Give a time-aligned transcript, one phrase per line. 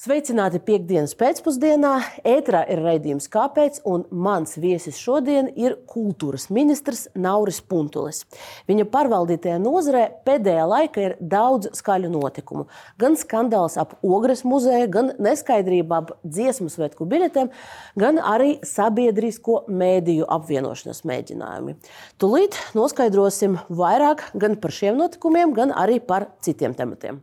[0.00, 1.90] Sveicināti piekdienas pēcpusdienā.
[2.24, 3.82] Ētrā ir raidījums Kāpēc?
[3.84, 8.22] Un mans viesis šodien ir kultūras ministrs Nauris Puntulis.
[8.64, 12.64] Viņa pārvaldītajā nozarē pēdējā laikā ir daudz skaļu notikumu.
[12.96, 17.52] Gan skandāls ap Ogres muzeju, gan neskaidrība ap dziesmu svētku biļetēm,
[18.00, 21.76] gan arī sabiedrisko mēdīju apvienošanas mēģinājumi.
[22.16, 27.20] Tūlīt noskaidrosim vairāk gan par šiem notikumiem, gan arī par citiem tematiem.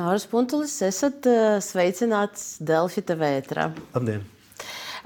[0.00, 3.40] Nāras Puntulis, esat eh, sveicināts Delfi TV.
[3.92, 4.22] Labdien!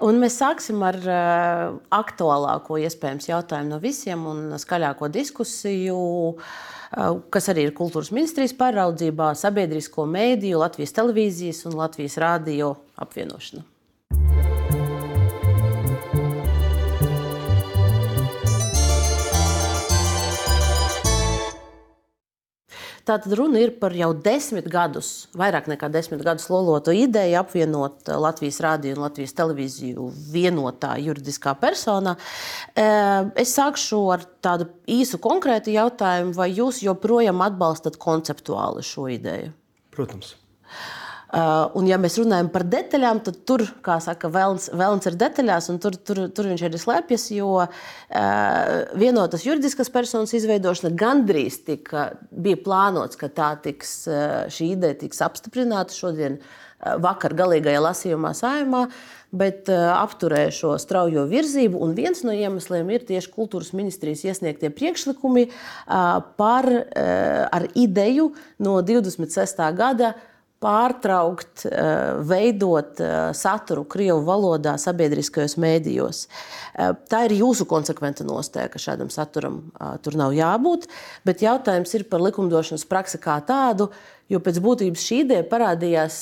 [0.04, 5.98] Un mēs sāksim ar uh, aktuālāko iespējams jautājumu no visiem un skaļāko diskusiju,
[6.34, 12.74] uh, kas arī ir kultūras ministrijas pāraudzībā, sabiedrisko mēdīju, Latvijas televīzijas un Latvijas rādio
[13.06, 13.62] apvienošana.
[23.04, 28.16] Tātad runa ir par jau desmit gadus, vairāk nekā desmit gadus lolotu ideju apvienot eh,
[28.16, 32.16] Latvijas rādio un Latvijas televīziju vienotā juridiskā personā.
[32.72, 39.52] Eh, es sākšu ar tādu īsu konkrētu jautājumu, vai jūs joprojām atbalstat konceptuāli šo ideju?
[39.92, 40.32] Protams.
[41.34, 45.66] Uh, un, ja mēs runājam par detaļām, tad tur, kā saka, vēlns, vēlns ir detaļās,
[45.72, 47.24] un tur, tur, tur viņš arī slēpjas.
[47.34, 47.70] Jo uh,
[49.00, 55.24] vienotas juridiskas personas izveidošana gandrīz tika, bija plānots, ka tā tiks, uh, šī ideja tiks
[55.26, 56.38] apstiprināta šodien,
[57.00, 58.84] vakar galīgajā lasījumā saimā.
[59.34, 65.48] Bet apturēja šo straujo virzību, un viens no iemesliem ir tieši kultūras ministrijas iesniegtie priekšlikumi
[66.38, 66.68] par,
[67.56, 68.28] ar ideju
[68.62, 69.64] no 26.
[69.74, 70.12] gada
[70.64, 76.24] pārtraukt, eh, veidot eh, saturu Krievu valodā sabiedriskajos mēdījos.
[76.26, 79.60] Eh, tā ir jūsu konsekventa nostāja, ka šādam saturam
[80.02, 80.88] tur nav jābūt.
[81.26, 83.90] Bet jautājums ir par likumdošanas praksi kā tādu,
[84.32, 86.20] jo pēc būtības šī ideja parādījās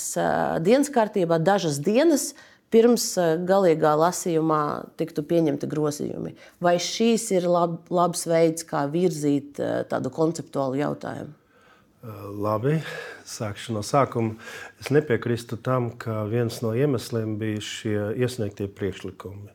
[0.64, 2.32] dienas kārtībā dažas dienas.
[2.72, 3.04] Pirms
[3.44, 4.62] galīgā lasījumā
[4.96, 6.32] tiktu pieņemti grozījumi.
[6.64, 9.60] Vai šīs ir lab, labs veids, kā virzīt
[9.92, 11.41] tādu konceptuālu jautājumu?
[12.02, 12.80] Labi,
[13.30, 14.34] sākšu no sākuma.
[14.82, 19.52] Es nepiekrītu tam, ka viens no iemesliem bija šie iesniegtie priekšlikumi.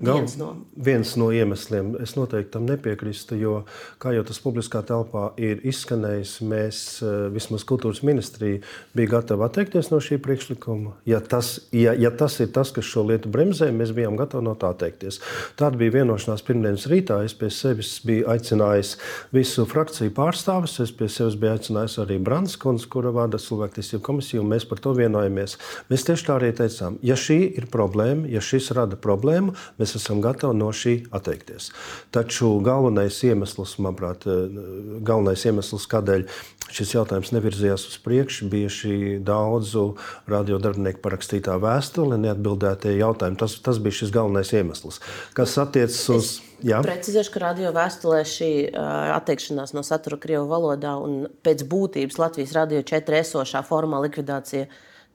[0.00, 0.54] Gal, viens, no.
[0.72, 1.92] viens no iemesliem.
[2.00, 3.56] Es noteikti tam nepiekrītu, jo,
[4.00, 8.62] kā jau tas publiskā telpā ir izskanējis, mēs, eh, vismaz kultūras ministrija,
[8.96, 10.94] bija gatavi atteikties no šī priekšlikuma.
[11.04, 14.54] Ja tas, ja, ja tas ir tas, kas šo lietu bremzē, mēs bijām gatavi no
[14.56, 15.20] tā atteikties.
[15.60, 17.20] Tāda bija vienošanās pirmdienas rītā.
[17.24, 18.94] Es pie sevis biju aicinājis
[19.36, 20.78] visu frakciju pārstāvis.
[20.80, 24.96] Es pie sevis biju aicinājis arī Brandskundzi, kura vada cilvēktiesību komisiju, un mēs par to
[24.96, 25.58] vienojamies.
[25.92, 30.04] Mēs tieši tā arī teicām, ja šī ir problēma, ja šis rada problēmu, mēs mēs
[30.04, 31.70] esam gatavi no šī atteikties.
[32.14, 36.26] Taču galvenais iemesls, manuprāt, eh, galvenais iemesls, kādēļ
[36.70, 39.96] šis jautājums nevirzījās uz priekšu, bija šī daudzu
[40.28, 43.38] radiodarbinieku parakstītā vēstule, neatbildētie jautājumi.
[43.38, 45.00] Tas, tas bija šis galvenais iemesls.
[45.34, 46.40] Kas attiecas uz.
[46.60, 46.82] Jā.
[46.84, 52.52] Precizēšu, ka radio vēstulē šī uh, atteikšanās no satura Krievijas valodā un pēc būtības Latvijas
[52.52, 54.66] radio 4 esošā formā likvidācija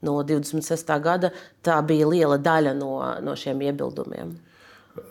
[0.02, 0.90] no 26.
[1.00, 1.30] gada,
[1.62, 4.34] tā bija liela daļa no, no šiem iebildumiem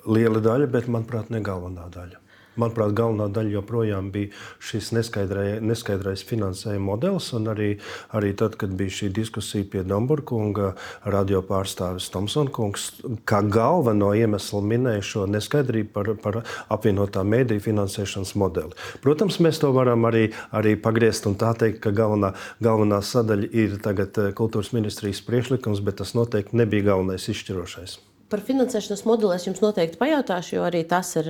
[0.05, 2.25] liela daļa, bet manuprāt, ne galvenā daļa.
[2.55, 4.31] Manuprāt, galvenā daļa joprojām bija
[4.63, 7.27] šis neskaidrais, neskaidrais finansējuma modelis.
[7.35, 7.67] Arī,
[8.15, 10.71] arī tad, kad bija šī diskusija pie Domburkunga,
[11.03, 12.85] radio pārstāvis Tomsons,
[13.27, 16.39] kā galveno iemeslu minēja šo neskaidrību par, par
[16.71, 18.71] apvienotā mēdīju finansēšanas modeli.
[19.03, 22.31] Protams, mēs to varam arī, arī pagriezt un tā teikt, ka galvenā,
[22.63, 27.99] galvenā sadaļa ir tagad eh, kultūras ministrijas priekšlikums, bet tas noteikti nebija galvenais izšķirošais.
[28.25, 31.27] Par finansēšanas modeli es jums noteikti pajautāšu, jo arī tas ir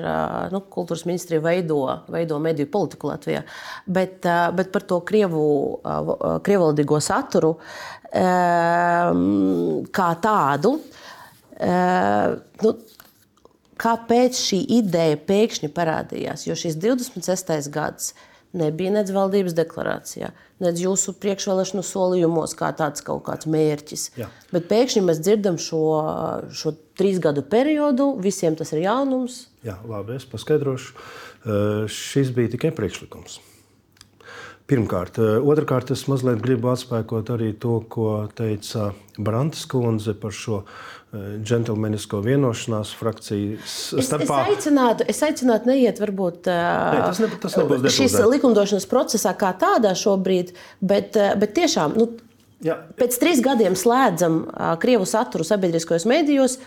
[0.53, 3.41] nu, kultūras ministrija veido, veido mediju politiku Latvijā.
[3.84, 4.23] Bet,
[4.55, 5.43] bet par to krievu,
[6.46, 7.58] krievvalodīgo saturu
[9.99, 10.72] kā tādu.
[12.64, 12.73] Nu,
[13.84, 16.47] kāpēc šī ideja pēkšņi parādījās?
[16.47, 17.70] Jo šis 26.
[17.75, 18.14] gads
[18.57, 20.31] nebija nedz valdības deklarācijā,
[20.63, 24.05] nedz jūsu priekšvēlēšanu solījumos, kā tāds kaut kāds mērķis.
[24.19, 24.29] Jā.
[24.53, 25.81] Bet pēkšņi mēs dzirdam šo,
[26.55, 29.46] šo trīs gadu periodu, visiem tas ir jaunums.
[29.66, 30.96] Jā, labi, es paskaidrošu.
[31.46, 33.37] Uh, šis bija tikai priekšlikums.
[34.66, 40.63] Pirmkārt, uh, otrkārt, es mazliet gribu atspēkot arī to, ko teica Brantas kundze par šo
[41.46, 44.40] džentlmenisko vienošanās frakcijas starpā.
[44.44, 49.35] Es, es, aicinātu, es aicinātu neiet varbūt ne, tas ne, tas nebūs šīs likumdošanas procesā
[49.38, 52.09] kā tādā šobrīd, bet, bet tiešām nu,
[52.66, 52.79] Jā.
[53.00, 54.41] pēc trīs gadiem slēdzam
[54.82, 56.59] Krievu saturu sabiedriskajos medijos.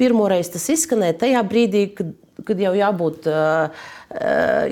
[0.00, 2.14] Pirmoreiz tas izskanēja tajā brīdī, kad,
[2.48, 3.28] kad jau jābūt,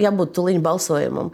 [0.01, 1.31] jābūt tuliņu balsojumam.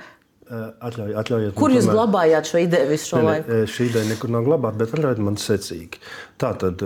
[0.47, 1.97] Atļauj, atļaujiet, Kur jūs tomēr...
[1.97, 3.51] glabājāt šo ideju visu šo ne, laiku?
[3.51, 5.99] Ne, šī ideja nekur nav glabāta, bet atļaujiet man secīgi.
[6.39, 6.85] Tātad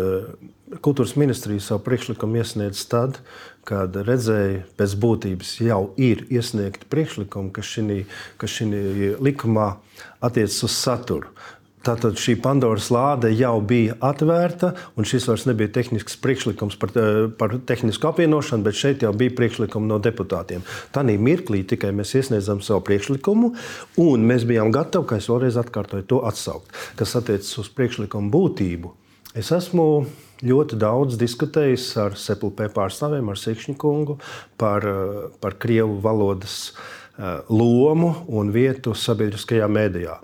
[0.79, 3.19] kultūras ministrija savu priekšlikumu iesniedz tad,
[3.67, 8.69] kad redzēja, pēc būtības jau ir iesniegti priekšlikumi, kas šī
[9.21, 9.73] likumā
[10.23, 11.35] attiecas uz saturu.
[11.81, 16.93] Tātad šī Pandoras lāde jau bija atvērta, un šis vairs nebija tehnisks priekšlikums par,
[17.41, 20.61] par tehnisku apvienošanu, bet šeit jau bija priekšlikumi no deputātiem.
[20.93, 23.55] Tanī mirklī tikai mēs iesniedzam savu priekšlikumu,
[24.05, 26.69] un mēs bijām gatavi, kā es vēlreiz atkārtoju, to atsaukt.
[27.01, 28.93] Kas attiecas uz priekšlikumu būtību,
[29.41, 29.87] es esmu
[30.47, 34.19] ļoti daudz diskutējis ar SEPLP pārstāvjiem, ar Sikšņu kungu
[34.61, 34.87] par,
[35.43, 40.19] par krievu valodas eh, lomu un vietu sabiedriskajā mēdījā.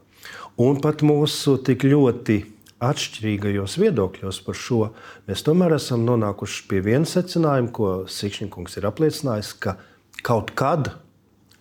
[0.63, 2.39] Un pat mūsu tik ļoti
[2.87, 4.83] atšķirīgajos viedokļos par šo,
[5.29, 9.77] mēs tomēr esam nonākuši pie viena secinājuma, ko Sikšņkungs ir apliecinājis, ka
[10.25, 10.93] kaut kad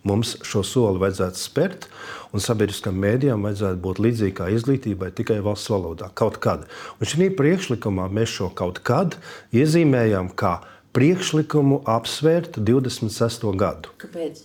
[0.06, 1.88] mums šo soli vajadzētu spērt,
[2.34, 6.10] un sabiedriskam mēdījam vajadzētu būt līdzīgai kā izglītībai tikai valsts valodā.
[6.18, 6.64] Kaut kad.
[7.00, 9.18] Un šī priekšlikumā mēs šo kaut kad
[9.56, 10.58] iezīmējam kā
[10.96, 13.46] priekšlikumu apsvērt 26.
[13.58, 13.92] gadu.
[14.00, 14.42] Kāpēc?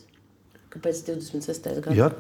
[0.72, 1.74] Kāpēc 26.
[1.80, 1.98] gadu?
[1.98, 2.12] Ja,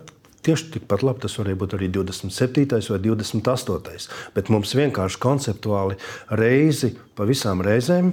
[0.42, 2.64] Tieši tikpat labi tas varēja būt arī 27.
[2.90, 4.08] vai 28.
[4.34, 6.00] Bet mums vienkārši konceptuāli
[6.34, 8.10] reizi pa visām reizēm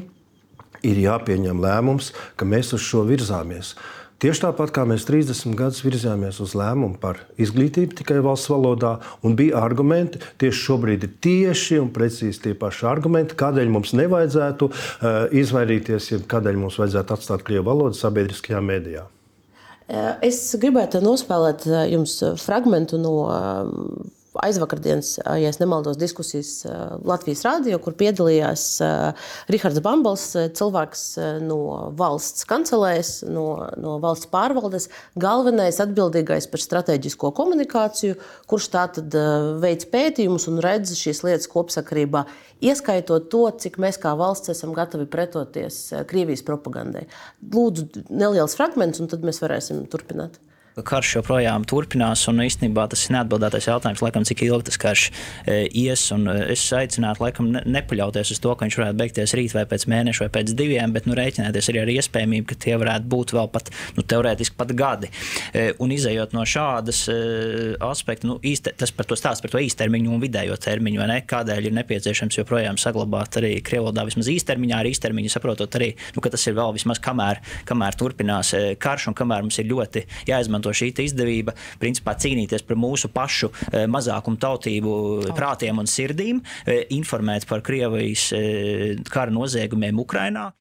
[0.85, 3.73] ir jāpieņem lēmums, ka mēs uz šo virzāmies.
[4.19, 9.37] Tieši tāpat kā mēs 30 gadus virzījāmies uz lēmumu par izglītību tikai valsts valodā, un
[9.38, 15.20] bija argumenti, tieši šobrīd ir tieši un precīzi tie paši argumenti, kādēļ mums nevajadzētu uh,
[15.38, 19.06] izvairīties, ja kādēļ mums vajadzētu atstāt krievu valodu sabiedriskajā mēdījā.
[20.26, 23.15] Es gribētu nospēlēt jums fragment no
[24.44, 26.62] aizvakardienas, ja nemaldos, diskusijas
[27.06, 28.64] Latvijas rādio, kur piedalījās
[29.50, 30.25] Rihards Bambals,
[30.58, 31.05] cilvēks
[31.44, 31.61] no
[31.99, 33.46] valsts kancelēs, no,
[33.81, 34.88] no valsts pārvaldes,
[35.19, 38.19] galvenais atbildīgais par strateģisko komunikāciju,
[38.50, 39.19] kurš tātad
[39.62, 42.25] veids pētījumus un redz šīs lietas kopsakarībā,
[42.64, 47.06] ieskaitot to, cik mēs kā valsts esam gatavi pretoties Krievijas propagandai.
[47.55, 50.38] Lūdzu, neliels fragments, un tad mēs varēsim turpināt
[50.87, 55.59] karš joprojām turpinās, un īstenībā tas ir neatbildētais jautājums, laikam, cik ilgi tas karš e,
[55.67, 56.05] ies.
[56.15, 59.87] E, es aicinātu, laikam, ne, nepaļauties uz to, ka viņš varētu beigties rīt vai pēc
[59.91, 63.51] mēneša vai pēc diviem, bet nu, rēķināties arī ar iespējamību, ka tie varētu būt vēl
[63.55, 65.11] pat nu, teorētiski pat gadi.
[65.53, 67.05] E, un izējot no šādas
[67.85, 71.71] aspekta, nu, īste, tas par to stāsta par to īstermiņu un vidējo termiņu, ne, kādēļ
[71.71, 76.47] ir nepieciešams joprojām saglabāt arī Krievlodā vismaz īstermiņā, ar īstermiņu saprotot arī, nu, ka tas
[76.49, 80.93] ir vēl vismaz kamēr, kamēr turpinās karš un kamēr mums ir ļoti jāizmanto izmanto šī
[81.09, 85.35] izdevība principā cīnīties par mūsu pašu eh, mazākumu tautību oh.
[85.37, 90.53] prātiem un sirdīm, eh, informēt par Krievijas eh, kara noziegumiem Ukrajinā.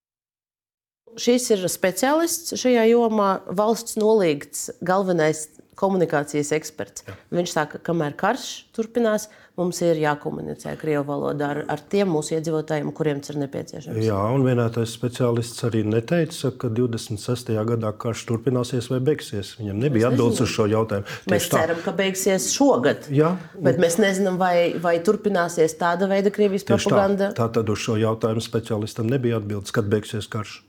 [1.17, 7.05] Šis ir speciālists šajā jomā, valsts nolīgts galvenais komunikācijas eksperts.
[7.07, 7.15] Jā.
[7.33, 9.27] Viņš saka, ka kamēr karš turpinās,
[9.57, 13.99] mums ir jākomunicē krievu valodā ar, ar tiem mūsu iedzīvotājiem, kuriem tas ir nepieciešams.
[14.05, 17.55] Jā, un vienētais speciālists arī neteica, ka 26.
[17.71, 19.55] gadā karš turpināsies vai beigsies.
[19.61, 21.07] Viņam nebija atbildes uz šo jautājumu.
[21.09, 21.63] Tieši mēs tā.
[21.63, 23.09] ceram, ka beigsies šogad.
[23.13, 23.33] Jā,
[23.65, 27.31] bet mēs nezinām, vai, vai turpināsies tāda veida Krievijas Tieši propaganda.
[27.31, 27.47] Tā.
[27.47, 30.59] tā tad uz šo jautājumu speciālistam nebija atbildes, kad beigsies karš.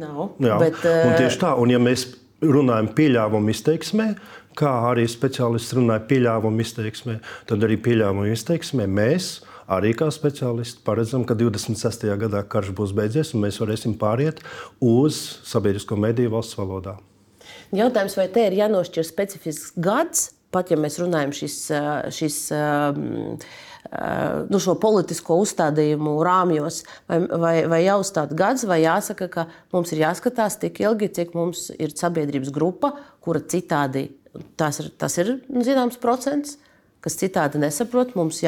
[0.00, 0.34] Nav.
[0.42, 2.08] Jā, bet, un tieši tā, un ja mēs
[2.42, 4.08] runājam pieļāvumu izteiksmē,
[4.58, 9.38] kā arī speciālists runāja pieļāvumu izteiksmē, tad arī pieļāvumu izteiksmē mēs.
[9.70, 12.08] Arī kā speciālisti paredzam, ka 26.
[12.18, 14.40] gadā karš būs beidzies, un mēs varēsim pāriet
[14.82, 16.96] uz sabiedrisko mediju valsts valodā.
[17.70, 21.58] Jautājums, vai te ir jānošķir specifisks gads, pat ja mēs runājam šis,
[22.16, 23.38] šis um,
[24.50, 30.04] nu, šo politisko uzstādījumu rāmjos, vai, vai, vai jāuzstāda gads, vai jāsaka, ka mums ir
[30.04, 32.92] jāskatās tik ilgi, cik mums ir sabiedrības grupa,
[33.24, 34.08] kura citādi
[34.60, 36.58] tas ir, tas ir zināms procents
[37.04, 38.40] kas citādi nesaprot, mums,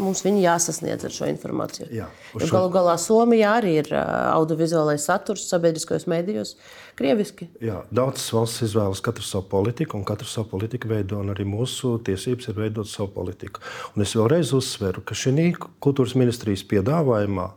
[0.00, 1.88] mums viņi jāsasniedz ar šo informāciju.
[1.92, 2.48] Jā, šo...
[2.52, 6.54] Galu galā Somijā arī ir audiovizuālais saturs sabiedriskajos mēdījos,
[6.98, 7.50] krieviski.
[7.64, 11.98] Jā, daudzas valsts izvēlas katru savu politiku, un katru savu politiku veido, un arī mūsu
[12.06, 13.62] tiesības ir veidot savu politiku.
[13.96, 17.50] Un es vēlreiz uzsveru, ka šī kultūras ministrijas piedāvājumā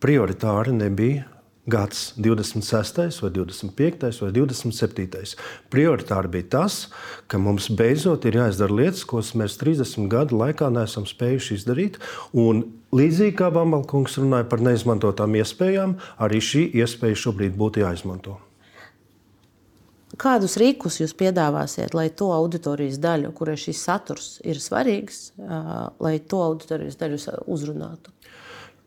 [0.00, 1.35] prioritāri nebija
[1.66, 5.36] gads, 26, vai 25, vai 27.
[5.72, 6.78] Prioritāri bija tas,
[7.26, 12.00] ka mums beidzot ir jāizdara lietas, ko mēs 30 gadu laikā neesam spējuši izdarīt.
[12.96, 18.38] Līdzīgi kā Bambalkungs runāja par neizmantotām iespējām, arī šī iespēja šobrīd būtu jāizmanto.
[20.16, 25.34] Kādus rīkus jūs piedāvāsiet, lai to auditorijas daļu, kurai šis saturs ir svarīgs,
[26.00, 27.18] lai to auditorijas daļu
[27.52, 28.15] uzrunātu?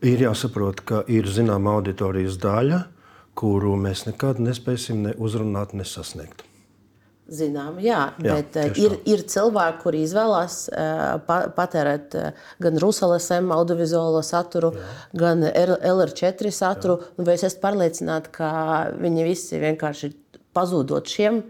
[0.05, 2.83] Ir jāsaprot, ka ir zināma auditorijas daļa,
[3.39, 6.45] kuru mēs nekad nespēsim ne uzrunāt, ne sasniegt.
[7.29, 10.55] Zinām, jā, jā, bet ir, ir cilvēki, kuri izvēlās
[11.27, 12.15] patērēt
[12.63, 14.87] gan Rusalesem audiovizuālo saturu, jā.
[15.19, 16.95] gan LR4 saturu.
[17.19, 18.51] Vai es esmu pārliecināta, ka
[18.97, 20.09] viņi visi vienkārši
[20.57, 21.43] pazūdot šiem,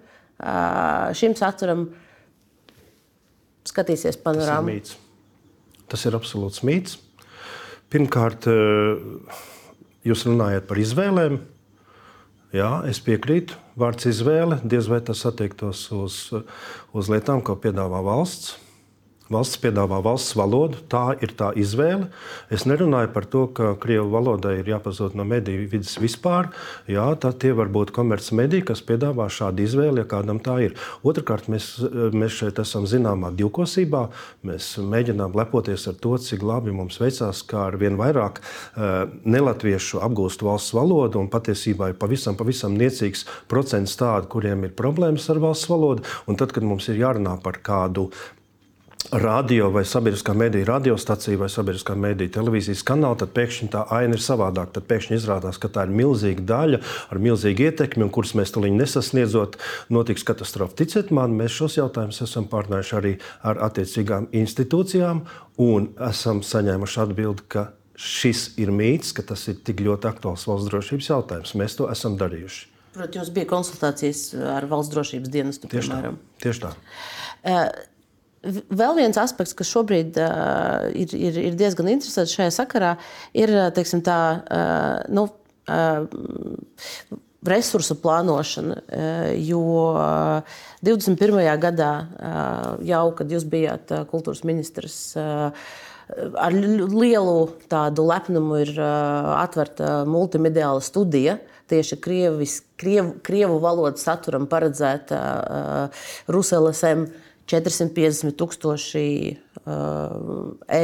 [1.22, 1.86] šim saturam,
[3.72, 4.82] skatīsies panorāmu?
[4.82, 5.06] Tas ir,
[5.89, 7.00] Tas ir absolūts mīts.
[7.89, 8.46] Pirmkārt,
[10.05, 11.39] jūs runājat par izvēlēm.
[12.53, 13.58] Jā, es piekrītu.
[13.79, 16.17] Vārds izvēle diez vai tas attiektos uz,
[16.93, 18.55] uz lietām, ko piedāvā valsts.
[19.29, 22.07] Valsts piedāvā valsts valodu, tā ir tā izvēle.
[22.50, 26.50] Es nerunāju par to, ka krievu valodai ir jāpazūd no mediju vidas vispār.
[26.89, 30.74] Jā, tad tie var būt komerci mediji, kas piedāvā šādu izvēli, ja kādam tā ir.
[31.05, 31.67] Otrakārt, mēs,
[32.09, 34.07] mēs šeit esam zināmā divkosībā.
[34.50, 40.01] Mēs mēģinām lepoties ar to, cik labi mums veicās, kā ar vien vairāk uh, nelatviešu
[40.09, 41.21] apgūst valsts valodu.
[41.29, 46.09] Patiesībā ir pavisam, pavisam niecīgs procents tādu, kuriem ir problēmas ar valsts valodu.
[46.25, 48.09] Un tad, kad mums ir jārunā par kādu
[49.12, 54.24] radio vai sabiedriskā mediju radiostacija vai sabiedriskā mediju televīzijas kanāla, tad pēkšņi tā aina ir
[54.24, 54.78] savādāka.
[54.78, 58.80] Tad pēkšņi izrādās, ka tā ir milzīga daļa ar milzīgu ietekmi, un kuras mēs tuliņi
[58.84, 59.58] nesasniedzot,
[59.94, 60.78] notiks katastrofa.
[60.84, 65.25] Ticiet man, mēs šos jautājumus esam pārnājuši arī ar attiecīgām institūcijām,
[65.66, 70.70] un esam saņēmuši atbildi, ka šis ir mīts, ka tas ir tik ļoti aktuāls valsts
[70.70, 71.56] drošības jautājums.
[71.60, 72.68] Mēs to esam darījuši.
[72.94, 74.22] Protams, jums bija konsultācijas
[74.56, 75.70] ar valsts drošības dienestu.
[75.72, 76.13] Tieši tā.
[76.42, 76.72] Tieši tā.
[77.39, 77.68] Uh,
[78.39, 82.93] Vēl viens aspekts, kas šobrīd uh, ir, ir, ir diezgan interesants šajā sakarā,
[83.36, 85.25] ir teiksim, tā, uh, nu,
[85.67, 87.19] uh,
[87.50, 88.79] resursu plānošana.
[88.79, 89.60] Uh, jo
[89.91, 90.55] uh,
[90.88, 91.43] 21.
[91.60, 95.51] gadā, uh, jau kad jūs bijāt uh, kultūras ministrs, uh,
[96.39, 97.38] ar lielu
[97.69, 101.41] tādu lepnumu ir uh, atvērta multimediāla studija.
[101.69, 107.03] Tieši krievis, krievu, krievu valodas saturam paredzēta uh, Ruselasem.
[107.10, 109.10] Uh, 450 tūkstoši
[109.65, 110.82] uh, e,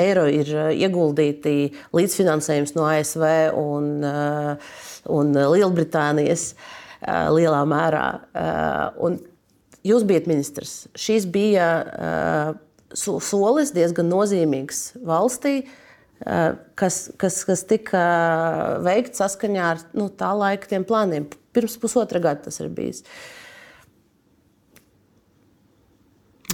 [0.00, 1.56] eiro ir ieguldīti
[1.96, 3.26] līdzfinansējums no ASV
[3.60, 4.72] un, uh,
[5.12, 8.06] un Lielbritānijas uh, lielā mērā.
[9.04, 9.20] Un
[9.84, 10.86] jūs bijat ministrs.
[10.96, 11.68] Šis bija
[12.96, 15.64] solis diezgan nozīmīgs valstī.
[16.78, 18.00] Kas, kas, kas tika
[18.86, 21.26] veikts saskaņā ar nu, tā laika plāniem.
[21.52, 23.02] Pirms pusotra gada tas ir bijis.
[23.02, 23.43] Uh,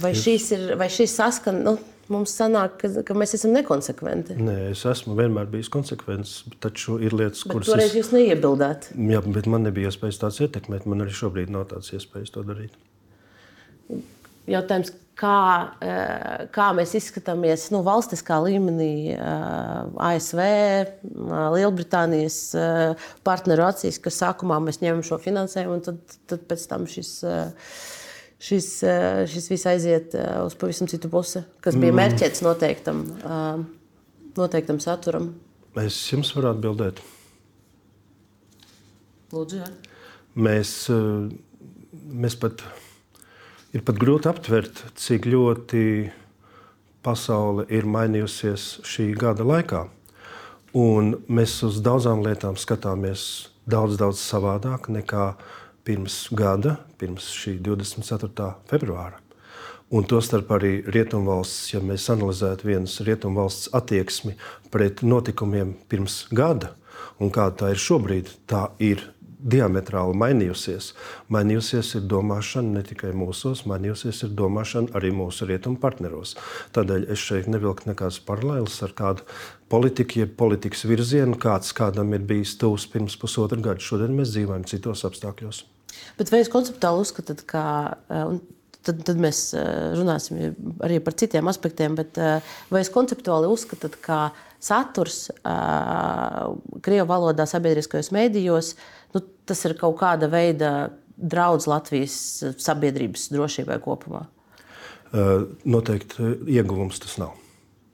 [0.01, 1.61] Vai šis, ir, vai šis saskan?
[1.65, 1.75] Nu,
[2.11, 4.37] mums sanāk, ka, ka mēs esam nekonsekventi.
[4.41, 7.71] Nē, es esmu vienmēr bijis konsekvents, taču ir lietas, bet kuras.
[7.71, 7.99] Toreiz es...
[7.99, 8.91] jūs neiebildāt.
[9.11, 10.87] Jā, bet man nebija iespējas tāds ietekmēt.
[10.89, 12.75] Man arī šobrīd nav tāds iespējas to darīt.
[14.49, 14.91] Jautājums,
[15.21, 19.19] kā, eh, kā mēs izskatāmies nu, valstiskā līmenī, eh,
[20.09, 20.85] ASV, eh,
[21.55, 22.39] Lielbritānijas
[23.23, 27.23] partneru acīs, ka sākumā mēs ņemam šo finansējumu, un tad, tad pēc tam šis
[28.41, 31.99] šis, eh, šis viss aiziet eh, uz pavisam citu pusi, kas bija mm.
[32.01, 33.63] mērķēts noteiktam, eh,
[34.37, 35.33] noteiktam saturam.
[35.79, 36.99] Es jums varu atbildēt.
[39.31, 39.69] Lūdzu, jā.
[40.35, 40.71] Mēs,
[41.91, 42.63] mēs pat,
[43.75, 45.83] ir pat grūti aptvert, cik ļoti
[47.03, 49.85] pasaule ir mainījusies šī gada laikā.
[50.75, 53.23] Un mēs uz daudzām lietām skatāmies
[53.67, 58.53] daudz, daudz savādāk nekā uh, pirms gada, pirms šī 24.
[58.69, 59.19] februāra.
[59.91, 64.37] Un tostarp arī rietumvalsts, ja mēs analizētu vienas rietumvalsts attieksmi
[64.71, 66.75] pret notikumiem pirms gada
[67.19, 69.03] un kāda tā ir šobrīd, tā ir
[69.41, 70.91] diametrāli mainījusies.
[71.33, 76.35] Mainījusies ir domāšana ne tikai mūsos, mainījusies ir domāšana arī mūsu rietumu partneros.
[76.75, 79.27] Tādēļ es šeit nevilku nekādas paralēlas ar kādu
[79.71, 83.81] politiku, jeb politikas virzienu, kāds kādam ir bijis tuvs pirms pusotra gada.
[83.81, 85.63] Šodien mēs dzīvojam citos apstākļos.
[86.19, 87.63] Bet vai jūs konceptuāli uzskatāt, ka
[88.07, 89.49] tad, tad mēs
[89.97, 92.19] runāsim arī par citiem aspektiem, bet
[92.71, 94.21] vai jūs konceptuāli uzskatāt, ka
[94.61, 98.73] saturs Krievijas valodā sabiedriskajos mēdījos
[99.15, 100.71] nu, tas ir kaut kāda veida
[101.21, 102.15] draudz Latvijas
[102.61, 104.25] sabiedrības drošībai kopumā?
[105.67, 107.35] Noteikti ieguvums tas nav.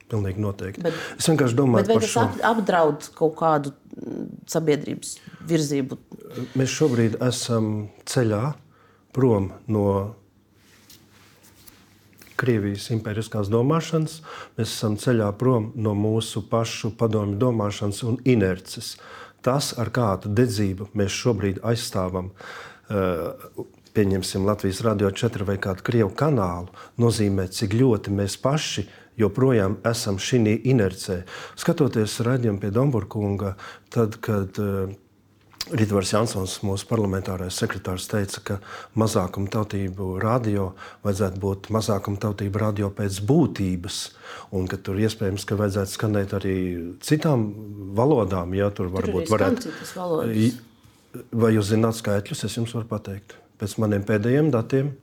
[0.07, 0.83] Pilnīgi noteikti.
[0.85, 2.21] Bet, es vienkārši domāju, vai tas šo...
[2.47, 3.73] apdraud kaut kādu
[4.47, 5.17] sabiedrības
[5.49, 5.97] virzību?
[6.55, 8.53] Mēs šobrīd esam ceļā
[9.17, 9.83] prom no
[12.37, 14.19] Krievijas impēriskās domāšanas,
[14.57, 18.95] mēs esam ceļā prom no mūsu pašu padomju domāšanas un inerces.
[19.45, 23.65] Tas, ar kādu dedzību mēs šobrīd aizstāvam, uh,
[23.97, 26.69] pieņemsim Latvijas radio 4 vai kādu krievu kanālu,
[27.01, 28.85] nozīmē, cik ļoti mēs paši
[29.17, 31.23] joprojām esam šī inercē.
[31.57, 33.55] Skatoties raidījumu pie Domburkunga,
[33.93, 34.59] tad, kad
[35.67, 38.57] Ritvars Jansons, mūsu parlamentārais sekretārs, teica, ka
[38.99, 40.69] mazākuma tautību radio
[41.03, 43.97] vajadzētu būt mazākuma tautību radio pēc būtības,
[44.55, 46.55] un ka tur iespējams, ka vajadzētu skanēt arī
[47.03, 47.49] citām
[47.97, 48.55] valodām.
[48.55, 50.63] Ja tur varbūt tur varētu būt.
[51.33, 52.45] Vai jūs zināt skaitļus?
[52.45, 53.35] Es jums varu pateikt.
[53.57, 54.93] Pēc maniem pēdējiem datiem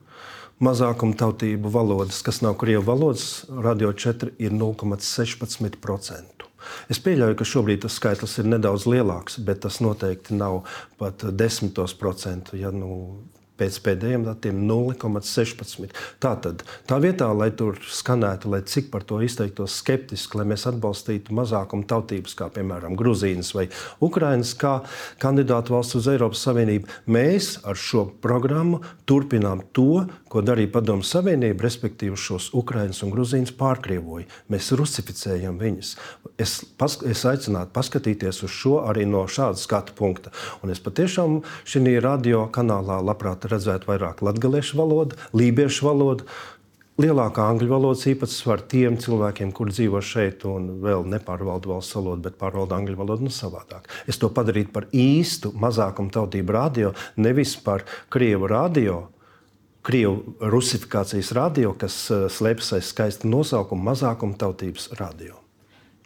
[0.63, 6.44] mazākuma tautību valodas, kas nav krievu valodas, radio 4 ir 0,16%.
[6.91, 10.63] Es pieļauju, ka šobrīd tas skaitlis ir nedaudz lielāks, bet tas noteikti nav
[10.99, 12.59] pat desmitos procentu.
[12.59, 12.91] Ja, nu,
[13.59, 15.93] pēc pēdējiem datiem 0,16.
[16.23, 21.35] Tātad, tā vietā, lai tur skanētu, lai cik par to izteiktos skeptiski, lai mēs atbalstītu
[21.35, 23.67] mazākumu tautības, kā piemēram Gruzīnas vai
[24.03, 24.77] Ukrainas, kā
[25.23, 30.05] kandidātu valsts uz Eiropas Savienību, mēs ar šo programmu turpinām to,
[30.35, 34.27] ko darīja Padomu Savienība, respektīvi šos Ukraiņus un Gruzīņus pārkrievoja.
[34.51, 35.93] Mēs rusificējam viņus.
[36.41, 40.33] Es, pas, es aicinātu paskatīties uz šo arī no šāda skatu punkta.
[40.65, 46.27] Un es patiešām šajā radio kanālā labprāt redzētu vairāk latviešu valodu, lībiešu valodu.
[46.99, 52.37] Lielākā angļu valodas īpatsvara tiem cilvēkiem, kur dzīvo šeit un vēl nepārvalda valsts valodu, bet
[52.39, 53.89] pārvalda angļu valodu, nu savādāk.
[54.07, 59.01] Es to padarītu par īstu mazākumu tautību radio, nevis par krievu radio,
[59.85, 65.37] Krievu rusifikācijas radio, kas eh, slēpjas aiz skaista nosaukuma mazākuma tautības radio.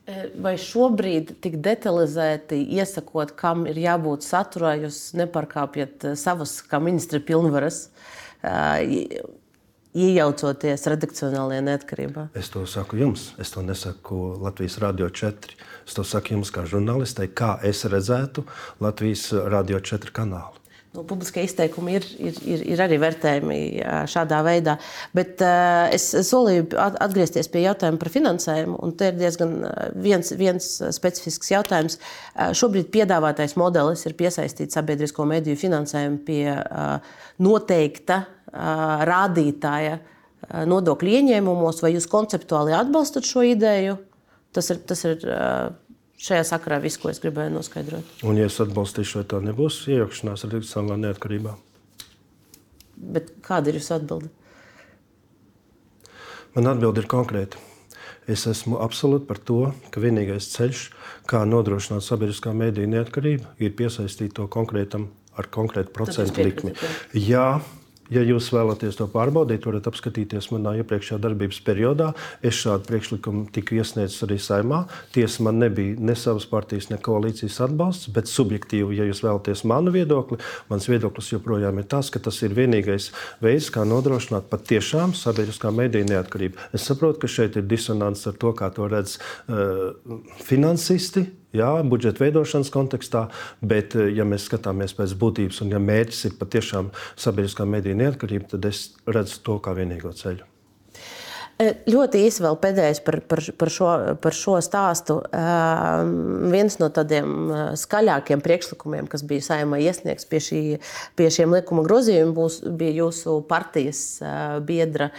[0.03, 6.81] E, vai šobrīd tik detalizēti iesakot, kam ir jābūt saturā, jūs nepārkāpjat eh, savas kā
[6.83, 7.85] ministra pilnvaras,
[8.43, 9.15] eh,
[9.95, 12.29] iejaucoties redakcionālajā neatkarībā?
[12.35, 15.55] Es to saku jums, es to nesaku Latvijas Rādio 4.
[15.87, 18.43] Es to saku jums kā žurnālistai, kā es redzētu
[18.83, 20.58] Latvijas Rādio 4 kanālu
[20.95, 23.59] nu, publiskie izteikumi ir, ir, ir, ir arī vērtējami
[24.09, 24.75] šādā veidā.
[25.15, 29.55] Bet uh, es solīju atgriezties pie jautājuma par finansējumu, te ir diezgan
[30.01, 31.99] viens, viens specifisks jautājums.
[31.99, 40.63] Uh, šobrīd piedāvātais modelis ir piesaistīt sabiedrisko mediju finansējumu pie uh, noteikta uh, rādītāja uh,
[40.69, 43.99] nodokļu ieņēmumos, vai jūs konceptuāli atbalstat šo ideju?
[44.55, 45.69] Tas ir, tas ir uh,
[46.19, 48.07] Šajā sakarā viss, ko es gribēju noskaidrot.
[48.27, 51.53] Un, ja es atbalstīšu, vai tā nebūs iejaukšanās reliģiskā neatkarībā?
[52.99, 54.31] Bet kāda ir jūsu atbilde?
[56.57, 57.61] Man atbilde ir konkrēta.
[58.29, 59.61] Es esmu absolūti par to,
[59.93, 60.81] ka vienīgais ceļš,
[61.29, 65.07] kā nodrošināt sabiedriskā mēdīņa neatkarību, ir piesaistīt to konkrētam
[65.39, 66.75] ar konkrētu procentu likmi.
[67.15, 67.61] Jā,
[68.09, 72.07] Ja jūs vēlaties to pārbaudīt, varat apskatīties manā iepriekšējā darbības periodā.
[72.41, 74.83] Es šādu priekšlikumu tiku iesniedzis arī saimā.
[75.13, 79.93] Tiesa man nebija ne savas partijas, ne koalīcijas atbalsts, bet subjektīvi, ja jūs vēlaties manu
[79.93, 80.39] viedokli,
[80.71, 83.11] mans viedoklis joprojām ir tas, ka tas ir vienīgais
[83.45, 86.69] veids, kā nodrošināt patiešām sabiedriskā mediju neatkarību.
[86.73, 89.93] Es saprotu, ka šeit ir disonance ar to, kā to redz uh,
[90.49, 93.27] finansisti jā, budžeta veidošanas kontekstā,
[93.61, 98.55] bet, eh, ja mēs skatāmies pēc būtības un ja mērķis ir patiešām sabiedriskā mediju neatkarība,
[98.55, 100.48] tad es redzu to kā vienīgo ceļu.
[101.59, 103.87] Ļoti īsi vēl pēdējais par, par, par, šo,
[104.23, 105.17] par šo stāstu.
[106.53, 110.61] Viens no tādiem skaļākiem priekšlikumiem, kas bija saimā iesniegts pie, šī,
[111.19, 114.03] pie šiem likuma grozījumiem, būs, bija jūsu partijas
[114.63, 115.09] biedra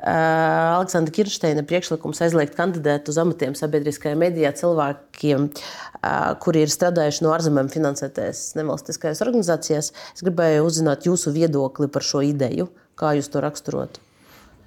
[0.00, 5.50] Aleksandra Kirsteina priekšlikums aizliegt kandidēt uz amatiem sabiedriskajā medijā cilvēkiem,
[6.40, 9.92] kuri ir strādājuši no ārzemēm finansētās nevalstiskajās organizācijās.
[9.92, 14.00] Es gribēju uzzināt jūsu viedokli par šo ideju, kā jūs to raksturotu.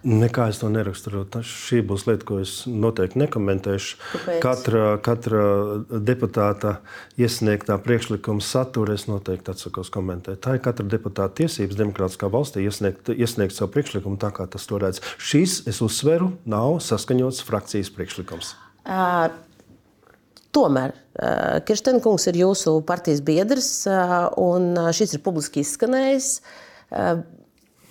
[0.06, 1.40] Nekā es to neraksturotu.
[1.42, 3.96] Šī būs lieta, ko es noteikti nekomentēšu.
[4.12, 4.42] Kāpēc?
[4.44, 5.46] Katra, katra
[5.90, 6.76] deputāta
[7.18, 10.44] iesniegtā priekšlikuma satura es noteikti atsakos komentēt.
[10.46, 14.78] Tā ir katra deputāta tiesības demokrātiskā valstī iesniegt, iesniegt savu priekšlikumu tā, kā tas to
[14.84, 15.02] redz.
[15.18, 18.54] Šis, es uzsveru, nav saskaņots frakcijas priekšlikums.
[18.86, 19.34] Uh.
[20.56, 20.94] Tomēr
[21.68, 23.70] Kirstenkungs ir jūsu partijas biedrs,
[24.40, 26.30] un šis ir publiski izskanējis.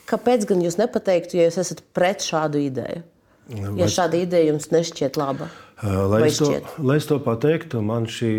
[0.08, 3.04] Kāpēc gan jūs nepateiktu, ja jūs esat pret šādu ideju?
[3.44, 3.74] Vai...
[3.76, 5.50] Ja šāda ideja jums nešķiet laba?
[5.84, 6.48] Lai es, to,
[6.86, 8.30] lai es to pateiktu, man šī,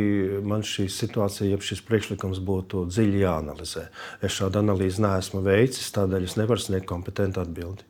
[0.47, 3.83] man šī situācija, ja šis priekšlikums būtu dziļi jāanalizē.
[4.23, 7.85] Es šādu analīzi neesmu veicis, tādēļ es nevaru sniegt kompetentu atbildi.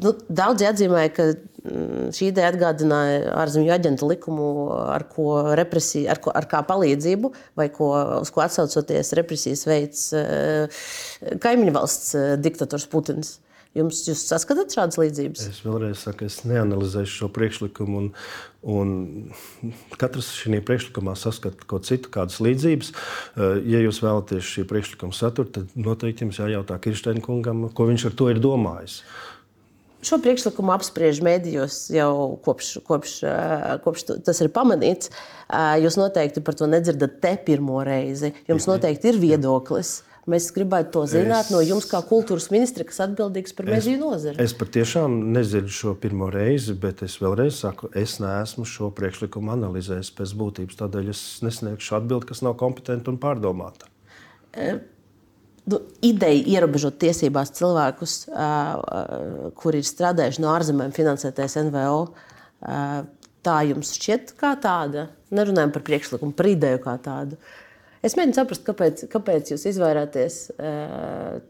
[0.00, 4.48] Nu, daudzi atzīmēja, ka mm, šī ideja atgādināja ārzemju aģentu likumu,
[4.94, 7.90] ar ko represija, ar, ko, ar palīdzību, vai ko,
[8.22, 10.82] uz ko atsaucoties represijas veids eh,
[11.42, 13.38] kaimiņu valsts eh, diktators Putins.
[13.70, 15.44] Jums, jūs saskatāt šādas līdzības?
[15.46, 18.00] Es vēlreiz saku, es neanalizēšu šo priekšlikumu.
[18.00, 18.08] Un,
[18.66, 22.90] un katrs šajā priekšlikumā saskata kaut citu, kādas līdzības.
[22.90, 28.08] Eh, ja jūs vēlaties šī priekšlikuma saturu, tad noteikti jums jājautā Kirsteina kungam, ko viņš
[28.10, 29.04] ar to ir domājis.
[30.00, 32.12] Šo priekšlikumu apspriež mēdījos jau
[32.44, 35.10] kopš, kopš, eh, kopš tas ir pamanīts.
[35.12, 38.32] Eh, jūs noteikti par to nedzirdat te pirmo reizi.
[38.48, 38.76] Jums mhm.
[38.76, 40.00] noteikti ir viedoklis.
[40.28, 44.36] Mēs gribētu to zināt es, no jums, kā kultūras ministra, kas atbildīgs par mediju nozari.
[44.42, 50.12] Es patiešām nezinu šo pirmo reizi, bet es vēlreiz saku, es neesmu šo priekšlikumu analizējis
[50.18, 50.78] pēc būtības.
[50.82, 53.88] Tādēļ es nesniegšu atbildi, kas nav kompetenta un pārdomāta.
[54.52, 54.76] E,
[55.70, 62.04] nu, ideja ierobežot tiesībās cilvēkus, uh, kuri ir strādājuši no ārzemēm, finansēties NVO.
[62.60, 63.00] Uh,
[63.46, 65.08] tā jums šķiet kā tāda?
[65.34, 67.38] Nerunājam par priekšlikumu, par ideju kā tādu.
[68.04, 71.40] Es mēģinu saprast, kāpēc, kāpēc jūs izvairāties uh,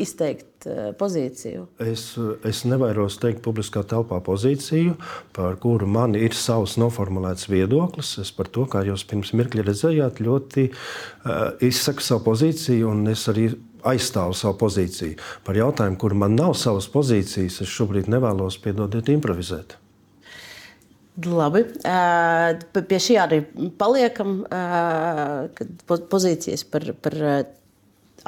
[0.00, 1.66] izteikt uh, pozīciju.
[1.82, 2.06] Es,
[2.46, 4.96] es nevairos teikt publiskā telpā pozīciju,
[5.36, 8.16] par kuru man ir savs noformulēts viedoklis.
[8.22, 13.28] Es par to, kā jūs pirms mirkļa redzējāt, ļoti uh, izsaku savu pozīciju, un es
[13.32, 13.50] arī
[13.84, 15.16] aizstāvu savu pozīciju.
[15.44, 19.78] Par jautājumu, kur man nav savas pozīcijas, es šobrīd nevēlos piedodiet improvizēt.
[21.22, 21.62] Labi.
[22.74, 23.40] Pie šī arī
[23.78, 24.40] paliekam.
[25.86, 27.18] Pozīcijas par, par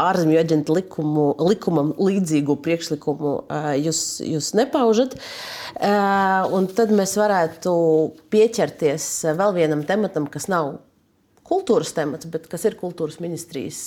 [0.01, 3.35] ārzemju aģentu likumu, likumam līdzīgu priekšlikumu
[3.81, 5.17] jūs, jūs nepaužat.
[6.57, 7.73] Un tad mēs varētu
[8.33, 10.77] pieķerties vēl vienam tematam, kas nav
[11.47, 13.81] kultūras temats, bet kas ir kultūras ministrijas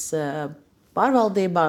[0.97, 1.65] pārvaldībā,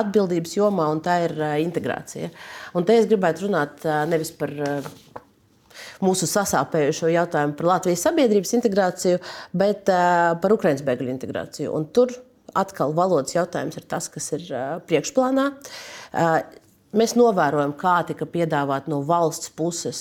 [0.00, 2.30] atbildības jomā, un tā ir integrācija.
[2.76, 4.50] Un te es gribētu runāt nevis par
[6.04, 9.20] mūsu sasāpējušo jautājumu par Latvijas sabiedrības integrāciju,
[9.56, 11.72] bet par Ukraiņas bēgļu integrāciju.
[11.76, 12.12] Un tur
[12.58, 14.48] atkal valodas jautājums ir tas, kas ir
[14.88, 15.50] priekšplānā.
[16.90, 20.00] Mēs novērojam, kā tika piedāvāti no valsts puses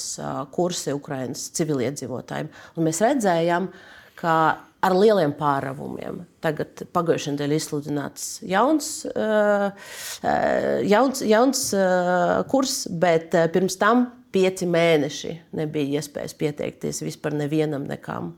[0.56, 2.50] kursi Ukraiņas civiliedzīvotājiem.
[2.76, 3.70] Un mēs redzējām,
[4.18, 4.34] ka
[4.80, 6.24] ar lieliem pāravumiem.
[6.44, 8.92] Tagad pagājušajā nedēļā izsludināts jauns,
[10.94, 11.66] jauns, jauns
[12.50, 18.34] kurs, bet pirms tam pieci mēneši nebija iespējas pieteikties vispār nevienam nekam.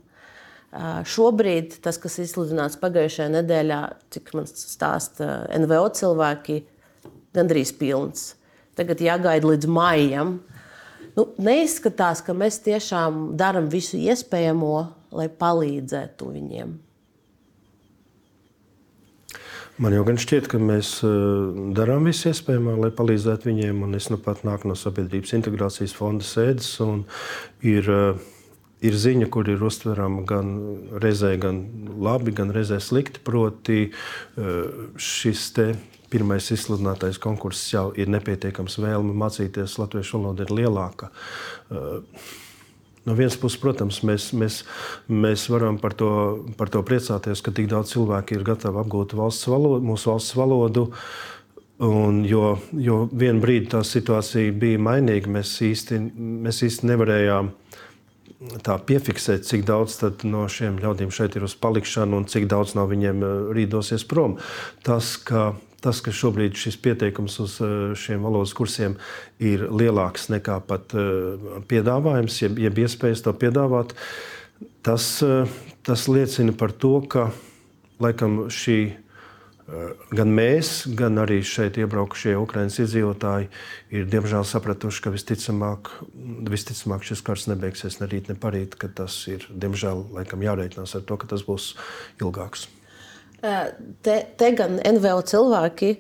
[0.72, 3.80] Šobrīd tas, kas izsludināts pagājušajā nedēļā,
[4.14, 6.62] cik man stāsta NVO cilvēki,
[7.36, 8.30] gandrīz pilns.
[8.80, 10.38] Tagad jāgaida līdz maijam.
[11.18, 14.78] Nu, neizskatās, ka mēs tiešām darām visu iespējamo,
[15.20, 16.80] lai palīdzētu viņiem.
[19.82, 21.00] Man jau gan šķiet, ka mēs
[21.74, 23.80] darām visu iespējamo, lai palīdzētu viņiem.
[23.98, 26.76] Es nu pat nāku no Sabiedrības integrācijas fonda sēdes.
[27.66, 28.20] Ir, eh,
[28.82, 30.52] ir ziņa, kur ir uztverama gan
[31.04, 31.64] reizē gan
[32.02, 33.24] labi, gan reizē slikti.
[33.24, 35.50] Proti, eh, šis
[36.12, 38.78] pirmais izsludinātais konkurss jau ir nepietiekams.
[38.84, 41.12] Vēlme mācīties latviešu valodu ir lielāka.
[43.02, 44.60] No vienas puses, protams, mēs, mēs,
[45.10, 46.12] mēs varam par to,
[46.58, 50.86] par to priecāties, ka tik daudz cilvēku ir gatavi apgūt valsts valodu, mūsu valsts valodu.
[51.82, 55.98] Un, jo, jo vienā brīdī tā situācija bija mainīga, mēs īsti,
[56.46, 57.50] mēs īsti nevarējām
[58.66, 62.88] tā piefiksēt, cik daudz no šiem ļaudīm šeit ir uz palikšanu un cik daudz no
[62.90, 64.38] viņiem eh, rīt dosies prom.
[64.86, 68.98] Tas, ka tas, ka šobrīd šis pieteikums uz eh, šiem valodas kursiem
[69.42, 73.94] ir lielāks nekā pat eh, piedāvājums, jeb, jeb iespējas to piedāvāt,
[74.86, 75.06] tas,
[75.86, 77.30] tas liecina par to, ka
[78.02, 78.80] laikam šī.
[80.12, 83.48] Gan mēs, gan arī šeit iebraukušie Ukraiņas iedzīvotāji
[83.96, 85.92] ir diemžēl sapratuši, ka visticamāk,
[86.52, 91.06] visticamāk šis karš nebeigsies ne rīt, ne parīt, ka tas ir diemžēl laikam jārēķinās ar
[91.08, 91.74] to, ka tas būs
[92.20, 92.68] ilgāks.
[93.42, 95.94] Te, te gan NVO cilvēki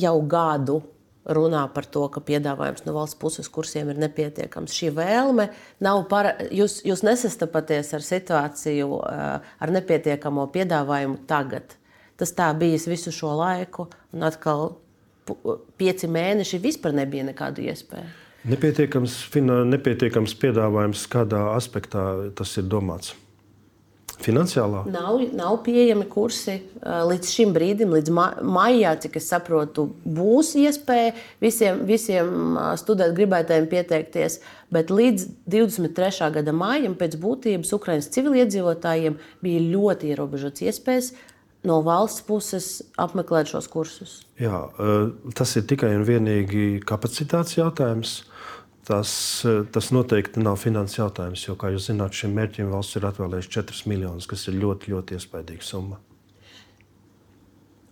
[0.00, 0.80] jau gadu
[1.28, 4.72] runā par to, ka piedāvājums no valsts puses kursiem ir nepietiekams.
[4.72, 5.50] Šī vēlme
[5.84, 11.76] nav para, jūs, jūs nesastapaties ar situāciju, ar nepietiekamo piedāvājumu tagad.
[12.18, 14.72] Tas tā bijis visu šo laiku, un atkal
[15.78, 18.10] pieci mēneši vispār nebija nekādu iespēju.
[18.48, 19.14] Nepietiekams,
[19.68, 22.04] nepietiekams piedāvājums, kādā aspektā
[22.38, 23.14] tas ir domāts.
[24.18, 24.80] Finansiālā?
[24.90, 31.12] Nav, nav pieejami kursi līdz šim brīdim, līdz ma maijā, cik es saprotu, būs iespēja
[31.42, 34.40] visiem, visiem studēt gribētājiem pieteikties.
[34.74, 36.32] Bet līdz 23.
[36.34, 41.12] gada maijam pēc būtības Ukraiņas civiliedzīvotājiem bija ļoti ierobežots iespējas
[41.68, 44.16] no valsts puses apmeklēt šos kursus.
[44.40, 44.64] Jā,
[45.38, 48.22] tas ir tikai un vienīgi kapacitātes jautājums.
[48.88, 49.10] Tas,
[49.68, 53.82] tas noteikti nav finanses jautājums, jo, kā jūs zināt, šim mērķim valsts ir atvēlējusi 4
[53.90, 55.98] miljonus, kas ir ļoti, ļoti iespaidīga summa.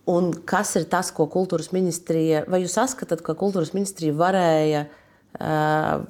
[0.09, 6.07] Un kas ir tas, ko kultūras ministrija, vai jūs saskatāt, ka kultūras ministrija varēja uh,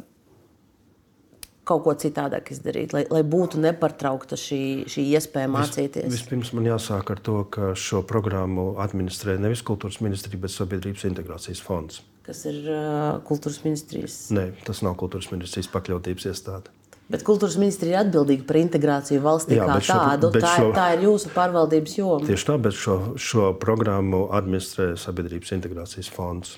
[1.66, 6.06] kaut ko citādāk izdarīt, lai, lai būtu nepārtraukta šī, šī iespēja mācīties?
[6.06, 11.08] Vis, vispirms man jāsāk ar to, ka šo programmu administrē nevis kultūras ministrija, bet Sabiedrības
[11.10, 12.04] integrācijas fonds.
[12.26, 14.18] Kas ir uh, kultūras ministrijas?
[14.34, 16.72] Nē, tas nav kultūras ministrijas pakļautības iestāde.
[17.06, 20.30] Bet kultūras ministrija ir atbildīga par integrāciju valstī Jā, kā šo, tādu.
[20.34, 22.26] Tā, šo, tā ir jūsu pārvaldības joma.
[22.26, 26.56] Tieši tā, bet šo, šo programmu administrē Sabiedrības integrācijas fonds,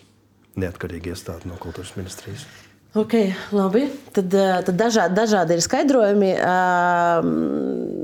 [0.56, 2.48] neatkarīgi iestāde no kultūras ministrijas.
[2.98, 6.32] Okay, labi, tad, eh, tad dažādi, dažādi ir skaidrojumi.
[6.42, 7.98] Uh,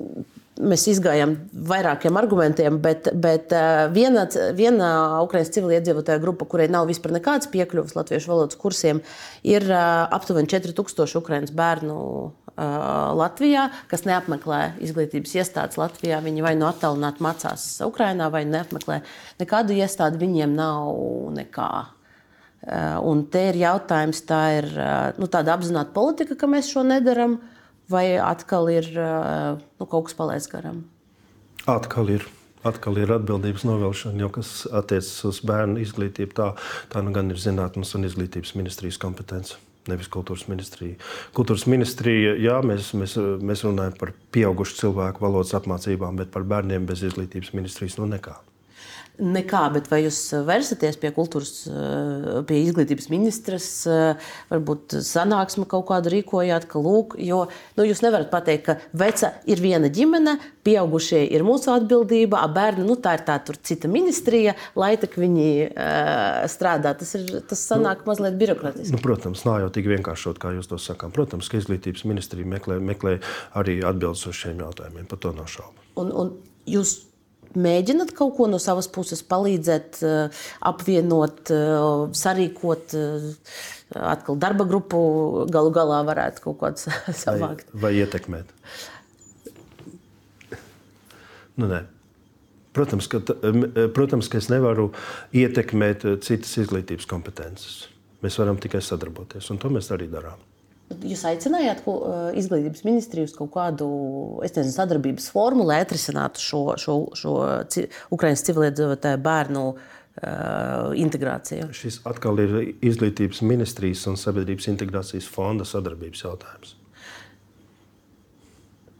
[0.62, 1.34] mēs izgājām
[1.68, 4.26] vairākiem argumentiem, bet, bet eh, viena,
[4.56, 4.90] viena
[5.24, 9.02] Ukraiņas civiliedzīvotāja grupa, kurai nav vispār nekādas piekļuves latviešu valodas kursiem,
[9.46, 9.82] ir eh,
[10.14, 12.76] aptuveni 4000 Ukraiņas bērnu eh,
[13.18, 16.22] Latvijā, kas neapmeklē izglītības iestādes Latvijā.
[16.24, 19.02] Viņi vai nu attālināti mācās Ukrajinā, vai neapmeklē
[19.42, 20.94] nekādu iestādi, viņiem nav
[21.40, 21.72] nekā.
[22.64, 24.70] Un te ir jautājums, tā ir
[25.20, 27.40] nu, tāda apzināta politika, ka mēs šo nedaram.
[27.92, 30.86] Vai atkal ir nu, kaut kas palaists garām?
[31.68, 32.24] Atkal ir.
[32.64, 36.46] Atkal ir atbildības novelšana, jo kas attiecas uz bērnu izglītību, tā,
[36.88, 39.58] tā nu gan ir zinātnes un izglītības ministrijas kompetence.
[39.92, 40.96] Nevis kultūras ministrija.
[41.36, 46.88] Kultūras ministrija, jā, mēs, mēs, mēs runājam par pieaugušu cilvēku valodas apmācībām, bet par bērniem
[46.88, 48.38] bez izglītības ministrijas nu nekā.
[49.14, 51.68] Nekā, bet vai jūs versities pie kultūras,
[52.48, 53.66] pie izglītības ministras,
[54.50, 57.44] varbūt sanāksmi kaut kādu rīkojāt, ka lūk, jo
[57.78, 60.34] nu, jūs nevarat pateikt, ka veca ir viena ģimene,
[60.66, 65.14] pieaugušie ir mūsu atbildība, a bērni, nu tā ir tā tur cita ministrija, lai tak
[65.20, 66.96] viņi uh, strādā.
[66.98, 68.96] Tas, ir, tas sanāk nu, mazliet birokrātiski.
[68.96, 71.14] Nu, protams, nav jau tik vienkāršot, kā jūs to sakām.
[71.14, 73.20] Protams, ka izglītības ministrija meklē, meklē
[73.54, 75.90] arī atbildes uz šiem jautājumiem, par to nav šaubu.
[76.02, 76.98] Un, un jūs
[77.58, 81.86] mēģināt kaut ko no savas puses palīdzēt, eh, apvienot, eh,
[82.20, 85.00] sarīkot, eh, atkal darba grupu,
[85.50, 86.88] galu galā varētu kaut kāds
[87.24, 87.66] savākt.
[87.72, 88.54] Vai, vai ietekmēt?
[91.56, 91.84] Nu, nē.
[92.74, 93.20] Protams ka,
[93.94, 94.88] protams, ka es nevaru
[95.30, 97.84] ietekmēt citas izglītības kompetences.
[98.24, 100.42] Mēs varam tikai sadarboties, un to mēs arī darām.
[100.84, 101.94] Jūs aicinājāt ko,
[102.36, 103.88] izglītības ministriju uz kaut kādu
[104.44, 107.34] nezinu, sadarbības formu, lai atrisinātu šo, šo, šo
[108.14, 111.70] Ukraiņas civiliedzīvotāju bērnu uh, integrāciju?
[111.74, 116.76] Šis atkal ir izglītības ministrijas un sabiedrības integrācijas fonda sadarbības jautājums.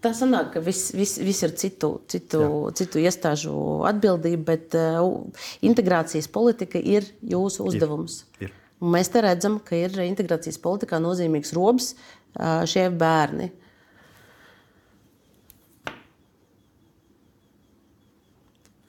[0.05, 2.75] Tā sanāk, ka viss vis, vis ir citu, citu, Jā.
[2.81, 3.55] citu iestāžu
[3.89, 8.23] atbildība, bet uh, integrācijas politika ir jūsu uzdevums.
[8.41, 8.61] Ir, ir.
[8.85, 11.95] Un mēs te redzam, ka ir integrācijas politikā nozīmīgs robs
[12.69, 13.49] šie bērni.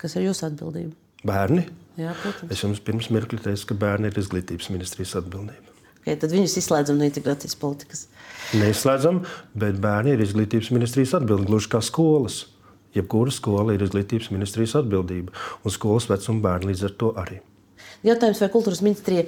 [0.01, 0.91] Kas ir jūsu atbildība?
[1.25, 1.63] Bērni?
[1.97, 2.51] Jā, protams.
[2.51, 5.71] Es jums pirms mirkļa teicu, ka bērni ir izglītības ministrijas atbildība.
[6.01, 8.03] Okay, tad viņus izslēdzam no integrācijas politikas.
[8.59, 9.23] Neizslēdzam,
[9.57, 12.43] bet bērni ir izglītības ministrijas atbildība, gluži kā skolas.
[12.93, 17.39] Jebkura skola ir izglītības ministrijas atbildība, un skolas vecuma bērni līdz ar to arī.
[18.05, 19.25] Jautājums, vai kultūras ministrija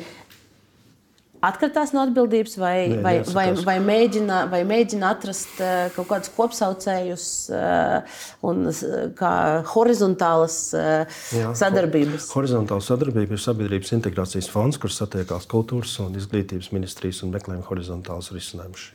[1.45, 6.34] atkritās no atbildības, vai, Nē, vai, vai, vai, mēģina, vai mēģina atrast uh, kaut kādus
[6.36, 8.69] kopsaucējus uh, un
[9.17, 9.34] kā
[9.73, 12.30] horizontālas uh, Jā, sadarbības.
[12.38, 18.34] Horizontāla sadarbība ir sabiedrības integrācijas fonds, kurš satiekās kultūras un izglītības ministrijas un meklējam horizontālus
[18.36, 18.91] risinājumus.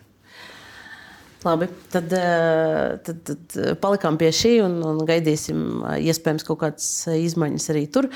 [1.43, 2.13] Labi, tad,
[3.03, 8.07] tad, tad palikām pie šī un, un gaidīsim, iespējams, kaut kādas izmaiņas arī tur.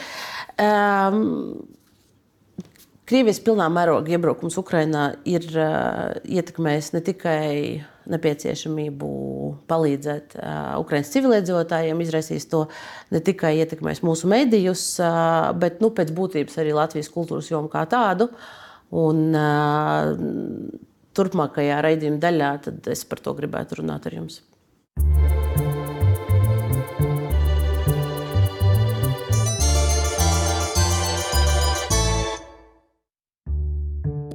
[0.62, 1.24] Um,
[3.06, 7.50] Krievijas pilnā mēroga iebraukums Ukrajinā ir uh, ietekmējis ne tikai
[8.10, 9.10] nepieciešamību
[9.70, 12.64] palīdzēt uh, Ukraiņas civiliedzīvotājiem, izraisījis to
[13.14, 17.84] ne tikai ietekmēs mūsu medijus, uh, bet nu, pēc būtības arī Latvijas kultūras jomu kā
[17.90, 18.26] tādu.
[18.98, 20.10] Un, uh,
[21.16, 22.52] turpmākajā raidījuma daļā
[22.90, 24.42] es par to gribētu runāt ar jums.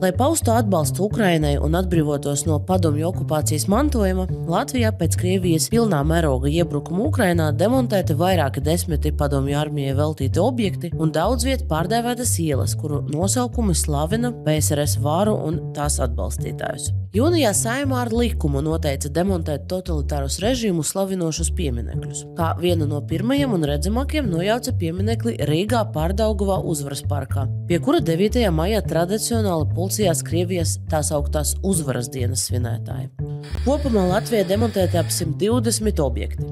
[0.02, 6.50] Lai paustu atbalstu Ukrainai un atbrīvotos no padomju okupācijas mantojuma, Latvijā pēc Krievijas pilnā mēroga
[6.50, 13.04] iebrukuma Ukrainā demontēti vairāki desmiti padomju armijai veltīti objekti un daudz vietā pārdēvētas ielas, kuru
[13.14, 16.90] nosaukumi slavina PSRS varu un tās atbalstītājus.
[17.12, 22.22] Jūnijā saimā ar likumu noteica demontēt totalitārus režīmus slavinošus pieminekļus.
[22.38, 28.46] Kā vienu no pirmajiem un redzamākajiem nojauca pieminekli Rīgā Pārdaugavā uzvaras parkā, pie kura 9.
[28.56, 33.10] maijā tradicionāli pulcījās Krievijas tās augtās uzvaras dienas svinētāji.
[33.66, 36.48] Kopumā Latvijā demontēti ap 120 objekti.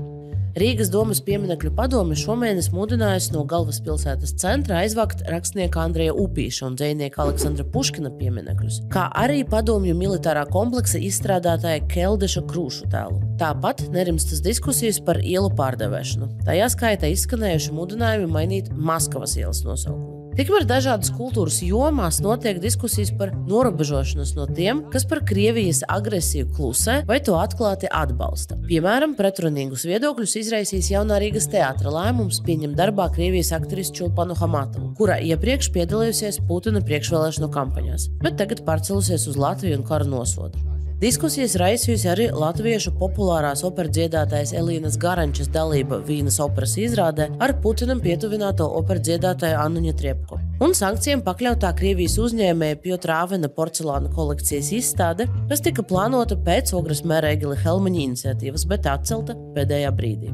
[0.59, 7.23] Rīgas domas pieminiektu padome šomēnes mudinājusi no galvaspilsētas centra aizvākt rakstnieka Andreja Upīša un dzinieka
[7.23, 13.23] Aleksandra Puškina pieminekļus, kā arī padomju militārā kompleksa izstrādātāja Keldeša krūšu tēlu.
[13.39, 16.33] Tāpat nerimstas diskusijas par ielu pārdevēšanu.
[16.49, 20.18] Tajā skaitā izskanējuši mudinājumi mainīt Maskavas ielas nosaukumu.
[20.39, 26.95] Tikmēr dažādas kultūras jomās notiek diskusijas par norobežošanos no tiem, kas par Krievijas agresiju klusē
[27.09, 28.55] vai to atklāti atbalsta.
[28.69, 35.19] Piemēram, pretrunīgus viedokļus izraisīs jaunā Rīgas teātra lēmums pieņemt darbā Krievijas aktrisi Čulpanu Hamatovu, kura
[35.19, 40.69] iepriekš piedalījusies Putina priekšvēlēšanu kampaņās, bet tagad pārcelusies uz Latviju un kara nosodu.
[40.99, 48.01] Diskusijas raisījusi arī latviešu populārās operas dziedātājas Elīnas Garančas dalība Vīnas operas izrādē ar Putinam
[48.03, 50.41] pietuvināto operas dziedātāju Annu Triepko.
[50.59, 57.05] Un sankcijām pakļautā Krievijas uzņēmēja Piotra Avena porcelāna kolekcijas izstāde, kas tika plānota pēc Ogres
[57.07, 60.33] mēra Egila Helmaņa iniciatīvas, bet atcelta pēdējā brīdī.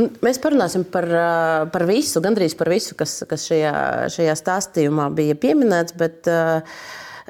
[0.00, 1.10] Un mēs parunāsim par,
[1.76, 3.76] par visu, gandrīz par visu, kas, kas šajā,
[4.16, 5.98] šajā stāstījumā bija pieminēts.
[6.00, 6.64] Bet, uh,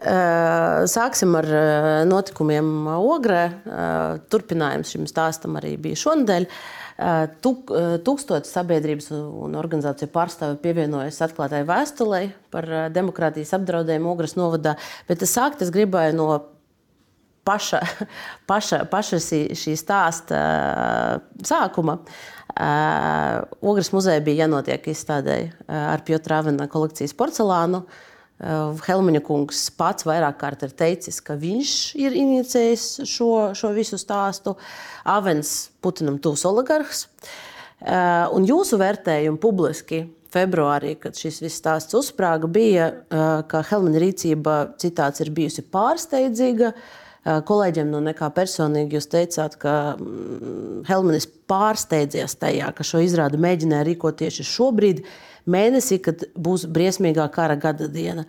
[0.01, 3.43] sāksim ar eh, notikumiem Ogrē.
[3.51, 6.47] Eh, turpinājums šim stāstam arī bija šonadēļ.
[7.41, 14.75] Tūkstotis sabiedrības un organizāciju pārstāvju pievienojas atklātai vēstulei par demokrātijas apdraudējumu Ogres novadā.
[15.09, 16.27] Bet es sākt es gribēju no
[17.49, 17.81] paša,
[18.53, 20.43] paša, paša šī, stāsta
[21.41, 21.97] sākuma.
[23.65, 27.81] Ogres muzeja bija jānotiek izstādēji ar Piotra Avena kolekcijas porcelānu.
[27.81, 33.73] Uh, Eh, Helmiņa kungs pats vairāk kārt ir teicis, ka viņš ir inicijējis šo, šo
[33.77, 34.55] visu stāstu.
[35.05, 37.05] Avens Putinam tuvs oligarhs.
[37.81, 44.03] Eh, un jūsu vērtējumi publiski februārī, kad šis viss stāsts uzsprāga, bija, eh, ka Helmiņa
[44.07, 46.75] rīcība citāts ir bijusi pārsteidzīga.
[47.21, 53.85] Kolēģiem no nekā personīgi jūs teicāt, ka mm, Helminis pārsteidzies tajā, ka šo izrādi mēģināja
[53.91, 55.03] rīkot tieši šobrīd,
[55.51, 58.27] mēnesī, kad būs briesmīgā kara gada diena.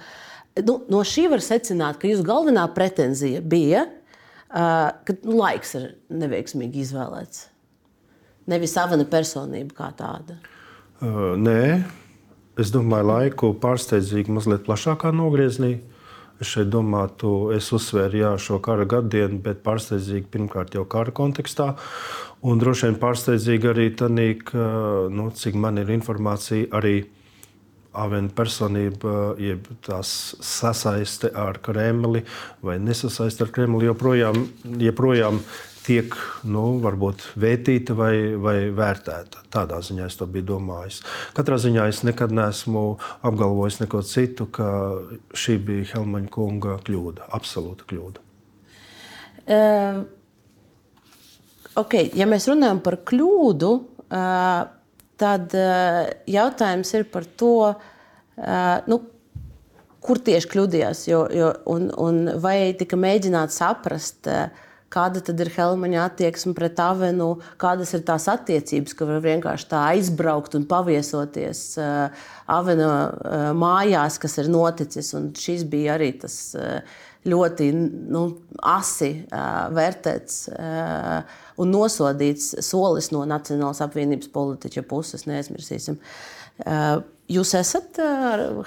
[0.68, 5.88] Nu, no šī var secināt, ka jūsu galvenā pretenzija bija, uh, ka nu, laiks ir
[6.12, 7.48] neveiksmīgi izvēlēts.
[8.52, 10.40] Nevis savana personība kā tāda.
[11.02, 11.62] Uh, nē,
[12.60, 15.78] es domāju, laiku pārsteidzīgi mazliet plašākā nogriezienī.
[16.42, 17.14] Šeit domāju,
[17.54, 21.76] es uzsvēru jā, šo kara gadienu, bet pārsteidzīgi pirmkārt jau kara kontekstā.
[22.42, 24.54] Un droši vien pārsteidzīgi arī tas,
[25.14, 26.96] nu, cik man ir informācija, arī
[27.92, 32.22] Avena personība, jeb tās sasaiste ar Kremli
[32.64, 34.46] vai nesasaiste ar Kremli, joprojām,
[34.80, 35.42] joprojām
[35.86, 36.16] tiek
[36.46, 39.46] nu, varbūt vērtīta vai, vai vērtēta.
[39.54, 41.02] Tādā ziņā es to biju domājis.
[41.38, 42.86] Katrā ziņā es nekad neesmu
[43.28, 44.72] apgalvojis neko citu, ka
[45.34, 48.28] šī bija Helmaņa kunga kļūda, absolūta kļūda.
[49.52, 50.04] Uh
[51.80, 53.72] okay, ja mēs runājam par kļūdu,
[55.22, 55.56] tad
[56.30, 57.56] jautājums ir par to,
[58.92, 59.00] nu,
[60.02, 61.06] kur tieši kļūdījās.
[61.12, 64.30] Jo, jo, un, un vai tika mēģināts saprast,
[64.92, 67.30] kāda tad ir Helmaņa attieksme pret Avenu,
[67.62, 71.64] kādas ir tās attiecības, ka var vienkārši tā aizbraukt un paviesoties
[72.52, 72.90] Avena
[73.58, 75.14] mājās, kas ir noticis.
[75.18, 76.36] Un šis bija arī tas
[77.22, 78.24] ļoti nu,
[78.66, 80.38] asi vērtēts
[81.62, 85.28] un nosodīts solis no Nacionālās apvienības politiķa puses.
[85.30, 86.00] Neaizmirsīsim.
[87.32, 88.02] Jūs esat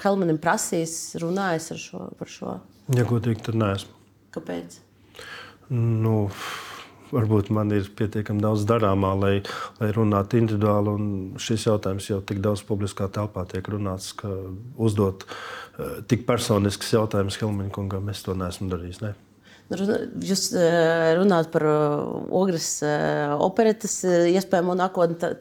[0.01, 2.55] Helmanim prasījis, runājis ar šo, par šo?
[2.95, 3.93] Ja godīgi, tad neesmu.
[4.35, 4.79] Kāpēc?
[5.69, 6.29] Nu,
[7.13, 9.35] varbūt man ir pietiekami daudz darāmā, lai,
[9.79, 10.95] lai runātu individuāli.
[11.41, 14.31] Šis jautājums jau tik daudz publiskā telpā tiek runāts, ka
[14.77, 19.01] uzdot uh, tik personisks jautājums Helmaņa kungam, es to neesmu darījis.
[19.05, 19.15] Ne?
[19.65, 19.79] Nu,
[20.21, 22.03] jūs eh, runājat par eh,
[22.37, 22.67] ogres
[23.41, 25.33] operetes iespējamo nākotni.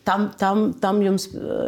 [0.00, 1.26] Tam, tam, tam jums,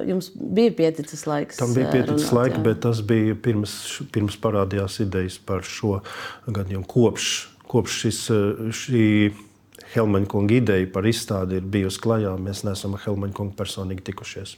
[0.09, 1.59] jums bija pieticis laiks.
[1.61, 2.65] Tam bija pieticis runāt, laika, jā.
[2.65, 3.75] bet tas bija pirms,
[4.15, 5.99] pirms parādījās idejas par šo
[6.49, 6.89] gadījumu.
[6.89, 7.29] Kopš
[7.73, 8.21] kopš šis,
[8.77, 9.07] šī
[9.93, 14.55] Helmaņa kunga ideja par izstādi ir bijusi klajā, mēs neesam ar Helmaņa kungu personīgi tikušies.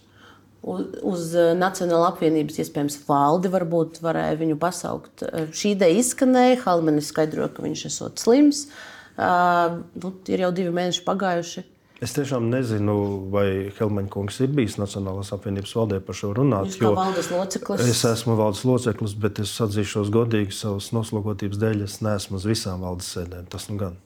[0.64, 5.24] Uz, uz eh, Nacionālā apvienības iespējams valdi varbūt varēja viņu pasaukt.
[5.26, 8.66] Eh, šī ideja izskanēja, Helmanis skaidroja, ka viņš esot slims.
[9.14, 11.62] Uh, nu, ir jau divi mēneši pagājuši.
[12.04, 12.94] Es tiešām nezinu,
[13.32, 16.74] vai Helmaņa kungs ir bijis Nacionālās apvienības valdē par šo runāt.
[16.76, 17.84] Jūs valdes loceklis?
[17.88, 21.84] Es esmu valdes loceklis, bet es atzīšos godīgi savas noslogotības dēļ.
[21.86, 23.48] Es neesmu uz visām valdes sēdēm.
[23.48, 23.96] Tas nu gan.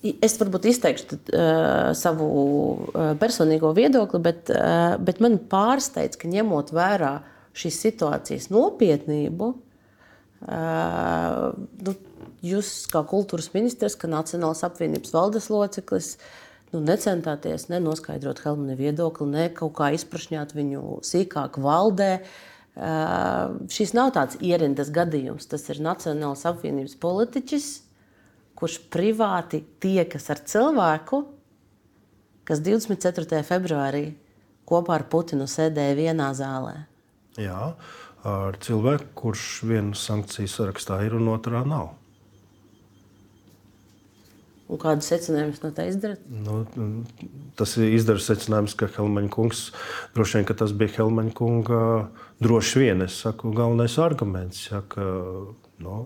[0.00, 6.72] Es varbūt izteikšu uh, savu uh, personīgo viedokli, bet, uh, bet man pārsteidz, ka ņemot
[6.72, 7.18] vērā
[7.52, 9.50] šīs situācijas nopietnību,
[10.48, 11.50] uh,
[11.84, 11.96] nu,
[12.44, 16.14] jūs, kā kultūras ministrs, kā Nacionālās apvienības valdes loceklis,
[16.72, 22.12] nu, necentāties nenoskaidrot Helmana viedokli, ne kaut kā izprašņāt viņu sīkāk valdē.
[23.70, 25.48] Šis nav tāds ierindas gadījums.
[25.50, 27.68] Tas ir Nacionālās apvienības politiķis,
[28.56, 31.24] kurš privāti tiekas ar cilvēku,
[32.48, 33.42] kas 24.
[33.46, 34.04] februārī
[34.68, 36.76] kopā ar Putinu sēdēja vienā zālē.
[37.40, 37.72] Jā,
[38.26, 41.94] ar cilvēku, kurš vienu sankciju sarakstā ir un otrā nav.
[44.70, 46.22] Un kādu secinājumu no tā izdarāt?
[46.30, 46.60] Nu,
[47.58, 49.64] tas ir izdarījis secinājums, ka Helmaņa kungs
[50.14, 51.82] droši vien tas bija Helmaņa kunga.
[52.40, 55.04] Droši vien es saku, galvenais arguments, ja, ka
[55.82, 55.96] nu,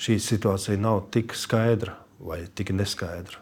[0.00, 3.40] šī situācija nav tik skaidra vai tik neskaidra,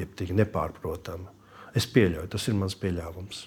[0.00, 1.30] jeb tik nepārprotama.
[1.76, 3.46] Es pieļauju, tas ir mans pieļāvums.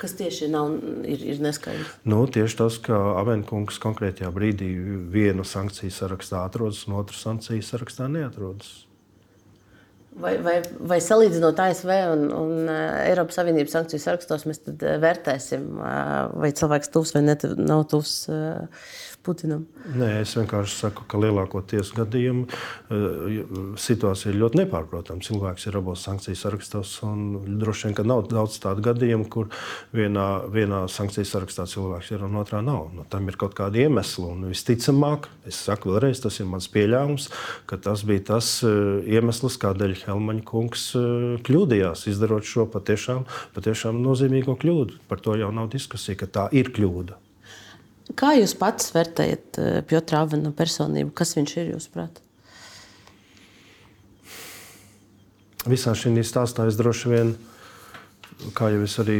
[0.00, 0.74] Kas tieši nav,
[1.08, 1.94] ir, ir neskaidrs?
[2.08, 4.68] Nu, tieši tas, ka Avenkungs konkrētajā brīdī
[5.12, 8.85] vienu sankciju sarakstā atrodas, un otru sankciju sarakstā neatrodas.
[10.16, 10.54] Vai, vai,
[10.88, 14.62] vai salīdzinot ASV un, un Eiropas Savienības sankciju sarakstos, mēs
[15.02, 15.66] vērtēsim,
[16.40, 18.14] vai cilvēks tuvs vai ne, nav tuvs
[19.26, 19.64] Putinam?
[19.98, 23.40] Nē, es vienkārši saku, ka lielākoties gadījumā eh,
[23.82, 25.24] situācija ir ļoti nepārprotama.
[25.26, 29.50] Cilvēks ir abos sankciju sarakstos, un droši vien, ka nav daudz tādu gadījumu, kur
[29.96, 32.92] vienā, vienā sankciju sarakstā cilvēks ir un otrā nav.
[32.94, 37.28] Nu, tam ir kaut kādi iemesli, un visticamāk, es saku vēlreiz, tas ir mans pieļāvums,
[37.66, 43.26] ka tas bija tas eh, iemesls, kādēļ Helmaņa kungs eh, kļūdījās, izdarot šo patiešām,
[43.58, 45.02] patiešām nozīmīgo kļūdu.
[45.10, 47.25] Par to jau nav diskusija, ka tā ir kļūda.
[48.14, 51.10] Kā jūs pats vērtējat eh, Piotra Avena personību?
[51.16, 52.22] Kas viņš ir jūsuprāt?
[55.66, 57.32] Visā šī stāstā es droši vien,
[58.54, 59.16] kā jau es arī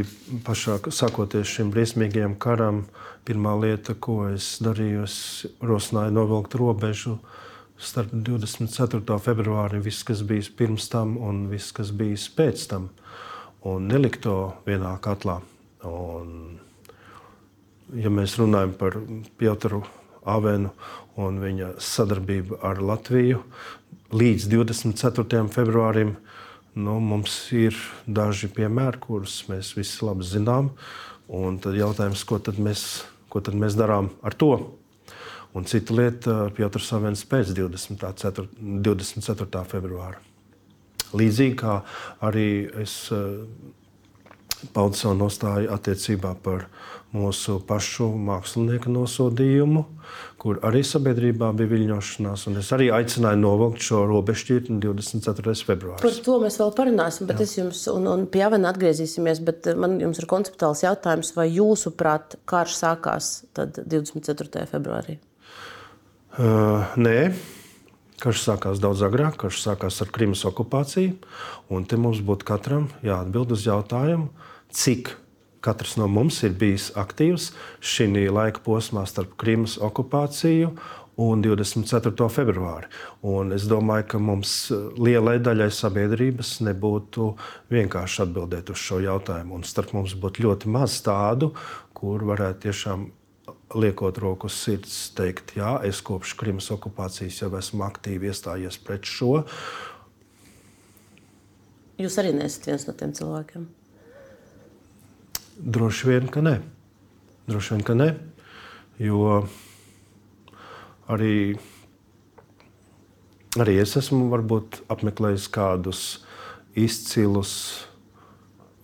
[0.46, 2.84] pašā sakoties šim briesmīgajam karam,
[3.26, 5.16] pirmā lieta, ko es darīju, es
[5.58, 7.16] rosināju novilkt robežu
[7.76, 9.18] starp 24.
[9.20, 12.88] februāri, viss, kas bija pirms tam un viss, kas bija pēc tam,
[13.66, 15.40] un nelikt to vienā katlā.
[15.82, 16.60] Un
[17.94, 18.96] ja mēs runājam par
[19.38, 19.84] Piotru
[20.26, 20.72] Avenu
[21.22, 23.42] un viņa sadarbību ar Latviju
[24.14, 25.42] līdz 24.
[25.54, 26.14] februārim,
[26.76, 27.76] nu, mums ir
[28.06, 30.72] daži piemēri, kurus mēs visi labi zinām.
[31.26, 34.52] Un tad jautājums, ko tad mēs, ko tad mēs darām ar to?
[35.56, 38.46] Un cita lieta, Piotrs Savens pēc 24.
[38.84, 39.64] 24.
[39.70, 40.20] februāra.
[41.16, 41.80] Līdzīgi kā
[42.26, 43.06] arī es
[44.72, 46.66] paudu savu nostāju attiecībā par
[47.16, 49.84] mūsu pašu mākslinieku nosodījumu,
[50.42, 52.46] kur arī sabiedrībā bija viļņošanās.
[52.60, 55.54] Es arī aicināju novilkt šo robežšķirtni 24.
[55.68, 56.02] februārī.
[56.02, 57.48] Par to mēs vēl parunāsim, bet Jā.
[57.48, 62.38] es jums, un, un pie Jāvena atgriezīsimies, bet man jums ir konceptuāls jautājums, vai jūsuprāt
[62.48, 64.66] karš sākās 24.
[64.72, 65.20] februārī?
[66.36, 67.20] Uh, nē.
[68.20, 71.18] Karš sākās daudz agrāk, karš sākās ar Krimas okupāciju.
[71.88, 74.30] Te mums būtu katram jāatbild uz jautājumu,
[74.74, 75.14] cik
[75.66, 77.50] katrs no mums ir bijis aktīvs
[77.82, 80.70] šī laika posmā starp Krimas okupāciju
[81.16, 82.28] un 24.
[82.28, 82.90] februāri.
[83.24, 84.52] Un es domāju, ka mums
[85.00, 87.30] lielai daļai sabiedrības nebūtu
[87.72, 89.56] vienkārši atbildēt uz šo jautājumu.
[89.56, 91.54] Un starp mums būtu ļoti maz tādu,
[91.96, 93.08] kur varētu tiešām
[93.80, 99.08] liekot roku uz sirds, teikt, jā, es kopš Krimas okupācijas jau esmu aktīvi iestājies pret
[99.08, 99.40] šo.
[101.96, 103.66] Jūs arī nesat viens no tiem cilvēkiem.
[105.56, 106.58] Droši vien, ka nē.
[107.48, 108.10] Droši vien, ka nē.
[109.00, 109.46] Jo
[111.12, 111.56] arī,
[113.60, 116.02] arī es esmu varbūt, apmeklējis kādus
[116.76, 117.52] izcilus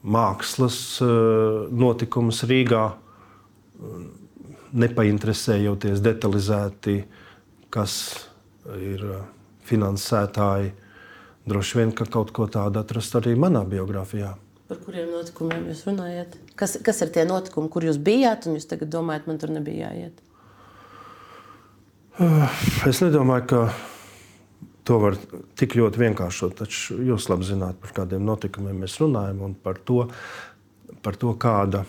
[0.03, 1.09] mākslas eh,
[1.69, 2.87] notikumus Rīgā,
[4.73, 7.03] nepainteresējoties detalizēti,
[7.73, 7.95] kas
[8.79, 9.05] ir
[9.67, 10.73] finansētāji.
[11.49, 14.31] Droši vien, ka kaut ko tādu atrast arī manā biogrāfijā.
[14.73, 16.37] Par kuriem notikumiem jūs runājat?
[16.57, 19.91] Kas, kas ir tie notikumi, kur jūs bijāt, un jūs tagad domājat, man tur nebija
[19.93, 20.23] jāiet?
[22.89, 23.59] Es nedomāju, ka
[24.89, 25.19] to var
[25.61, 26.55] tik ļoti vienkāršot.
[26.63, 30.07] Taču jūs labi zināt, par kādiem notikumiem mēs runājam un par to,
[31.05, 31.85] par to kāda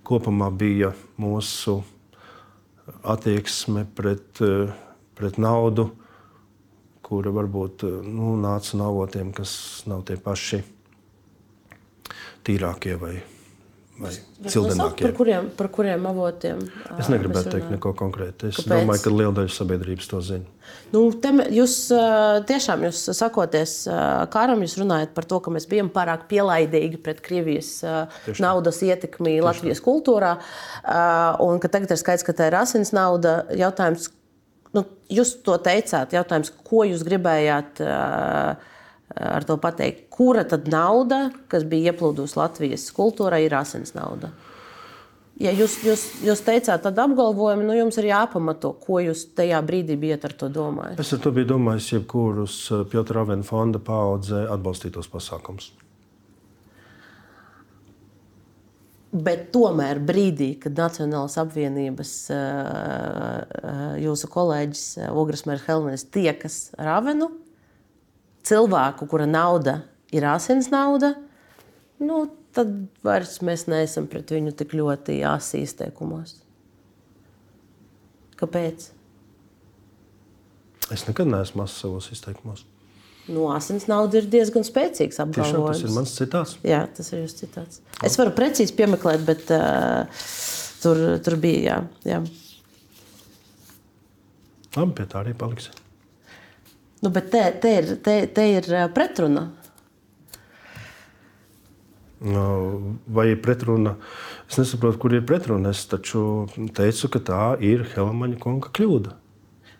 [0.00, 1.76] kopumā bija mūsu
[3.04, 4.40] attieksme pret,
[5.12, 5.90] pret naudu,
[7.04, 10.64] kura varbūt nu, nāca no avotiem, kas nav tie paši
[12.46, 13.16] tīrākie vai,
[13.98, 14.12] vai
[14.46, 15.06] cildinākie.
[15.08, 16.60] Par kuriem, par kuriem avotiem?
[17.00, 18.52] Es negribētu teikt neko konkrēti.
[18.52, 18.70] Es Kāpēc?
[18.70, 20.46] domāju, ka liela daļa sabiedrības to zina.
[20.92, 21.02] Nu,
[21.52, 21.74] jūs
[22.48, 23.72] tiešām jūs sakoties
[24.32, 27.72] karam, jūs runājat par to, ka mēs bijām pārāk pielaidīgi pret Krievijas
[28.26, 29.86] Tieši naudas ietekmi Tieši Latvijas tā.
[29.88, 30.36] kultūrā,
[31.44, 33.42] un ka tagad ir skaidrs, ka tā ir asins nauda.
[33.56, 34.10] Jautājums,
[34.76, 37.82] nu, jūs to teicāt, jautājums, ko jūs gribējāt
[39.16, 40.08] ar to pateikt?
[40.12, 44.32] Kura tad nauda, kas bija ieplūdusi Latvijas kultūrai, ir asins nauda?
[45.38, 49.94] Ja jūs, jūs, jūs teicāt tādu apgalvojumu, nu jums ir jāpamato, ko jūs tajā brīdī
[49.94, 50.98] bijat ar to domājis.
[50.98, 52.56] Es ar to biju domājis, jebkurus
[52.90, 55.70] Piotra Avena fonda paudzē atbalstītos pasākumus.
[59.08, 62.16] Bet tomēr brīdī, kad Nacionālās apvienības
[64.02, 64.82] jūsu kolēģis
[65.14, 67.30] Ogres Merhelmēns tiekas ar Avenu,
[68.46, 69.80] cilvēku, kura nauda
[70.14, 71.14] ir asins nauda,
[72.02, 72.26] nu,
[72.56, 72.70] tad
[73.04, 76.38] vairs mēs neesam pret viņu tik ļoti jāsī izteikumos.
[78.38, 78.90] Kāpēc?
[80.94, 82.64] Es nekad neesmu mazs savos izteikumos.
[83.28, 85.82] Nu, asins nauda ir diezgan spēcīgs apgalvojums.
[85.82, 86.54] Tiešām tas ir mans citāts.
[86.64, 87.82] Jā, tas ir jūsu citāts.
[88.06, 90.22] Es varu precīzi piemeklēt, bet uh,
[90.80, 91.82] tur, tur bija.
[92.06, 92.22] Jā, jā.
[94.78, 95.76] Labi, pie tā arī paliksim.
[97.02, 99.46] Nu, bet te, te, ir, te, te ir pretruna.
[102.18, 103.94] Vai ir pretruna?
[104.50, 105.70] Es nesaprotu, kur ir pretruna.
[105.70, 109.14] Es taču teicu, ka tā ir Helmaņa kunga kļūda.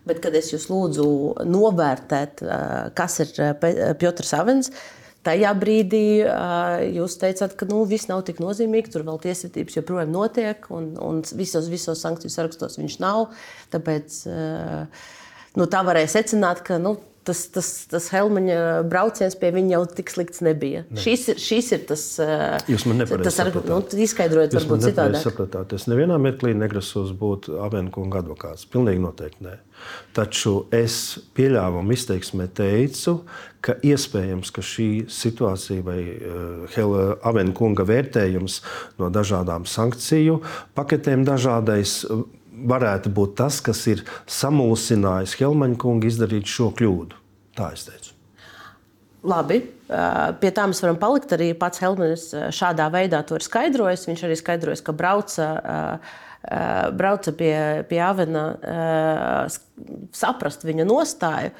[0.08, 1.08] Bet, kad es jūs lūdzu
[1.50, 2.40] novērtēt,
[2.96, 3.34] kas ir
[4.00, 4.70] Piotrs Avens,
[5.26, 6.22] tajā brīdī
[6.94, 11.20] jūs teicāt, ka nu, viss nav tik nozīmīgi, tur vēl tiesvedības joprojām notiek, un, un
[11.36, 13.26] visos, visos sankciju sarakstos viņš nav.
[13.74, 14.22] Tāpēc
[15.58, 16.94] nu, tā varēja secināt, ka nu,
[17.28, 18.58] tas, tas, tas Helmaņa
[18.88, 20.84] brauciens pie viņa jau tik slikts nebija.
[20.88, 21.00] Ne.
[21.04, 22.04] Šis, ir, šis ir tas,
[22.70, 23.70] Jūs man nepareizi sapratāt.
[23.70, 25.22] Nu, izskaidrojiet, Jūs varbūt citādi.
[25.22, 25.76] sapratāt.
[25.76, 28.66] Es nevienā mirklī negrasos būt Avenkunga advokāts.
[28.72, 29.58] Pilnīgi noteikti nē.
[30.16, 33.20] Taču es pieļāvu un izteiksmē teicu,
[33.62, 36.98] ka iespējams, ka šī situācija vai uh,
[37.28, 38.60] Avenkunga vērtējums
[38.98, 40.40] no dažādām sankciju
[40.78, 42.00] paketēm dažādais
[42.66, 47.18] varētu būt tas, kas ir samulsinājis Helmaņa kungu izdarīt šo kļūdu.
[47.58, 48.14] Tā es teicu.
[49.28, 49.58] Labi,
[50.38, 51.32] pie tā mēs varam palikt.
[51.34, 54.06] Arī pats Helmans šādā veidā to ir skaidrojis.
[54.08, 55.48] Viņš arī skaidrojas, ka brauca,
[56.94, 57.54] brauca pie,
[57.90, 58.44] pie Avena
[60.14, 61.50] saprast viņa nostāju.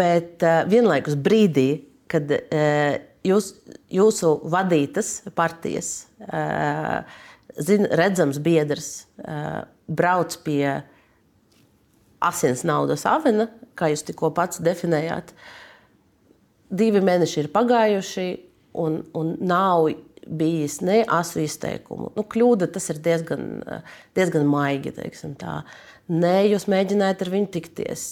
[0.00, 0.42] Bet
[0.72, 1.68] vienlaikus brīdī,
[2.10, 2.32] kad
[3.26, 3.52] jūs,
[3.92, 5.92] jūsu vadītas partijas
[7.58, 9.06] zin, redzams biedrs
[9.86, 10.82] brauc pie
[12.26, 15.32] asins naudas avena, kā jūs tikko pats definējāt.
[16.72, 18.28] Divi mēneši ir pagājuši,
[18.82, 19.88] un, un nav
[20.26, 22.10] bijis ne asu izteikumu.
[22.16, 23.60] Nu, kļūda tas ir diezgan,
[24.16, 24.92] diezgan maigi.
[26.06, 28.06] Nē, jūs mēģinājāt ar viņu tikties.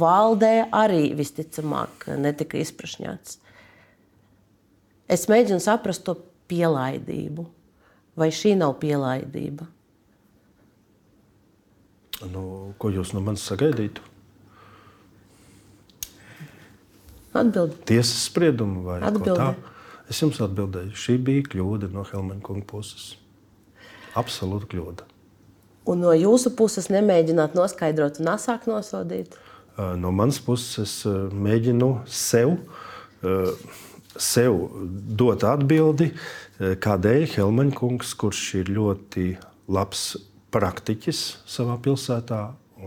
[0.00, 3.38] Valdē arī visticamāk netika izprašņāts.
[5.10, 6.18] Es mēģinu saprast to
[6.50, 7.48] pielaidību.
[8.20, 9.64] Vai šī nav pielaidība?
[12.28, 12.42] Nu,
[12.76, 14.04] ko jūs no manis sagaidītu?
[17.30, 17.78] Atbildi.
[17.88, 19.54] Tiesas spriedumu vai tādu?
[20.10, 23.14] Es jums atbildēju, šī bija kļūda no Helmana kunga puses.
[24.18, 25.06] Absolūta kļūda.
[25.90, 29.38] Un no jūsu puses nemēģināt noskaidrot un asāk nosodīt?
[29.78, 30.94] No manas puses es
[31.32, 32.56] mēģinu sev,
[34.16, 34.56] sev
[35.20, 36.10] dot atbildi,
[36.58, 39.26] kādēļ Helmaņa kungs, kurš ir ļoti
[39.70, 40.04] labs
[40.54, 42.40] praktiķis savā pilsētā,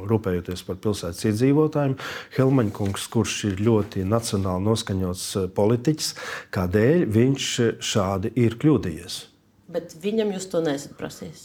[0.09, 1.97] rūpējoties par pilsētas iedzīvotājiem,
[2.37, 6.15] Helmaņa kungs, kurš ir ļoti nacionāli noskaņots politiķis,
[6.53, 7.51] kādēļ viņš
[7.93, 9.21] šādi ir kļūdījies.
[9.71, 11.43] Bet viņam jūs to nesat prasījis.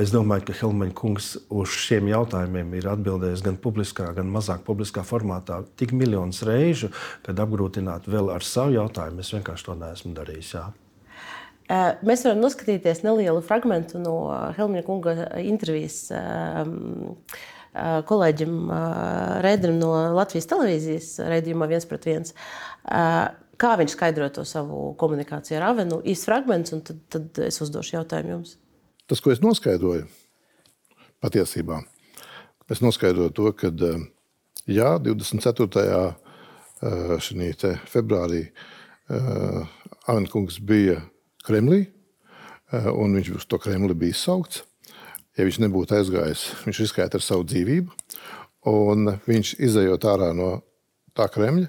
[0.00, 5.04] Es domāju, ka Helmaņa kungs uz šiem jautājumiem ir atbildējis gan publiskā, gan mazāk publiskā
[5.04, 6.88] formātā tik miljonus reižu,
[7.26, 9.20] kad apgrūtināt vēl ar savu jautājumu.
[9.20, 10.54] Es vienkārši to neesmu darījis.
[10.56, 10.64] Jā.
[12.08, 14.16] Mēs varam noskatīties nelielu fragment no
[14.56, 16.06] Helmija kunga intervijas
[18.08, 18.54] kolēģim
[19.44, 22.32] Rēdrim no Latvijas televīzijas raidījumā viens pret viens.
[23.58, 25.98] Kā viņš skaidro to savu komunikāciju ar Avenu?
[26.06, 28.54] Īs fragments, un tad, tad es uzdošu jautājumu jums.
[29.10, 30.04] Tas, ko es noskaidroju,
[31.24, 31.80] patiesībā,
[32.70, 33.72] es noskaidroju to, ka
[34.68, 36.14] jā, 24.
[37.90, 38.42] februārī
[40.08, 41.00] Avenkungs bija
[41.44, 41.86] Kremlī,
[42.72, 44.62] eh, un viņš uz to Kremli bija izsaukts.
[45.38, 47.90] Ja viņš nebūtu aizgājis, viņš riskētu ar savu dzīvību.
[48.68, 50.62] Un viņš izējot ārā no
[51.16, 51.68] tā Kremļa,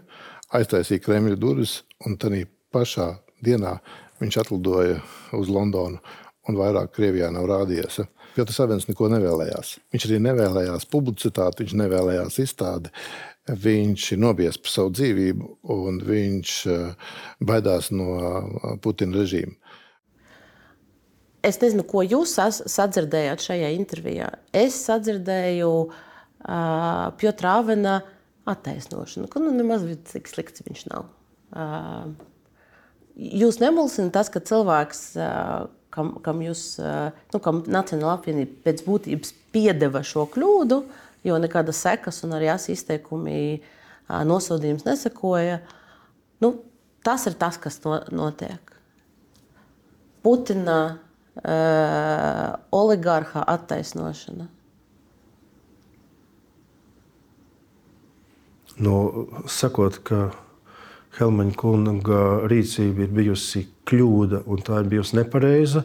[0.56, 2.43] aiztaisīja Kremļa durvis, un tādā
[2.74, 3.12] pašā
[3.45, 3.78] dienā
[4.20, 5.00] viņš atlidoja
[5.38, 6.00] uz Londonu,
[6.50, 8.02] un vairāk Krievijā nav rādījies.
[8.38, 9.76] Jo tas Avens neko nevēlējās.
[9.93, 12.91] Viņš arī nevēlējās publicitāti, viņš nevēlējās izstādi.
[13.50, 19.56] Viņš ir nobijies par savu dzīvību, un viņš eh, baidās no eh, Putina režīma.
[21.45, 22.36] Es nezinu, ko jūs
[22.68, 24.28] sadzirdējāt šajā intervijā.
[24.52, 25.93] Es sadzirdēju uh,
[27.16, 27.93] Piotra Avena
[28.50, 31.10] attaisnošanu, ka nu, nemaz tik slikts viņš nav.
[33.20, 35.02] Jūs nemulsināt tas, ka cilvēks,
[35.93, 36.64] kam, kam, jūs,
[37.34, 40.80] nu, kam Nacionāla apvienība pēc būtības piedeva šo kļūdu,
[41.28, 43.60] jo nekādas sekas un arī izteikumi
[44.10, 45.60] nosodījums nesakoja.
[46.39, 46.54] Nu,
[47.06, 48.76] tas ir tas, kas no, notiek.
[50.24, 54.50] Putina uh, oligarha attaisnošana.
[58.80, 60.30] Nu, sakot, ka
[61.20, 65.84] Helmaņa kunga rīcība ir bijusi kļūda un tā ir bijusi nepareiza,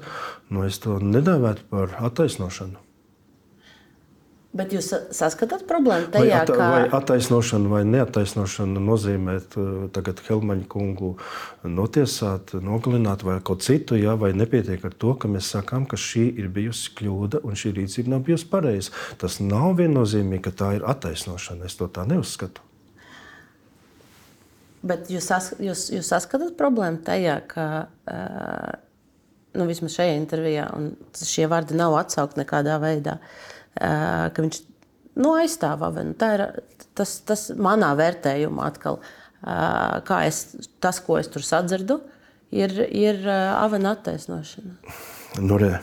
[0.53, 2.85] nu, es to nedēvētu par attaisnošanu.
[4.55, 6.67] Bet jūs saskatāt problēmu tajā, vai, at, ka...
[6.71, 9.33] vai attaisnošana vai neattaisnošana nozīmē
[9.97, 11.17] tagad Helmaņa kungu
[11.67, 16.29] notiesāt, nogalināt vai kaut citu, jā, vai nepietiek ar to, ka mēs sakām, ka šī
[16.39, 18.95] ir bijusi kļūda un šī rīcība nav bijusi pareiza.
[19.19, 21.67] Tas nav viennozīmīgi, ka tā ir attaisnošana.
[21.67, 22.63] Es to tā neuzskatu.
[24.85, 28.75] Bet jūs, sas, jūs, jūs saskatāt problēmu tajā, ka uh,
[29.57, 30.69] nu, vismaz šajā intervijā,
[31.17, 33.19] šie vārdi nav atsaukti nekādā veidā.
[33.75, 34.61] Uh, viņš
[35.21, 36.15] nu, aizstāv avenu.
[36.95, 39.01] Tas, tas manā vērtējumā atkal,
[39.45, 40.45] kā es,
[40.83, 41.99] tas, ko es tur sadzirdu,
[42.55, 44.79] ir, ir avena attaisnošana.
[45.43, 45.77] Nu, re.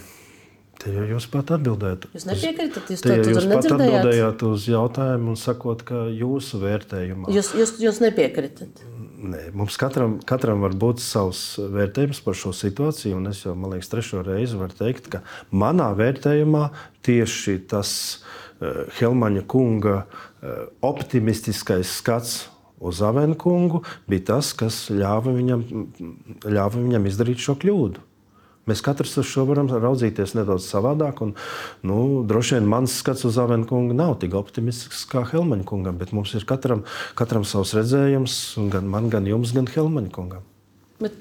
[0.82, 2.08] Te jau jūs pat atbildējāt.
[2.16, 7.30] Jūs nepiekrītat, jūs to jūs pat atbildējāt uz jautājumu un sakot, ka jūsu vērtējumā.
[7.36, 8.82] Jūs, jūs, jūs nepiekritat.
[9.22, 13.22] Nē, mums katram, katram var būt savs vērtējums par šo situāciju.
[13.30, 15.22] Es jau, man liekas, trešo reizi varu teikt, ka
[15.54, 16.64] manā vērtējumā
[17.06, 22.40] tieši tas uh, Helmaņa kunga uh, optimistiskais skats
[22.82, 25.68] uz Avenu kungu bija tas, kas ļāva viņam,
[26.50, 28.02] ļāva viņam izdarīt šo kļūdu.
[28.70, 31.24] Mēs katrs uz šo varam raudzīties nedaudz savādāk.
[31.26, 31.34] Un,
[31.88, 31.98] nu,
[32.30, 36.36] droši vien mans skats uz Avena kungu nav tik optimistisks kā Helmaņa kungam, bet mums
[36.38, 36.84] ir katram,
[37.18, 38.38] katram savs redzējums,
[38.74, 40.46] gan man, gan jums, gan Helmaņa kungam.
[41.02, 41.18] Bet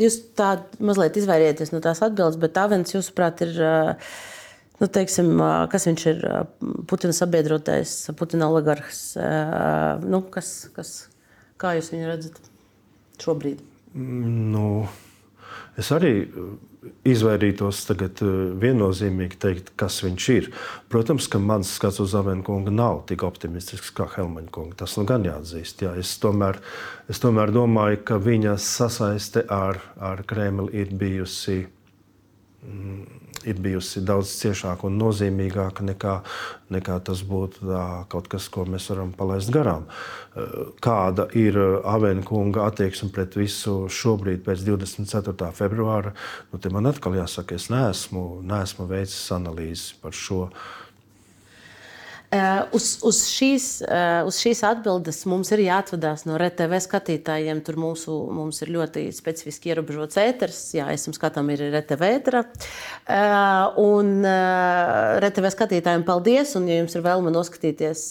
[0.00, 3.58] jūs tā mazliet izvairieties no tās atbildes, bet Avens, jūsuprāt, ir.
[4.82, 5.38] Nu, teiksim,
[5.70, 6.24] kas viņš ir?
[6.90, 9.14] Putina sabiedrotais, Putina oligarhs.
[10.02, 10.90] Nu, kas, kas,
[11.62, 12.40] kā jūs viņu redzat
[13.22, 13.62] šobrīd?
[13.94, 14.88] Nu,
[15.78, 16.26] es arī
[17.08, 18.32] izvairītos tagad eh,
[18.62, 20.50] viennozīmīgi teikt, kas viņš ir.
[20.92, 24.78] Protams, ka mans skats uz Avena kunga nav tik optimistisks kā Helmaņa kunga.
[24.84, 25.84] Tas nu gan jāatzīst.
[25.86, 25.94] Jā.
[26.00, 26.60] Es, tomēr,
[27.10, 31.64] es tomēr domāju, ka viņa sasaiste ar, ar Kremli ir bijusi.
[32.64, 33.02] Mm,
[33.44, 36.14] ir bijusi daudz ciešāka un nozīmīgāka nekā,
[36.72, 39.84] nekā tas būtu tā, kaut kas, ko mēs varam palaist garām.
[40.84, 45.50] Kāda ir Avena kunga attieksme pret visu šobrīd, pēc 24.
[45.58, 46.14] februāra?
[46.52, 50.46] Nu, man atkal jāsaka, es neesmu, neesmu veicis analīzi par šo.
[52.34, 57.60] Uh, uz, uz, šīs, uh, uz šīs atbildes mums ir jāatvadās no RTV skatītājiem.
[57.62, 60.58] Tur mūsu, mums ir ļoti specifiski ierobežots ēters.
[60.74, 62.42] Jā, esam skatām, ir RTV ētera.
[63.06, 66.56] Uh, un RTV skatītājiem paldies.
[66.58, 68.04] Un, ja jums ir vēlme noskatīties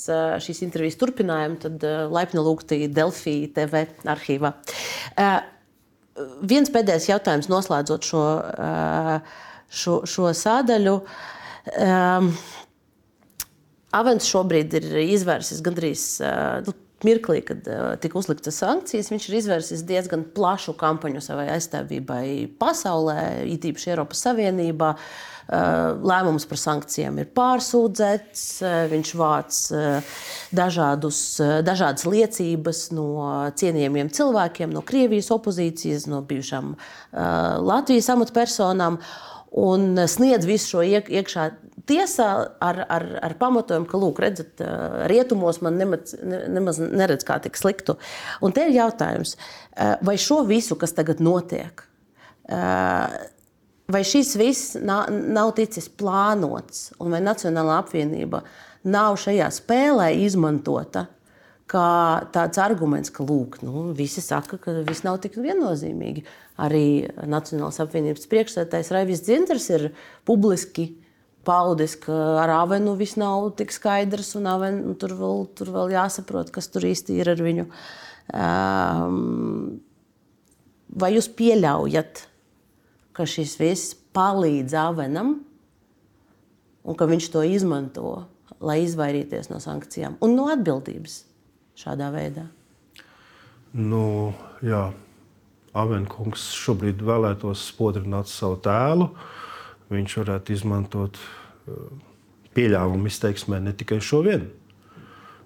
[0.45, 4.55] šīs intervijas turpinājumu, tad laipni lūgti Delfī TV arhīvā.
[6.53, 8.25] Viens pēdējais jautājums noslēdzot šo,
[9.83, 10.99] šo, šo sādaļu.
[13.93, 16.05] Avens šobrīd ir izvērsis gandrīz
[16.65, 16.73] nu,
[17.03, 17.67] mirklī, kad
[18.01, 19.11] tika uzliktas sankcijas.
[19.11, 22.25] Viņš ir izvērsis diezgan plašu kampaņu savai aizstāvībai
[22.61, 24.93] pasaulē, it īpaši Eiropas Savienībā.
[25.43, 28.45] Lēmums par sankcijām ir pārsūdzēts.
[28.93, 29.57] Viņš vāc
[30.55, 31.19] dažādus,
[31.67, 33.09] dažādas liecības no
[33.59, 36.73] cienījamiem cilvēkiem, no Krievijas opozīcijas, no bijušām
[37.67, 39.01] Latvijas amatpersonām
[39.53, 41.51] un sniedz visu šo iek, iekšā
[41.89, 42.29] tiesā
[42.63, 44.63] ar, ar, ar pamatojumu, ka, lūk, redzat,
[45.11, 47.97] rietumos man nemaz, nemaz neredz kā tik sliktu.
[48.43, 49.35] Un te ir jautājums,
[50.05, 51.83] vai šo visu, kas tagad notiek,
[53.93, 58.43] vai šis viss nav, nav ticis plānots, un vai Nacionālā apvienība
[58.83, 61.07] nav šajā spēlē izmantota
[61.73, 61.89] kā
[62.35, 66.25] tāds arguments, ka lūk, nu, visi saka, ka viss nav tik viennozīmīgi.
[66.61, 69.87] Arī Nacionālās apvienības priekšsēdētājs Raivis Dzinters ir
[70.27, 70.91] publiski
[71.45, 75.95] paudis, ka ar Avenu viss nav tik skaidrs, un Avenu, nu, tur, vēl, tur vēl
[75.95, 77.67] jāsaprot, kas tur īsti ir ar viņu.
[78.33, 79.81] Um,
[80.89, 82.23] vai jūs pieļaujat,
[83.13, 85.35] ka šis viss palīdz Avenam
[86.83, 88.15] un ka viņš to izmanto,
[88.63, 91.21] lai izvairīties no sankcijām un no atbildības?
[91.79, 92.45] šādā veidā?
[93.73, 94.33] Nu,
[94.65, 94.91] jā,
[95.73, 99.09] Avenkungs šobrīd vēlētos spodrināt savu tēlu.
[99.93, 101.79] Viņš varētu izmantot eh,
[102.57, 104.51] pieļāvumu izteiksmē ne tikai šo vienu.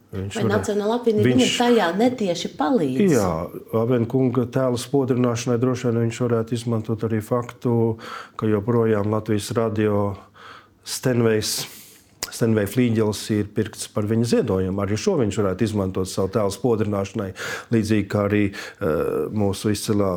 [0.07, 1.55] Viņš Vai Nacionāla apvienība viņš...
[1.59, 3.11] tajā netieši palīdz?
[3.11, 3.31] Jā,
[3.75, 7.97] Avenkunga tēla spodrināšanai droši vien viņš varētu izmantot arī faktu,
[8.39, 10.13] ka joprojām Latvijas radio
[10.87, 11.57] Stenvejs
[12.37, 14.81] Stenveja flīģelis ir pirkts par viņa ziedojumu.
[14.83, 17.29] Arī šo viņš varētu izmantot savu tēlu spodrināšanai.
[17.73, 20.11] Līdzīgi kā arī uh, mūsu izcilā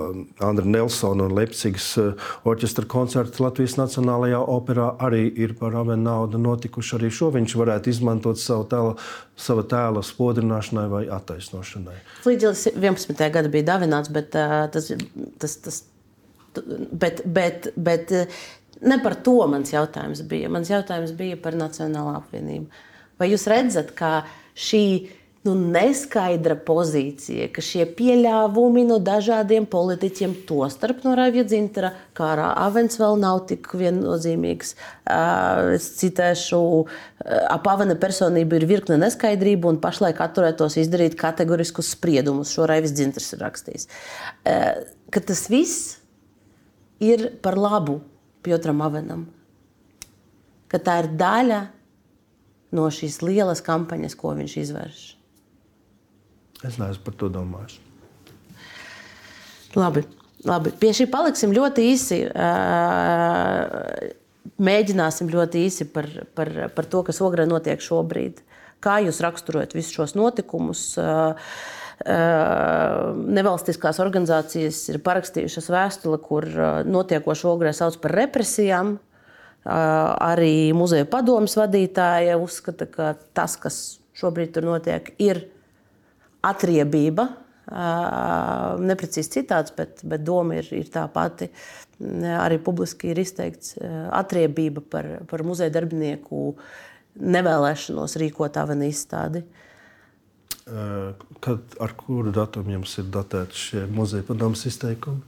[0.45, 6.41] Andra Nelsona un Leipzigas uh, orķestra koncerti Latvijas Nacionālajā operā arī ir par avenu naudu
[6.43, 6.97] notikuši.
[6.99, 8.97] Arī šo viņš varētu izmantot savu tēlu,
[9.41, 11.97] sava tēla spodrināšanai vai attaisnošanai.
[12.27, 13.31] Flīģelis 11.
[13.33, 14.93] gada bija davināts, bet uh, tas,
[15.41, 15.87] tas, tas
[16.91, 18.11] Bet, bet, bet
[18.81, 20.49] Ne par to mans jautājums bija.
[20.53, 22.85] Mans jautājums bija par Nacionālo apvienību.
[23.20, 24.22] Vai jūs redzat, ka
[24.57, 24.85] šī
[25.45, 32.49] nu, neskaidra pozīcija, ka šie pieļāvumi no dažādiem politiķiem, tostarp no Raivija Dzintara, kā arī
[32.64, 34.74] Avens vēl nav tik viennozīmīgs.
[35.76, 36.61] Es citēšu,
[37.53, 42.53] ap Avena personību ir virkne neskaidrību un pašlaik atturētos izdarīt kategoriskus spriedumus.
[42.57, 43.91] Šo Raivijas Dzintars ir rakstījis.
[44.45, 45.97] Ka tas viss
[47.01, 48.01] ir par labu
[48.45, 49.26] Piotram Avenam.
[50.70, 51.61] Ka tā ir daļa
[52.76, 55.01] no šīs lielas kampaņas, ko viņš izvērš.
[56.66, 57.78] Es neesmu par to domājis.
[59.78, 60.05] Labi,
[60.47, 60.72] labi.
[60.80, 62.20] Pie šī paliksim ļoti īsi.
[64.61, 68.43] Mēģināsim ļoti īsi par, par, par to, kas Ogrē notiek šobrīd.
[68.80, 70.84] Kā jūs raksturojat visus šos notikumus?
[71.01, 71.36] Uh,
[72.01, 76.47] Nevalstiskās organizācijas ir parakstījušas vēstuli, kur
[76.89, 78.95] notiekošo ogrē sauc par represijām.
[79.69, 85.45] Arī muzeja padomus vadītāja uzskata, ka tas, kas šobrīd tur notiek, ir
[86.41, 87.29] atriebība.
[88.81, 91.51] Neprecīzi citāts, bet, bet doma ir, ir tā pati.
[92.01, 93.77] Arī publiski ir izteikts
[94.17, 96.55] atriebība par, par muzeja darbinieku
[97.21, 99.45] nevēlēšanos rīkot avanu izstādi.
[99.45, 99.67] Uh,
[101.41, 105.23] Kad, ar kuru datumu jums ir datēti šie muzeja padomus izteikumi?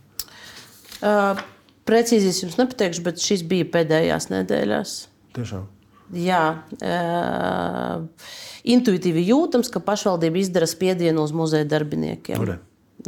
[1.03, 1.41] Uh,
[1.89, 4.93] precīzi es jums nepateikšu, bet šis bija pēdējās nedēļās.
[5.35, 5.65] Tiešām.
[6.15, 6.43] Jā,
[6.85, 8.29] uh,
[8.69, 12.39] intuitīvi jūtams, ka pašvaldība izdara spiedienu uz muzeja darbiniekiem.
[12.39, 12.59] Nu, re.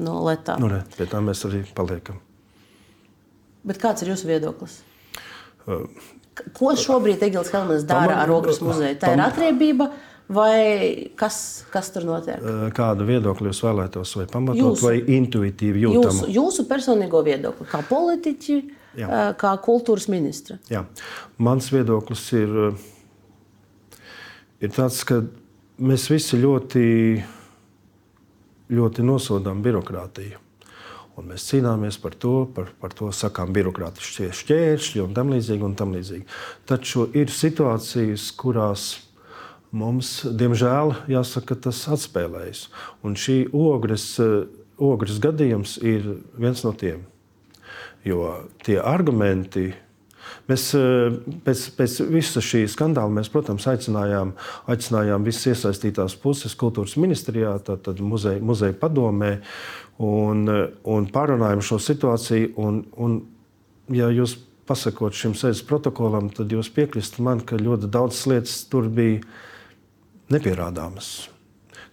[0.03, 0.57] no Letā.
[0.59, 0.81] Nu, re.
[0.97, 2.19] Pie tā mēs arī paliekam.
[3.69, 4.81] Bet kāds ir jūsu viedoklis?
[5.69, 5.87] Uh,
[6.57, 8.99] Ko šobrīd Egils Helmans dara ar Ogres muzeju?
[8.99, 9.87] Tā ir atriebība.
[9.87, 12.41] Uh, Vai kas, kas tur notiek?
[12.77, 16.23] Kādu viedokli jūs vēlētos, vai pamatot, jūsu, vai intuitīvi jūtamu?
[16.25, 18.57] Jūsu, jūsu personīgo viedokli, kā politiķi,
[18.97, 19.21] Jā.
[19.37, 20.57] kā kultūras ministra.
[20.73, 20.87] Jā.
[21.37, 22.57] Mans viedoklis ir,
[24.65, 25.21] ir tāds, ka
[25.77, 26.87] mēs visi ļoti,
[28.73, 30.41] ļoti nosodām birokrātiju.
[31.21, 35.63] Un mēs cīnāmies par to, par, par to sakām, birokrātiskie šķēršļi un tam līdzīgi.
[35.63, 36.25] Un tam līdzīgi.
[36.67, 39.04] Taču ir situācijas, kurās
[39.75, 42.69] mums, diemžēl, jāsaka, tas atspēlējas.
[43.05, 44.47] Un šī ogres, eh,
[44.79, 47.05] ogres gadījums ir viens no tiem.
[48.05, 49.73] Jo tie argumenti,
[50.49, 54.35] mēs eh, pēc, pēc visa šī skandāla, mēs, protams, aicinājām,
[54.71, 59.41] aicinājām visas iesaistītās puses kultūras ministrijā, tātad muzeja, muzeja padomē,
[59.99, 60.49] un,
[60.85, 62.55] un pārunājām šo situāciju.
[62.57, 63.23] Un, un,
[63.93, 64.37] ja jūs
[64.69, 69.21] pasakot šim sēdes protokolam, tad jūs piekristu man, ka ļoti daudz lietas tur bija
[70.33, 71.31] nepierādāmas.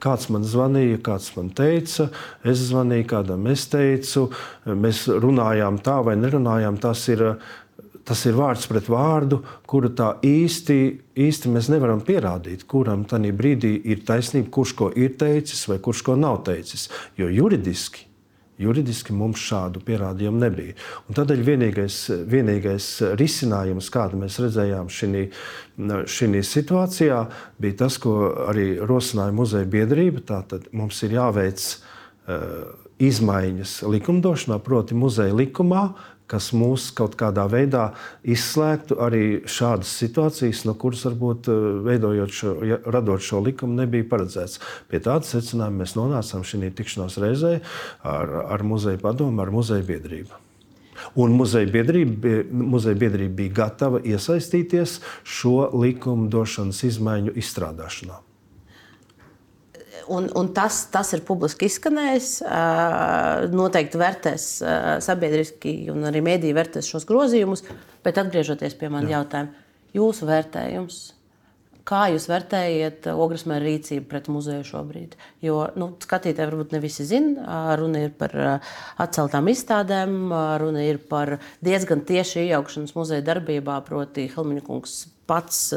[0.01, 2.07] Kāds man zvanīja, kāds man teica,
[2.47, 4.29] es zvanīju, kādam es teicu,
[4.65, 6.79] mēs runājām tā vai nerunājām.
[6.81, 7.21] Tas ir,
[8.07, 10.79] tas ir vārds pret vārdu, kuru tā īsti,
[11.13, 16.05] īsti mēs nevaram pierādīt, kuram tajā brīdī ir taisnība, kurš ko ir teicis vai kurš
[16.09, 16.89] ko nav teicis.
[17.21, 18.10] Jo juridiski
[18.61, 20.75] Juridiski mums šādu pierādījumu nebija.
[21.07, 21.97] Un tādēļ vienīgais,
[22.31, 22.89] vienīgais
[23.19, 27.23] risinājums, kādu mēs redzējām šajā situācijā,
[27.61, 28.15] bija tas, ko
[28.51, 30.23] arī rosināja muzeja biedrība.
[30.33, 35.87] Tātad mums ir jāveic uh, izmaiņas likumdošanā, proti, muzeja likumā,
[36.31, 37.89] kas mūs kaut kādā veidā
[38.23, 42.53] izslēgtu arī šādas situācijas, no kuras varbūt eh, veidojot šo,
[42.95, 44.61] radot šo likumu, nebija paredzēts.
[44.91, 47.57] Pie tāda secinājuma mēs nonācām šī tikšanās reizē
[48.07, 50.39] ar, ar muzeja padomu, ar muzeja biedrību.
[51.17, 58.19] Un muzeja biedrība, muzeja biedrība bija gatava iesaistīties šo likumu došanas izmaiņu izstrādāšanā.
[60.11, 62.31] Un, un tas, tas ir publiski izskanējis.
[63.53, 64.47] Noteikti vērtēs
[65.05, 67.63] sabiedriski, un arī mēdīji vērtēs šos grozījumus.
[68.03, 70.99] Bet atgriežoties pie manas jautājuma, jūsu vērtējums,
[71.87, 75.15] Kā jūs vērtējat Ogres mēra rīcību pret muzeju šobrīd?
[75.41, 78.35] Jo nu, skatītāji varbūt ne visi zina, runa ir par
[79.01, 80.29] atceltām izstādēm,
[80.61, 84.99] runa ir par diezgan tieši iejaukšanos muzeja darbībā, proti Helmiņa kungs
[85.31, 85.71] pats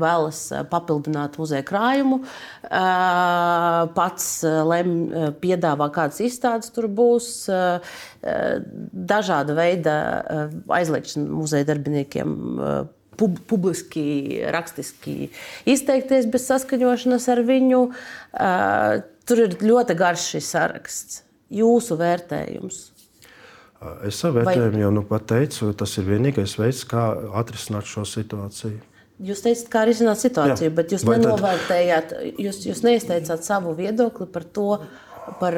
[0.00, 0.40] vēlas
[0.70, 2.22] papildināt muzeja krājumu,
[3.98, 4.26] pats
[4.70, 4.94] lem,
[5.42, 7.30] piedāvā kādas izstādes tur būs,
[9.14, 9.96] dažāda veida
[10.80, 12.36] aizliegšana muzeja darbiniekiem
[13.18, 14.04] pub publiski,
[14.54, 15.30] rakstiski
[15.70, 17.82] izteikties bez saskaņošanas ar viņu.
[18.34, 21.22] Uh, tur ir ļoti garš šis saraksts.
[21.54, 22.80] Jūsu vērtējums?
[24.08, 27.04] Es savu vērtējumu jau nu pat teicu, tas ir vienīgais veids, kā
[27.36, 28.80] atrisināt šo situāciju.
[29.24, 30.74] Jūs teicat, kā risināt situāciju, Jā.
[30.74, 35.03] bet jūs nenovērtējāt, jūs, jūs neizteicāt savu viedokli par to, uh,
[35.40, 35.56] par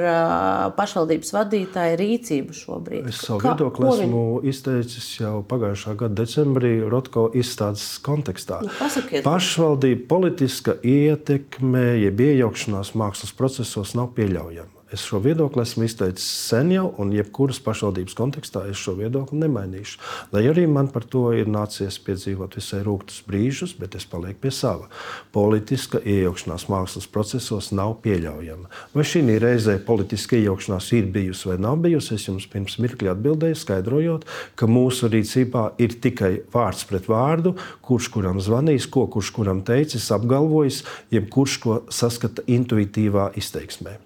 [0.76, 3.08] pašvaldības vadītāju rīcību šobrīd.
[3.10, 4.52] Es savu Kā, viedokli esmu viņi...
[4.52, 8.62] izteicis jau pagājušā gada decembrī Rotko izstādes kontekstā.
[8.66, 9.24] Nu, pasakiet.
[9.26, 14.75] Pašvaldība politiska ietekme, jeb iejaukšanās mākslas procesos nav pieļaujama.
[14.94, 19.98] Es šo viedokli esmu izteicis sen jau, un jebkuras pašvaldības kontekstā es šo viedokli nemainīšu.
[20.30, 24.54] Lai arī man par to ir nācies piedzīvot visai rūktus brīžus, bet es palieku pie
[24.54, 24.86] sava.
[25.34, 28.70] Politiska iejaukšanās mākslas procesos nav pieļaujama.
[28.94, 33.58] Vai šī reizē politiska iejaukšanās ir bijusi vai nav bijusi, es jums pirms mirkļa atbildēju,
[33.58, 39.66] skaidrojot, ka mūsu rīcībā ir tikai vārds pret vārdu, kurš kuram zvanīs, ko kurš kuram
[39.66, 44.05] teicis, apgalvojis, jebkurš ko saskata intuitīvā izteiksmē.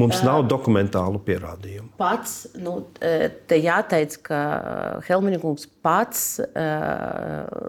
[0.00, 1.92] Mums nav dokumentālu pierādījumu.
[1.98, 4.38] Pats, nu, te jāteic, ka
[5.06, 6.24] Helmiņa kungs pats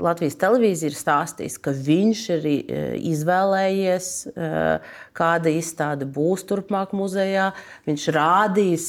[0.01, 2.47] Latvijas televīzija ir stāstījis, ka viņš ir
[3.11, 4.09] izvēlējies,
[5.15, 7.51] kāda izstāde būs turpmāk muzejā.
[7.85, 8.87] Viņš rādīs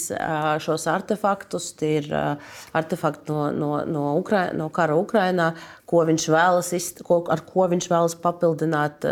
[0.64, 5.53] šos artefaktus, tie ir artefakti no, no, no, Ukra no kara Ukrainā,
[5.84, 6.72] ko viņš vēlas,
[7.05, 9.05] ko, ar ko viņš vēlas papildināt.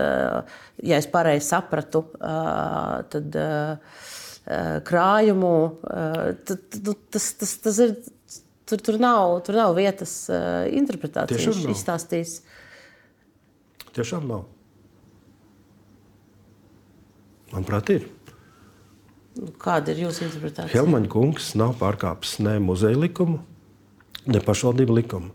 [0.85, 3.37] Ja es pareizi sapratu, tad
[4.84, 5.55] krājumu.
[5.88, 7.95] Eh, nu, tas, tas, tas ir,
[8.68, 11.40] tur, tur, nav, tur nav vietas eh, interpretācijai.
[11.40, 12.34] Viņš izstāstīs.
[13.95, 14.45] Tiešām nav.
[17.55, 18.09] Manuprāt, ir.
[19.38, 20.74] Nu, kāda ir jūsu interpretācija?
[20.74, 23.40] Helmaņa kungs nav pārkāpis ne muzeja likumu,
[24.30, 25.32] ne pašvaldību likumu.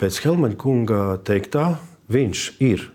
[0.00, 1.74] Pēc Helmaņa kunga teiktā
[2.12, 2.86] viņš ir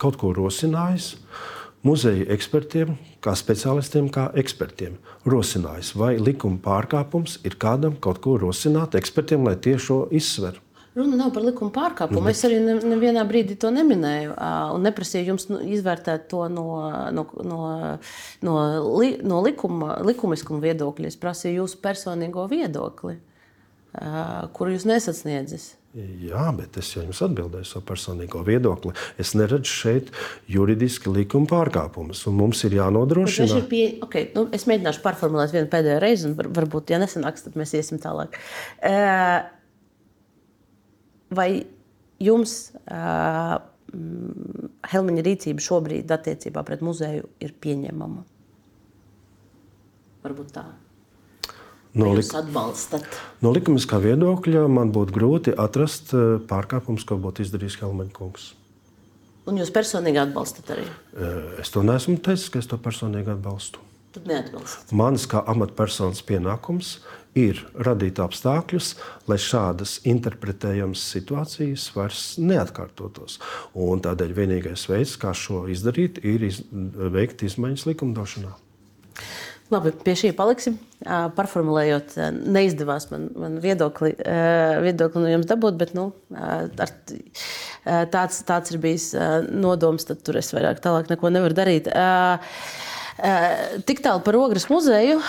[0.00, 1.12] kaut ko rosinājis.
[1.14, 8.36] Uh, muzeja ekspertiem, kā speciālistiem, kā ekspertiem rosinājis, vai likuma pārkāpums ir kādam kaut ko
[8.40, 10.60] rosināt ekspertiem, lai tie šo izsver.
[10.94, 12.18] Runa nav par likuma pārkāpumu.
[12.18, 14.34] Nu, es arī nevienā brīdī to neminēju
[14.74, 16.66] un neprasīju jums nu, izvērtēt to no,
[17.14, 17.60] no, no,
[18.42, 18.54] no,
[18.98, 21.12] li, no likuma, likumiskuma viedokļa.
[21.12, 23.20] Es prasīju jūsu personīgo viedokli,
[24.56, 25.76] kuru jūs nesasniedzat.
[26.22, 28.92] Jā, bet es jau jums atbildēju savu personīgo viedokli.
[29.18, 30.12] Es neredzu šeit
[30.50, 33.56] juridiski likuma pārkāpumus, un mums ir jānodrošina.
[33.58, 33.82] Ir pie...
[34.06, 37.74] okay, nu, es mēģināšu pārformulēt vienu pēdējo reizi, un var, varbūt, ja nesanāks, tad mēs
[37.74, 38.38] iesim tālāk.
[41.34, 41.48] Vai
[42.22, 42.54] jums
[44.90, 48.22] Helmiņa rīcība šobrīd attiecībā pret muzeju ir pieņemama?
[50.22, 50.68] Varbūt tā.
[51.90, 52.30] No, lik
[53.42, 58.52] no likumiskā viedokļa man būtu grūti atrast eh, pārkāpumus, ko būtu izdarījis Helmaņa kungs.
[59.50, 60.86] Un jūs personīgi atbalstat arī?
[60.86, 63.82] Eh, es to neesmu teicis, ka es to personīgi atbalstu.
[64.90, 66.96] Mans kā amatpersonas pienākums
[67.38, 68.94] ir radīt apstākļus,
[69.30, 73.38] lai šādas interpretējamas situācijas vairs neatkārtotos.
[73.74, 78.56] Un tādēļ vienīgais veids, kā šo izdarīt, ir iz, veikt izmaiņas likumdošanā.
[79.70, 80.76] Labi, pie šī paliksim.
[81.06, 82.16] Pārformulējot,
[82.52, 84.10] neizdevās man, man viedokli,
[84.84, 86.90] viedokli no jums dabūt, bet nu, ar,
[88.10, 89.12] tāds, tāds ir bijis
[89.48, 91.86] nodoms, tad tur es vairāk tālāk neko nevaru darīt.
[93.86, 95.20] Tik tālu par Ogres muzeju.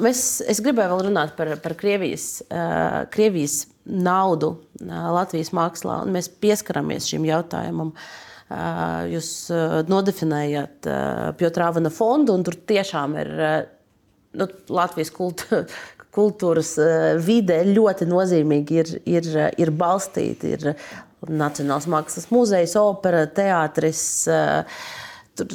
[0.00, 2.32] Mēs, es gribēju vēl runāt par, par Krievijas,
[3.12, 7.92] Krievijas naudu Latvijas mākslā, un mēs pieskaramies šim jautājumam.
[7.92, 9.30] Uh, Jūs
[9.86, 10.88] nodefinējat
[11.38, 13.30] Piotrāvana fondu, un tur tiešām ir
[14.34, 15.64] nu, Latvijas kultūra.
[16.10, 16.72] Kultūras
[17.22, 19.26] vide ļoti nozīmīgi ir, ir,
[19.62, 20.48] ir balstīta.
[20.56, 20.64] Ir
[21.30, 24.02] Nacionālais mākslas muzejs, opera, teātris.
[25.38, 25.54] Tur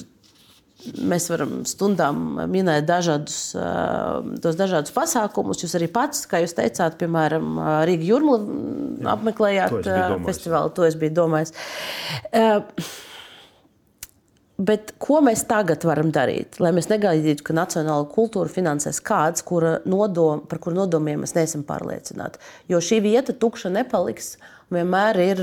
[0.94, 2.22] mēs varam stundām
[2.52, 3.40] minēt dažādus,
[4.44, 5.64] tos dažādus pasākumus.
[5.64, 7.58] Jūs arī pats, kā jūs teicāt, piemēram,
[7.90, 10.74] Rīgas jūrmāla apmeklējāt to festivālu.
[10.78, 11.56] To es biju domājis.
[14.56, 19.82] Bet ko mēs tagad varam darīt, lai mēs negaidītu, ka nacionāla kultūra finansēs kāds, kura
[19.84, 22.40] nodom, par kuru nodomiem mēs neesam pārliecināti?
[22.72, 24.38] Jo šī vieta tukša nepaliks.
[24.72, 25.42] Vienmēr ir,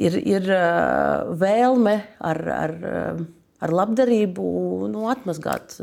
[0.00, 0.48] ir, ir
[1.44, 1.94] vēlme
[2.24, 2.72] ar, ar,
[3.64, 4.44] ar labdarību
[4.92, 5.78] nu, atmazgāt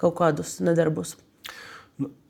[0.00, 1.14] kaut kādus nedarbus.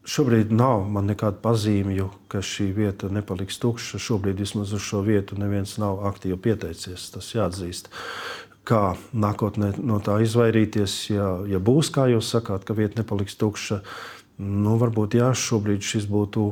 [0.04, 4.00] Šobrīd nav nekādu pazīmju, ka šī vieta nepaliks tukša.
[4.02, 7.06] Šobrīd vismaz uz šo vietu neviens nav aktīvi pieteicies.
[7.14, 7.88] Tas jāatzīst.
[8.68, 13.80] Kā nākotnē no tā izvairīties, ja, ja būs, kā jūs sakāt, ka vieta nepaliks tukša,
[14.44, 16.50] nu, varbūt jā, šobrīd šis būtu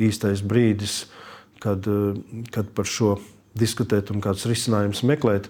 [0.00, 1.06] īstais brīdis,
[1.60, 1.88] kad,
[2.52, 3.14] kad par šo
[3.56, 5.48] diskutēt un kādus risinājumus meklēt.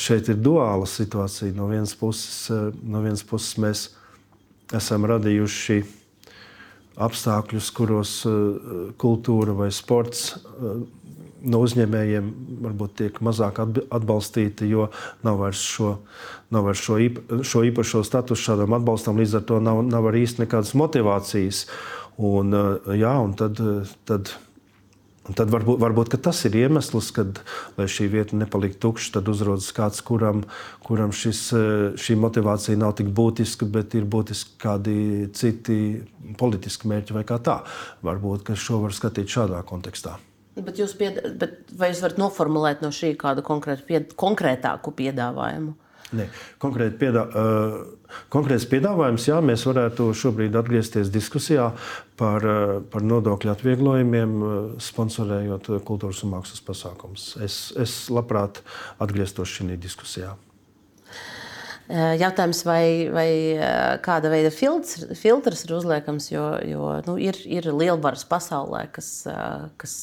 [0.00, 1.54] Šeit ir duāla situācija.
[1.54, 2.48] No vienas puses,
[2.82, 3.84] no vienas puses mēs
[4.74, 5.80] esam radījuši
[6.96, 8.36] apstākļus, kuros eh,
[9.00, 10.78] kultūra vai sports eh,
[11.46, 12.30] no uzņēmējiem
[12.64, 14.88] varbūt tiek mazāk atbalstīti, jo
[15.26, 15.92] nav vairs šo,
[16.50, 20.24] nav vairs šo, īpa, šo īpašo statusu šādam atbalstam, līdz ar to nav, nav arī
[20.26, 21.66] īsti nekādas motivācijas.
[22.16, 23.60] Un, eh, jā, un tad,
[24.08, 24.32] tad
[25.26, 27.40] Un tad varbūt, varbūt tas ir iemesls, kad,
[27.78, 30.44] lai šī vieta nepaliktu tukša, tad uzrodas kāds, kuram,
[30.86, 31.40] kuram šis,
[31.98, 34.98] šī motivācija nav tik būtiska, bet ir būtiski kādi
[35.34, 35.78] citi
[36.38, 37.58] politiski mērķi vai kā tā.
[38.06, 40.14] Varbūt šo var skatīt šādā kontekstā.
[40.56, 41.18] Bet jūs pied...
[41.36, 43.42] bet vai jūs varat noformulēt no šī kādu
[43.88, 44.14] pied...
[44.16, 45.74] konkrētāku piedāvājumu?
[46.14, 46.28] Ne,
[46.62, 51.72] konkrēti piedā, uh, konkrēts piedāvājums, jā, mēs varētu šobrīd atgriezties diskusijā
[52.20, 57.32] par, uh, par nodokļu atvieglojumiem, uh, sponsorējot kultūras un mākslas pasākumus.
[57.42, 58.62] Es, es labprāt
[59.02, 60.36] atgrieztos šajā diskusijā.
[61.86, 63.28] Jautājums, vai, vai
[64.02, 69.10] kāda veida filtrs, filtrs ir uzliekams, jo, jo nu, ir, ir lielvaras pasaulē, kas,
[69.78, 69.94] kas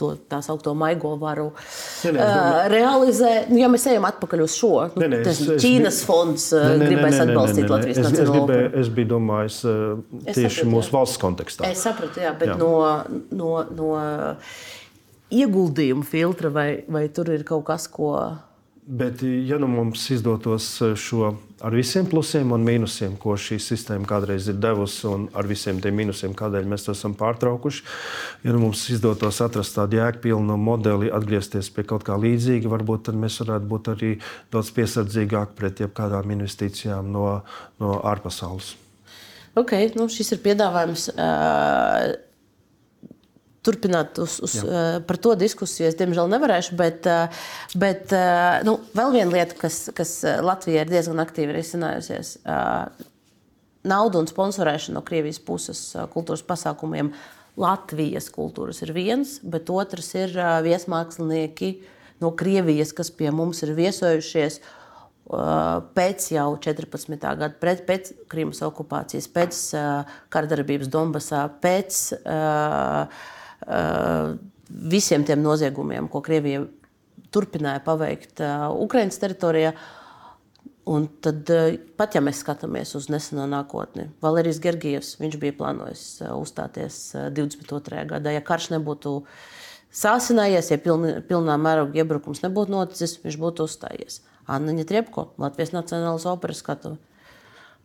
[0.00, 3.32] to tā saucamo maigo varu ne, ne, uh, realizē.
[3.50, 6.48] Nu, ja mēs ejam atpakaļ uz šo, nu, ne, ne, es, es, Ķīnas es, fonds
[6.56, 7.74] ne, ne, gribēs ne, ne, atbalstīt ne, ne, ne.
[7.76, 10.96] Latvijas es, es, gribēju, es biju domājis tieši sapratu, mūsu jā.
[10.98, 11.72] valsts kontekstā.
[11.72, 12.60] Es sapratu, jā, bet jā.
[12.60, 12.72] no.
[13.30, 13.92] no, no
[15.32, 18.12] ieguldījumu filtra, vai, vai tur ir kaut kas, ko
[18.82, 24.08] Bet, ja nu mums izdotos eh, šo ar visiem plusiem un mīnusiem, ko šī sistēma
[24.10, 27.84] kādreiz ir devusi, un ar visiem tiem mīnusiem, kādēļ mēs to esam pārtraukuši,
[28.42, 33.38] ja nu mums izdotos atrast tādu jēgpilnu modeli, atgriezties pie kaut kā līdzīga, varbūt mēs
[33.44, 34.10] varētu būt arī
[34.50, 37.28] daudz piesardzīgāki pret jebkādām investīcijām no,
[37.78, 38.74] no ārpasaules.
[39.54, 41.06] Okay, nu šis ir piedāvājums.
[41.14, 42.31] Uh
[43.66, 45.86] turpināt uz, uz, uh, par to diskusiju.
[45.90, 47.44] Es, diemžēl, nevarēšu, bet, uh,
[47.78, 52.36] bet uh, nu, vēl viena lieta, kas, kas Latvijā ir diezgan aktīvi risinājusies,
[53.86, 55.80] nauda un sponsorēšana no Krievijas puses
[56.14, 57.12] kultūras pasākumiem.
[57.60, 60.32] Latvijas kultūras ir viens, bet otrs ir
[60.64, 61.74] viesmākslinieki
[62.22, 64.62] no Krievijas, kas pie mums ir viesojušies.
[65.96, 67.12] Pēc jau 14.
[67.20, 69.60] gada, pret, pēc Krimas okupācijas, pēc
[70.32, 73.06] kardarbības Donbasā, pēc uh, Eh,
[74.72, 76.64] visiem tiem noziegumiem, ko Krievija
[77.32, 79.72] turpināja paveikt eh, Ukraiņas teritorijā.
[80.92, 87.14] Un tad, eh, pat ja mēs skatāmies uz neseno nākotni, Valērijas Gergijevs bija plānojis uzstāties
[87.36, 88.04] 22.
[88.10, 88.34] gadā.
[88.34, 89.20] Ja karš nebūtu
[89.94, 94.22] sāsinājies, ja pilni, pilnā mēroga iebrukums nebūtu noticis, viņš būtu uzstājies.
[94.50, 96.96] Anna Ņetriepko, Latvijas Nacionālās operas skatuve,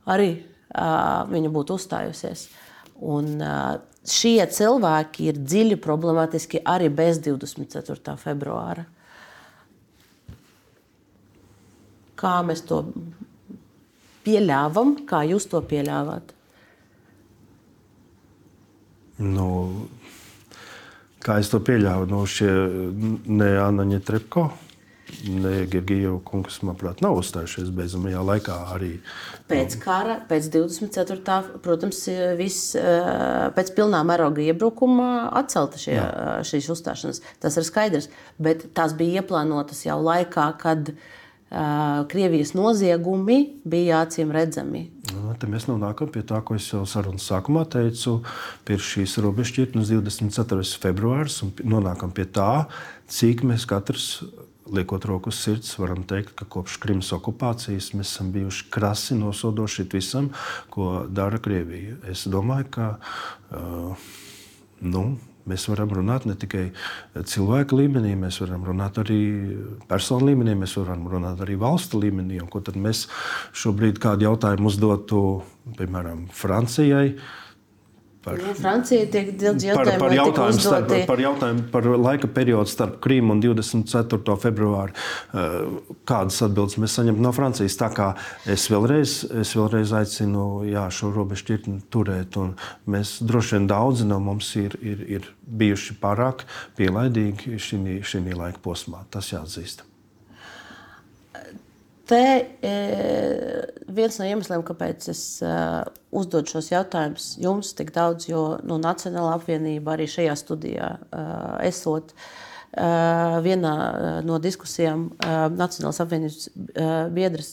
[0.10, 2.48] arī uh, viņa būtu uzstājusies.
[3.06, 3.42] Un,
[4.08, 8.16] šie cilvēki ir dziļi problemātiski arī bez 24.
[8.22, 8.88] februāra.
[12.18, 12.82] Kā mēs to
[14.26, 16.34] pieļāvām, kā jūs to pieļāvāt?
[19.22, 19.50] Nu,
[21.22, 22.10] kā es to pieļāvu?
[22.10, 22.50] Nu, šie
[23.30, 24.50] ne Anna Trepko
[25.72, 28.92] Gergijeva kungs, manuprāt, nav uzstājušies beidzamajā laikā arī.
[29.50, 31.38] Pēc kara, pēc 24.
[31.64, 32.02] protams,
[32.40, 32.74] viss
[33.58, 35.96] pēc pilnā mēroga iebrukuma atcelta šie,
[36.48, 37.24] šīs uzstāšanās.
[37.44, 41.00] Tas ir skaidrs, bet tās bija ieplānotas jau laikā, kad uh,
[42.12, 44.82] Krievijas noziegumi bija acīm redzami.
[45.14, 48.18] Nu, te mēs nonākam pie tā, ko es jau sarunas sākumā teicu,
[48.68, 50.66] pie šīs robežšķirtnes 24.
[50.84, 52.68] februāris un nonākam pie tā,
[53.08, 54.10] cik mēs katrs
[54.74, 59.88] liekot roku uz sirds, varam teikt, ka kopš Krimas okupācijas mēs esam bijuši krasi nosodoši
[59.94, 60.30] visam,
[60.74, 61.98] ko dara Krievija.
[62.12, 64.10] Es domāju, ka uh,
[64.82, 65.06] nu,
[65.48, 66.66] mēs varam runāt ne tikai
[67.16, 69.22] cilvēka līmenī, mēs varam runāt arī
[69.90, 72.42] personu līmenī, mēs varam runāt arī valstu līmenī.
[72.44, 73.06] Un, ko tad mēs
[73.58, 75.24] šobrīd kādu jautājumu uzdotu,
[75.80, 77.14] piemēram, Francijai?
[78.28, 82.72] Par, nu, Francija tiek daudz jautājumu par, par, jautājumu starp, par jautājumu par laika periodu
[82.72, 84.38] starp Krīmu un 24.
[84.44, 84.96] februāru.
[85.32, 85.58] Eh,
[86.10, 87.78] kādas atbildes mēs saņemam no Francijas?
[87.80, 88.12] Tā kā
[88.50, 92.40] es vēlreiz, es vēlreiz aicinu jā, šo robežu šķirtni turēt.
[92.90, 96.44] Mēs droši vien daudzi no mums ir, ir, ir bijuši pārāk
[96.80, 99.06] pielaidīgi šī laika posmā.
[99.14, 99.88] Tas jāatzīst.
[102.08, 102.74] Te e,
[103.92, 105.54] viens no iemesliem, kāpēc es e,
[106.16, 111.26] uzdodu šos jautājumus jums tik daudz, jo nu, Nacionāla apvienība arī šajā studijā e,
[111.68, 112.16] esot.
[112.78, 113.72] Vienā
[114.28, 115.06] no diskusijām
[115.56, 116.50] Nacionālās apvienības
[117.16, 117.48] biedrs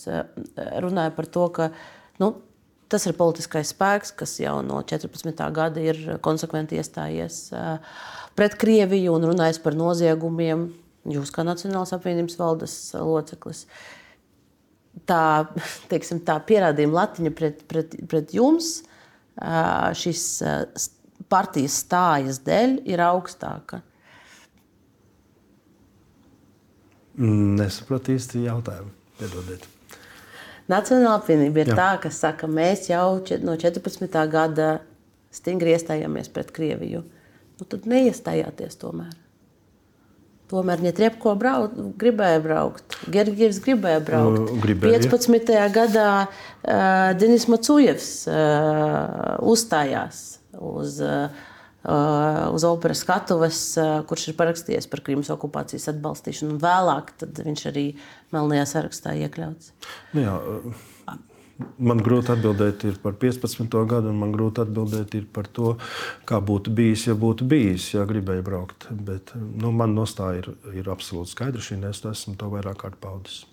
[0.82, 1.68] runāja par to, ka
[2.20, 2.28] nu,
[2.92, 5.46] tas ir politiskais spēks, kas jau no 14.
[5.55, 7.38] gada ir konsekventi iestājies
[8.36, 10.66] pret Krieviju un runājis par noziegumiem.
[11.14, 13.64] Jūs kā Nacionālās apvienības valdes loceklis.
[13.64, 14.03] Uh,
[15.09, 15.46] tā,
[15.90, 18.76] teiksim, tā pierādījuma latiņa pret, pret, pret jums
[19.98, 20.24] šīs
[21.32, 23.82] partijas stājas dēļ ir augstāka?
[27.18, 28.90] Nesaprotu īsti jautājumu.
[29.18, 29.66] Piedodiet.
[30.70, 31.76] Nacionāla apvienība ir Jā.
[31.78, 34.09] tā, kas saka, mēs jau no 14.
[34.32, 34.70] gada
[35.34, 37.05] stingri iestājāmies pret Krieviju.
[37.61, 39.12] Nu, tad neiestājāties tomēr.
[40.55, 42.98] Tomēr Ņetrepko brauc, gribēja braukt.
[43.11, 44.44] Gergijs gribēja braukt.
[44.44, 45.00] Nu, gribēja.
[45.02, 45.50] 15.
[45.74, 50.22] gadā uh, Denis Macujevs uh, uzstājās
[50.55, 51.42] uz, uh,
[52.55, 56.61] uz operas skatuves, uh, kurš ir parakstījies par Krimas okupācijas atbalstīšanu.
[56.62, 57.88] Vēlāk viņš arī
[58.34, 59.74] melnajā sarakstā iekļauts.
[60.14, 60.38] Nu jā,
[61.55, 63.70] Man grūti atbildēt par 15.
[63.86, 65.76] gadu, un man grūti atbildēt par to,
[66.26, 68.88] kā būtu bijis, ja būtu bijis, ja gribēju braukt.
[68.90, 71.62] Bet nu, man nostāja ir, ir absolūti skaidra.
[71.62, 73.44] Šī nesta esmu to vairāk kārt paudis.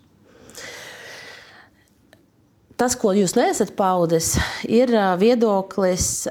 [2.82, 4.34] Tas, ko jūs neesat paudis,
[4.66, 4.90] ir
[5.22, 6.26] viedoklis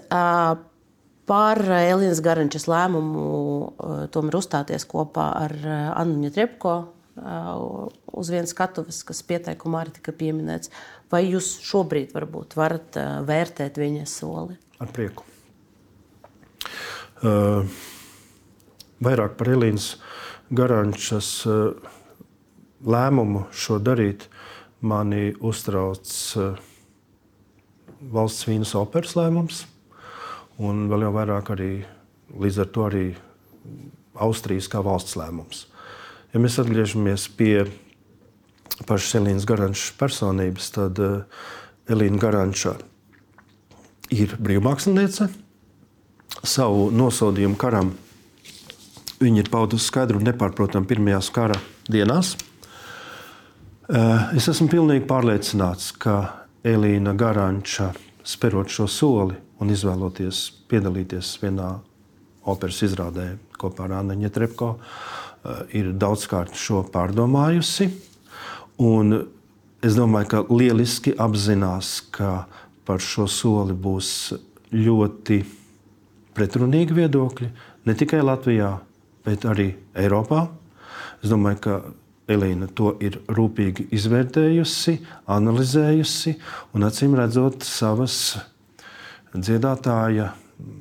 [1.31, 5.55] par Elīnas Garančas lēmumu tomēr uzstāties kopā ar
[6.01, 6.81] Annu Trepko
[8.11, 10.73] uz vienas skatuves, kas pieteikumā arī tika pieminēts.
[11.11, 14.55] Vai jūs šobrīd varbūt varat vērtēt viņa soli?
[14.81, 15.27] Ar prieku.
[17.21, 17.67] Uh,
[19.05, 19.91] vairāk par Elīnas
[20.57, 21.75] Garančas uh,
[22.81, 24.25] lēmumu šo darīt
[24.81, 26.09] mani uztrauc
[26.41, 26.57] uh,
[28.01, 29.67] valsts vīnas operas lēmums,
[30.57, 31.73] un vēl jau vairāk arī
[32.41, 33.05] līdz ar to arī
[34.21, 35.67] Austrijas kā valsts lēmums.
[36.33, 37.67] Ja mēs atgriežamies pie
[38.87, 41.43] pašas Elīnas Garančas personības, tad uh,
[41.91, 42.75] Elīna Garanča
[44.15, 45.29] ir brīvmāksliniece.
[46.47, 47.93] Savu nosodījumu karam
[49.21, 51.59] viņa ir paudusi skaidru un nepārprotamu pirmajās kara
[51.91, 52.37] dienās.
[53.91, 57.91] Uh, es esmu pilnīgi pārliecināts, ka Elīna Garanča
[58.27, 61.73] sperot šo soli un izvēloties piedalīties vienā
[62.51, 64.77] operas izrādē kopā ar Annu Trepko,
[65.41, 67.87] Eh, ir daudzkārt šo pārdomājusi.
[68.81, 69.13] Un
[69.85, 72.47] es domāju, ka lieliski apzinās, ka
[72.89, 74.33] par šo soli būs
[74.73, 75.41] ļoti
[76.37, 77.51] pretrunīgi viedokļi
[77.87, 78.73] ne tikai Latvijā,
[79.27, 80.47] bet arī Eiropā.
[81.21, 81.81] Es domāju, ka
[82.31, 85.01] Elīna to ir rūpīgi izvērtējusi,
[85.35, 86.37] analizējusi
[86.77, 88.17] un acīm redzot savas
[89.35, 90.31] dziedātāja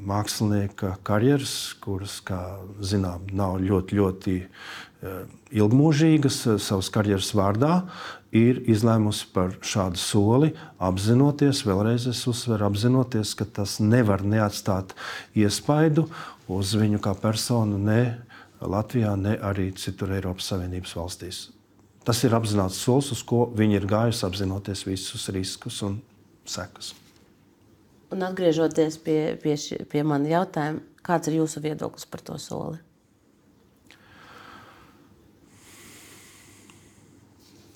[0.10, 2.40] mākslinieka karjeras, kuras, kā
[2.86, 4.36] zinām, nav ļoti, ļoti
[5.02, 7.84] ilgmūžīgas eh, savas karjeras vārdā,
[8.36, 14.94] ir izlēmusi par šādu soli, apzinoties, vēlreiz es uzsveru, apzinoties, ka tas nevar neatstāt
[15.38, 16.10] iespaidu
[16.52, 18.02] uz viņu kā personu ne
[18.60, 21.40] Latvijā, ne arī citur Eiropas Savienības valstīs.
[22.04, 26.02] Tas ir apzināts solis, uz ko viņi ir gājuši, apzinoties visus riskus un
[26.44, 26.92] sekas.
[28.12, 32.82] Un atgriežoties pie, pie, ši, pie manas jautājuma, kāds ir jūsu viedoklis par to soli?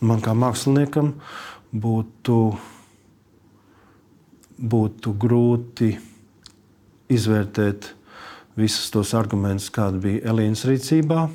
[0.03, 1.13] Man kā māksliniekam
[1.71, 2.37] būtu,
[4.59, 5.93] būtu grūti
[7.13, 7.87] izvērtēt
[8.59, 11.27] visus tos argumentus, kāda bija Elīnas rīcībā,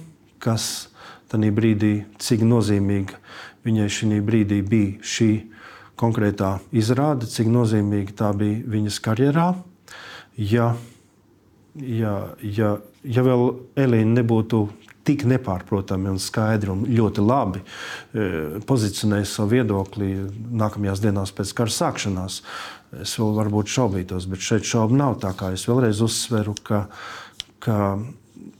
[0.43, 0.89] kas
[1.33, 3.17] tajā brīdī, cik nozīmīga
[3.65, 5.31] viņai šī brīdī bija šī
[5.99, 9.49] konkrētā izrāde, cik nozīmīga tā bija viņas karjerā.
[10.37, 10.75] Ja,
[11.75, 12.15] ja,
[12.45, 13.49] ja, ja vēl
[13.81, 14.67] Elīna nebūtu
[15.09, 20.13] tik nepārprotami un skaidri un ļoti labi e, pozicionējusi savu viedokli
[20.63, 22.43] nākamajās dienās pēc kara sākšanās,
[23.03, 25.19] es vēl varbūt šaubītos, bet šeit šaubu nav.
[25.25, 26.87] Tā kā es vēlreiz uzsveru, ka,
[27.65, 27.79] ka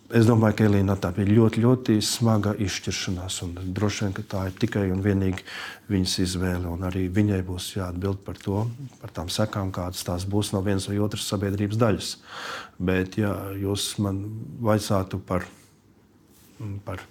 [0.09, 3.43] Es domāju, ka Elīna tā bija ļoti, ļoti smaga izšķiršanās.
[3.77, 5.45] Droši vien, tā ir tikai un vienīgi
[5.93, 6.71] viņas izvēle.
[6.89, 8.63] Arī viņai būs jāatbild par to,
[9.03, 12.15] par tām sekām, kādas tās būs no vienas vai otras sabiedrības daļas.
[12.81, 14.23] Bet, ja jūs man
[14.65, 15.45] vaicātu par,
[16.87, 17.03] par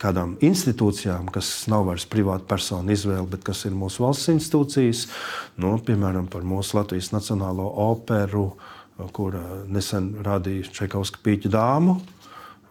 [0.00, 5.06] kādām institūcijām, kas nav vairs privāta persona izvēle, bet kas ir mūsu valsts institūcijas,
[5.60, 8.52] nu, piemēram, par mūsu Latvijas Nacionālo operu
[9.08, 9.36] kur
[9.70, 11.98] nesen rādīja Čekauska pīķa dāmu,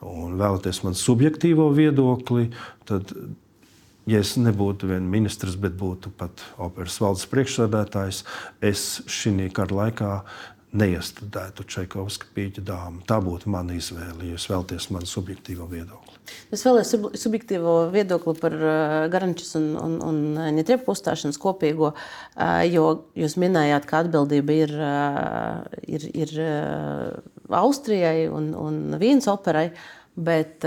[0.06, 2.50] un vēlaties man subjektīvo viedokli,
[2.88, 3.12] tad,
[4.10, 8.24] ja es nebūtu vien ministrs, bet būtu pat operas valdes priekšsēdētājs,
[8.62, 10.14] es šī kara laikā
[10.78, 13.04] neiestudētu Čekauska pīķa dāmu.
[13.10, 16.18] Tā būtu mana izvēle, ja jūs vēlaties man subjektīvo viedokli.
[16.54, 18.74] Es vēlējos sub subjektīvo viedokli par uh,
[19.10, 20.20] Garančas un, un, un
[20.60, 22.86] Ņetriepu uzstāšanos kopīgo, uh, jo
[23.18, 26.36] jūs minējāt, ka atbildība ir, uh, ir, ir
[27.50, 29.72] Austrijai un, un Vīnas operai,
[30.20, 30.66] bet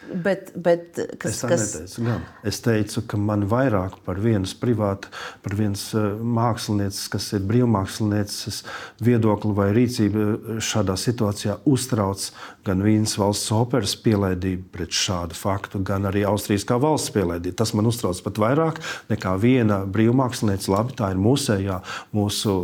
[0.00, 1.64] Bet, bet kas, es, kas...
[1.74, 2.22] Neteicu, gan.
[2.48, 5.10] es teicu, ka man vairāk par vienas privātu,
[5.44, 8.62] par vienas eh, mākslinieces, kas ir brīvmākslinieces
[9.04, 12.24] viedokli vai rīcību eh, šādā situācijā uztrauc
[12.66, 17.58] gan Vīnas valsts operas pielaidību pret šādu faktu, gan arī Austrijas kā valsts pielaidību.
[17.60, 18.80] Tas man uztrauc pat vairāk
[19.12, 20.72] nekā viena brīvmākslinieca.
[20.74, 21.80] Labi, tā ir mūsējā,
[22.16, 22.54] mūsu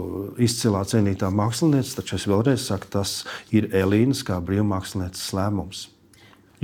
[0.42, 3.18] izcilā cienītā mākslinieca, taču es vēlreiz saku, tas
[3.54, 5.90] ir Elīnas kā brīvmākslinieces lēmums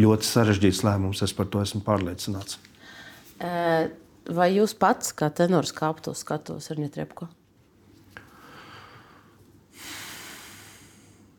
[0.01, 1.23] ļoti sarežģīts lēmums.
[1.25, 2.59] Es par to esmu pārliecināts.
[4.33, 7.29] Vai jūs pats kā tenors kāptu skatos ar Ņetrepko?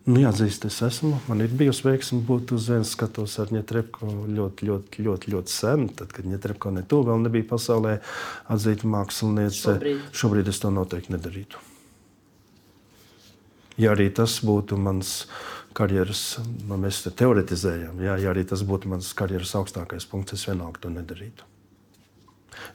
[0.03, 1.15] Nu, jāatzīst, es esmu.
[1.29, 5.85] Man ir bijusi veiksme būt uz vienas skatos ar Ņetrepko ļoti, ļoti, ļoti, ļoti sen.
[5.95, 7.93] Tad, kad Ņetrepko ne tuvu vēl nebija pasaulē
[8.51, 10.01] atzīta māksliniece, šobrīd.
[10.11, 11.61] šobrīd es to noteikti nedarītu.
[13.79, 15.23] Ja arī tas būtu mans
[15.75, 16.37] karjeras,
[16.67, 20.83] nu, mēs te teoretizējam, jā, ja arī tas būtu mans karjeras augstākais punkts, es vienalga
[20.83, 21.47] to nedarītu.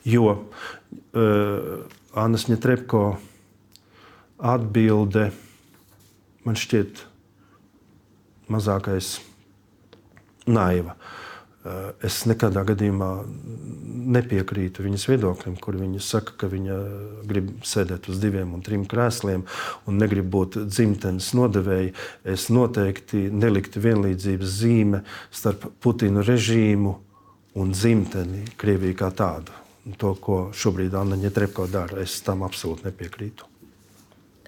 [0.09, 1.85] Jo uh,
[2.19, 3.03] Anna Ņetrepko
[4.39, 5.29] atbilde
[6.47, 7.05] man šķiet
[8.51, 9.19] mazākais
[10.49, 10.97] naiva.
[11.59, 13.11] Uh, es nekādā gadījumā
[14.09, 16.77] nepiekrītu viņas viedoklim, kur viņa saka, ka viņa
[17.29, 19.45] grib sēdēt uz diviem un trim krēsliem
[19.89, 21.95] un negrib būt dzimtenes nodevēja.
[22.29, 26.95] Es noteikti neliktu vienlīdzības zīme starp Putina režīmu
[27.59, 29.55] un dzimteni Krieviju kā tādu.
[29.99, 33.48] To, ko šobrīd Anna Ņetrepko dara, es tam absolūti nepiekrītu.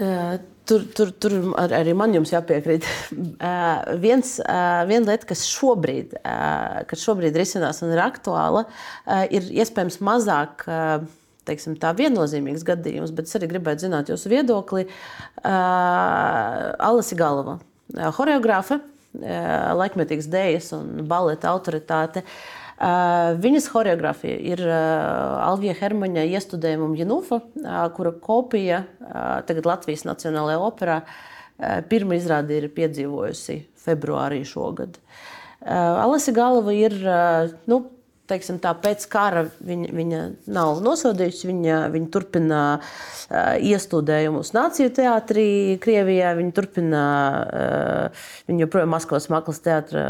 [0.00, 0.38] Uh,
[0.70, 2.84] Tur, tur, tur ar, arī man jāpiekrīt.
[3.10, 9.24] Uh, viens, uh, viena lieta, kas šobrīd, uh, kas šobrīd risinās un ir aktuāla, uh,
[9.34, 10.62] ir iespējams mazāk.
[10.70, 11.08] Uh,
[11.48, 14.86] teiksim, tā viennozīmīgs gadījums, bet es arī gribētu zināt jūsu viedokli.
[15.42, 22.22] Uh, Alisa Galva, uh, choreogrāfe, uh, laikmetīgas dēļas un baleta autoritāte.
[22.22, 27.42] Uh, viņas choreogrāfija ir Alvija Hermaņa iestudējuma Janufa,
[27.96, 28.84] kura kopija
[29.48, 31.00] tagad Latvijas Nacionālajā operā
[31.92, 34.96] pirmā izrāde ir piedzīvojusi februārī šogad.
[35.60, 36.96] Alisa Galva ir
[37.68, 37.82] nu,
[38.30, 40.20] teiksim, tā, pēc kara viņa, viņa
[40.54, 41.48] nav nosodījusi.
[41.50, 42.86] Viņa, viņa turpina uh,
[43.58, 45.48] iestudējumus Nāciju teātrī,
[45.82, 46.32] Krievijā.
[46.38, 47.02] Viņa turpina,
[47.44, 50.04] uh, viņa joprojām Maskavas mākslas teātra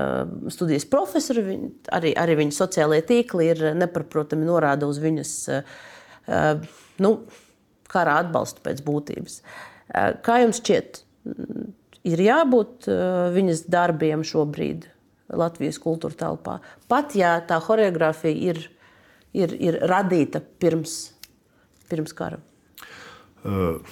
[0.53, 1.47] studijas profesori.
[1.49, 6.71] Viņa, arī, arī viņa sociālajie tīkli ir neparprotami norāda uz viņas uh,
[7.01, 7.15] nu,
[7.91, 9.41] kara atbalstu pēc būtības.
[10.23, 11.03] Kā jums šķiet?
[12.07, 12.87] Ir jābūt
[13.35, 14.87] viņas darbiem šobrīd
[15.37, 16.59] Latvijas kultūra telpā.
[16.91, 18.63] Pat ja tā choreogrāfija ir,
[19.37, 21.01] ir, ir radīta pirms,
[21.91, 22.41] pirms kara.
[23.45, 23.83] Uh.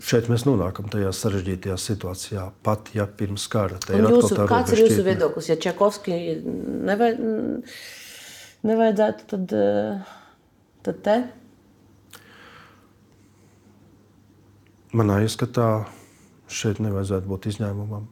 [0.00, 3.76] Šeit mēs nonākam tajā sarežģītajā situācijā, pat ja pirms kara.
[3.92, 5.50] Jūsu, kāds ir jūsu viedoklis?
[5.50, 6.14] Ja Čakovski
[6.88, 7.20] nevajad,
[8.70, 9.52] nevajadzētu, tad,
[10.88, 11.18] tad te?
[14.96, 15.68] Manā ieskatā
[16.50, 18.08] šeit nevajadzētu būt izņēmumam.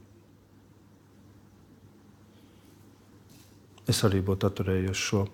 [3.89, 5.25] Es arī būtu atturējies šo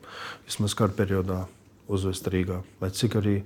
[0.47, 1.45] vismaz kara periodā
[1.91, 2.63] uzvest Rīgā.
[2.81, 3.37] Lai cik arī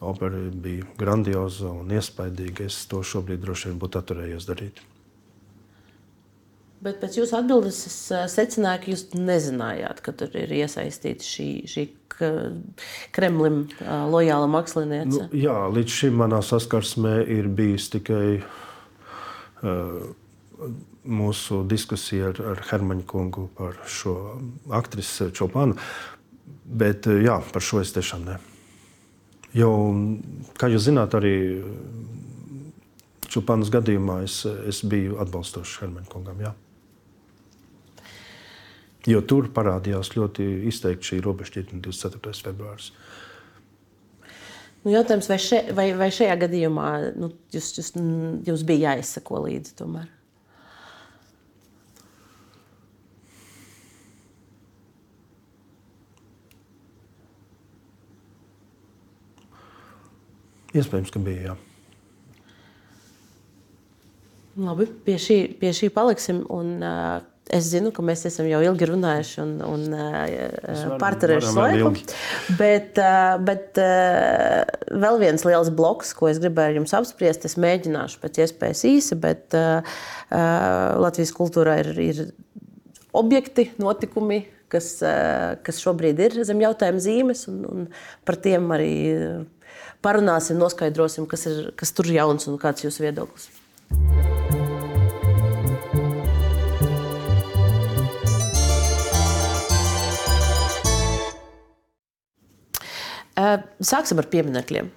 [0.00, 4.82] opera bija grandioza un iespaidīga, es to šobrīd droši vien būtu atturējies darīt.
[6.86, 11.48] Bet pēc jūsu atbildes es eh, secināju, ka jūs nezinājāt, ka tur ir iesaistīta šī,
[11.72, 11.86] šī
[13.16, 15.26] Kremlim eh, lojāla māksliniece.
[15.26, 18.28] Nu, jā, līdz šim manā saskarsmē ir bijis tikai
[19.64, 20.04] uh,
[21.06, 24.16] mūsu diskusija ar, ar Hermaņu kungu par šo
[24.74, 25.78] aktrisi Čopānu.
[26.66, 28.36] Bet jā, par šo es tiešām ne.
[29.56, 29.70] Jo,
[30.58, 31.36] kā jūs zināt, arī
[33.30, 36.40] Čupānas gadījumā es, es biju atbalstošs Hermaņa kungam.
[36.44, 36.54] Jā.
[39.06, 42.34] Jo tur parādījās ļoti izteikti šī robežšķirtne 24.
[42.48, 42.90] februāris.
[44.82, 47.92] Nu, jautājums, vai, še, vai, vai šajā gadījumā nu, jūs, jūs,
[48.46, 50.10] jūs bija jāizsako līdzi tomēr?
[60.74, 61.52] Iespējams, ka bija.
[61.52, 61.56] Jā.
[64.66, 66.42] Labi, pie šī, pie šī paliksim.
[66.52, 71.92] Un, uh, Es zinu, ka mēs esam jau ilgi runājuši un, un uh, pārturējuši laiku.
[72.58, 78.18] Bet, uh, bet uh, vēl viens liels bloks, ko es gribēju jums apspriest, es mēģināšu
[78.24, 82.24] pēc iespējas īsi, bet uh, uh, Latvijas kultūrā ir, ir
[83.14, 84.96] objekti, notikumi, kas,
[85.62, 87.84] kas šobrīd ir zem jautājuma zīmes, un, un
[88.26, 88.90] par tiem arī
[90.06, 93.50] parunāsim, noskaidrosim, kas, ir, kas tur ir jauns un kāds ir jūsu viedoklis.
[103.84, 104.88] Sāksim ar pieminekļiem.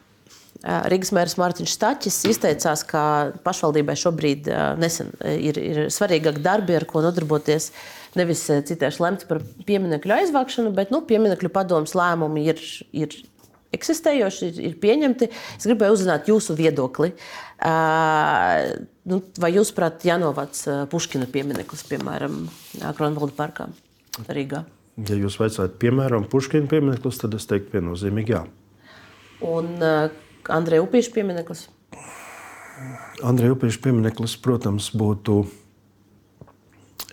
[0.91, 3.01] Rīgas mērs Mārtiņš Stāčis izteicās, ka
[3.45, 4.49] pašvaldībai šobrīd
[4.79, 7.69] nesen ir, ir svarīgāk darbi, ar ko nodarboties.
[8.19, 13.15] Nevis citēšu lemt par pieminiektu aizvākšanu, bet nu, pieminiektu padomus lēmumi ir, ir
[13.75, 15.29] eksistējoši, ir, ir pieņemti.
[15.57, 17.11] Es gribēju uzzināt jūsu viedokli.
[17.59, 22.45] Uh, nu, vai jūs, prāt, jānovāc Puškina piemineklis, piemēram,
[22.97, 23.69] Kronvalda parkā
[24.29, 24.63] Rīgā?
[25.07, 28.45] Ja jūs vaicājat, piemēram, Puškina piemineklis, tad es teiktu viennozīmīgi jā.
[29.45, 30.09] Un uh,
[30.51, 31.67] Andreja Upīša piemineklis?
[33.23, 35.43] Andreja Upīša piemineklis, protams, būtu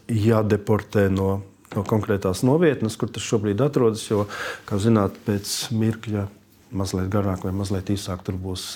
[0.07, 1.41] jādeportē no,
[1.75, 4.05] no konkrētās novietnes, kur tas šobrīd atrodas.
[4.11, 4.27] Jo,
[4.69, 6.27] kā zināt, pēc mirkļa
[6.75, 8.69] mazliet garāk vai mazliet īsāk tur būs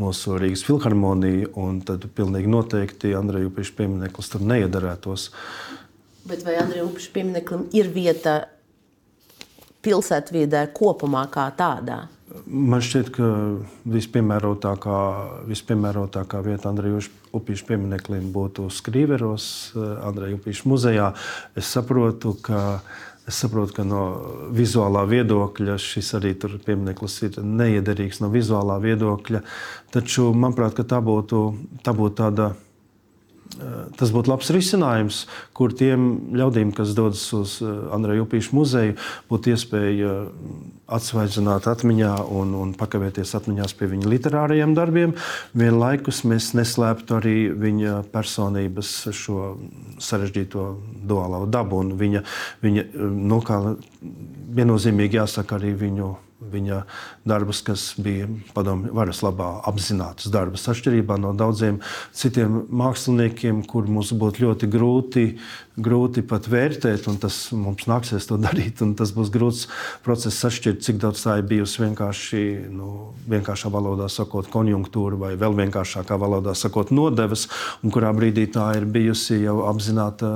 [0.00, 1.50] mūsu Rīgas filharmonija.
[1.88, 5.30] Tad pilnīgi noteikti Andreja Upīša piemineklis tur neiedarētos.
[6.26, 8.40] Bet vai Andrija Upša piemineklim ir vieta
[9.86, 12.06] pilsētvidē kopumā kā tādā?
[12.46, 13.26] Man šķiet, ka
[13.88, 14.96] vispiemērotākā,
[15.46, 16.98] vispiemērotākā vieta Andrija
[17.36, 19.46] Upīša piemineklim būtu Skrīveros,
[19.78, 21.12] Andrija Upīša muzejā.
[21.56, 22.80] Es saprotu, ka
[23.26, 24.02] Es saprotu, ka no
[24.54, 29.40] vizuālā viedokļa šis arī piemineklis ir neiederīgs no vizuālā viedokļa.
[29.94, 31.40] Taču, manuprāt, tā būtu,
[31.82, 32.52] tā būtu tāda
[33.96, 35.22] Tas būtu labs risinājums,
[35.56, 38.96] kur tiem ļaudīm, kas dodas uz eh, Andreja Upīša muzeju,
[39.30, 40.12] būtu iespēja
[40.96, 45.16] atsvaidzināt atmiņā un, un pakavēties atmiņās pie viņa literārajiem darbiem.
[45.56, 49.56] Vienlaikus mēs neslēptu arī viņa personības šo
[50.02, 50.68] sarežģīto
[51.08, 52.22] duālo dabu un viņa,
[52.62, 53.62] viņa nu, kā
[54.56, 56.82] viennozīmīgi jāsaka arī viņu viņa
[57.28, 60.66] darbus, kas bija padomju varas labā apzināts darbus.
[60.68, 61.80] Atšķirībā no daudziem
[62.16, 65.26] citiem māksliniekiem, kur mums būtu ļoti grūti,
[65.76, 68.80] grūti pat vērtēt, un tas mums nāksies to darīt.
[68.96, 69.66] Tas būs grūts
[70.04, 72.42] process atšķirt, cik daudz tā ir bijusi vienkārši,
[72.72, 77.46] nu, vienkāršā valodā sakot, konjunktūra, vai vēl vienkāršākā valodā sakot, nodevas,
[77.84, 80.32] un kurā brīdī tā ir bijusi jau apzināta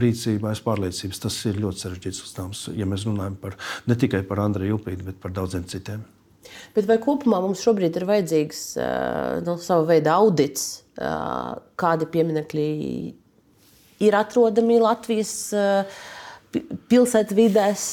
[0.00, 1.22] rīcība aiz pārliecības.
[1.24, 3.56] Tas ir ļoti sarežģīts uzdevums, ja mēs runājam par,
[3.88, 6.04] ne tikai par Andreju Upīti, bet par daudziem citiem.
[6.76, 8.64] Bet vai kopumā mums šobrīd ir vajadzīgs
[9.46, 10.84] nu, sava veida audits,
[11.80, 12.66] kādi pieminekļi
[14.02, 15.52] ir atrodami Latvijas
[16.90, 17.84] pilsētvidēs,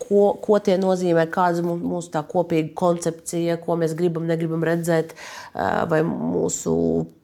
[0.00, 5.12] ko, ko tie nozīmē, kāda ir mūsu kopīga koncepcija, ko mēs gribam, negribam redzēt,
[5.52, 6.74] vai mūsu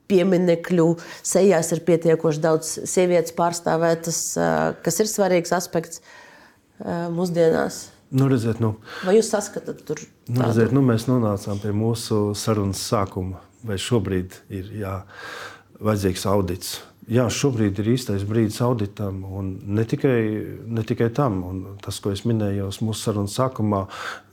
[0.09, 0.89] pieminekļu
[1.27, 4.23] sejās ir pietiekoši daudz sievietes pārstāvētas,
[4.85, 6.03] kas ir svarīgs aspekts
[6.85, 7.87] mūsdienās.
[8.09, 10.01] Nu, redziet, nu, Vai jūs saskatāt tur?
[10.31, 13.43] Nu, redziet, nu, mēs nonācām pie mūsu sarunas sākuma.
[13.69, 14.95] Vai šobrīd ir jā,
[15.83, 16.79] vajadzīgs audits?
[17.09, 20.19] Jā, šobrīd ir īstais brīdis auditam, un ne tikai,
[20.69, 21.39] ne tikai tam.
[21.49, 23.87] Un tas, ko es minēju jau mūsu sarunas sākumā,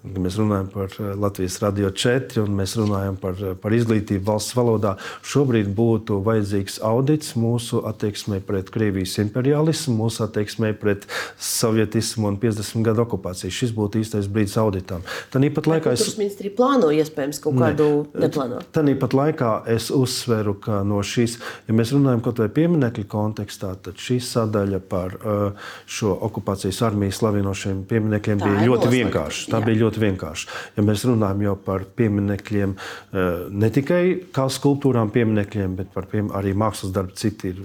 [0.06, 4.54] Mēs runājam par eh, Latvijas radio 4 un mēs runājam par, eh, par izglītību valsts
[4.58, 4.94] valodā.
[5.26, 11.08] Šobrīd būtu vajadzīgs audits mūsu attieksmē pret Krievijas imperialismu, mūsu attieksmē pret
[11.42, 13.54] sovietismu un 50 gadu okupāciju.
[13.54, 15.06] Šis būtu īstais brīdis auditam.
[15.34, 16.06] Tāpat laikā es.
[16.20, 18.28] Ministrija plāno iespējams kaut kādu ne.
[18.28, 18.62] neplāno.
[18.76, 24.02] Tāpat laikā es uzsveru, ka no šīs, ja mēs runājam kaut vai pieminekļu kontekstā, tad
[24.02, 29.48] šī sadaļa par uh, šo okupācijas armijas slavinošiem pieminekļiem Tā bija ļoti vienkārša.
[29.52, 29.68] Tā Jā.
[29.70, 30.50] bija ļoti vienkārši.
[30.76, 34.02] Ja mēs runājam par pieminekļiem, eh, ne tikai
[34.34, 37.60] kā skulptūrām, pieminekļiem, bet par piem, arī mākslas darbu, citi ir,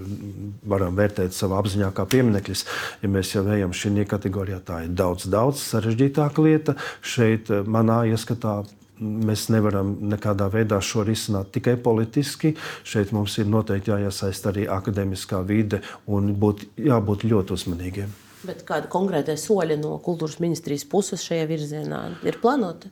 [0.67, 2.65] varam vērtēt savā apziņā kā pieminekļus.
[3.01, 6.77] Ja mēs jau ejam šajā kategorijā, tā ir daudz, daudz sarežģītāka lieta.
[7.01, 8.61] Šeit, eh, manā ieskatā,
[9.01, 12.53] mēs nevaram nekādā veidā šo risināt tikai politiski.
[12.87, 18.13] Šeit mums ir noteikti jāiesaist arī akadēmiskā vide un būt, jābūt ļoti uzmanīgiem.
[18.45, 22.89] Bet kādi konkrēti soļi no kultūras ministrijas puses šajā virzienā ir plānoti?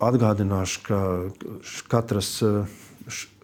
[0.00, 1.00] Atgādināšu, ka
[1.92, 2.32] katras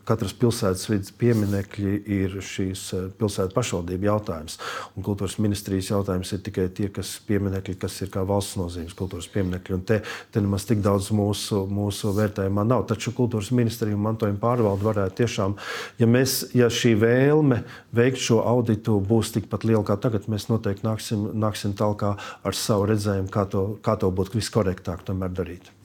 [0.07, 4.59] katras pilsētas vidas pieminekļi ir šīs eh, pilsētas pašvaldību jautājums.
[4.97, 9.29] Un kultūras ministrijas jautājums ir tikai tie, kas pieminekļi, kas ir kā valsts nozīmes kultūras
[9.35, 9.77] pieminekļi.
[9.77, 10.01] Un te,
[10.33, 12.87] te nemaz tik daudz mūsu, mūsu vērtējumā nav.
[12.91, 15.57] Taču kultūras ministrija un mantojuma pārvalde varētu tiešām,
[16.01, 17.63] ja, mēs, ja šī vēlme
[17.97, 22.91] veikt šo auditu būs tikpat liela kā tagad, mēs noteikti nāksim, nāksim tālāk ar savu
[22.93, 25.76] redzējumu, kā to, kā to būtu viskorektāk darīt.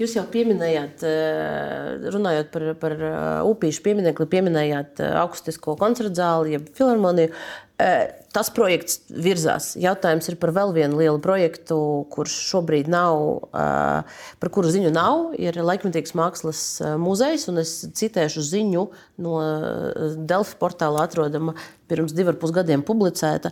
[0.00, 3.16] Jūs jau pieminējāt, eh, runājot par, par eh,
[3.50, 7.34] upīšu pieminiekli, pieminējāt eh, augstisko koncertu zāli, jeb filharmoniju.
[8.30, 9.72] Tas projekts virzās.
[9.80, 11.76] Jautājums ir par vēl vienu lielu projektu,
[12.14, 15.32] kurš šobrīd nav, par kuru ziņu nav.
[15.34, 16.60] Ir laikmetīgs mākslas
[17.02, 18.84] muzejs, un es citēšu ziņu
[19.26, 19.34] no
[20.30, 21.56] Delfi portāla atrodama
[21.90, 23.50] pirms diviem pusgadiem publicēta.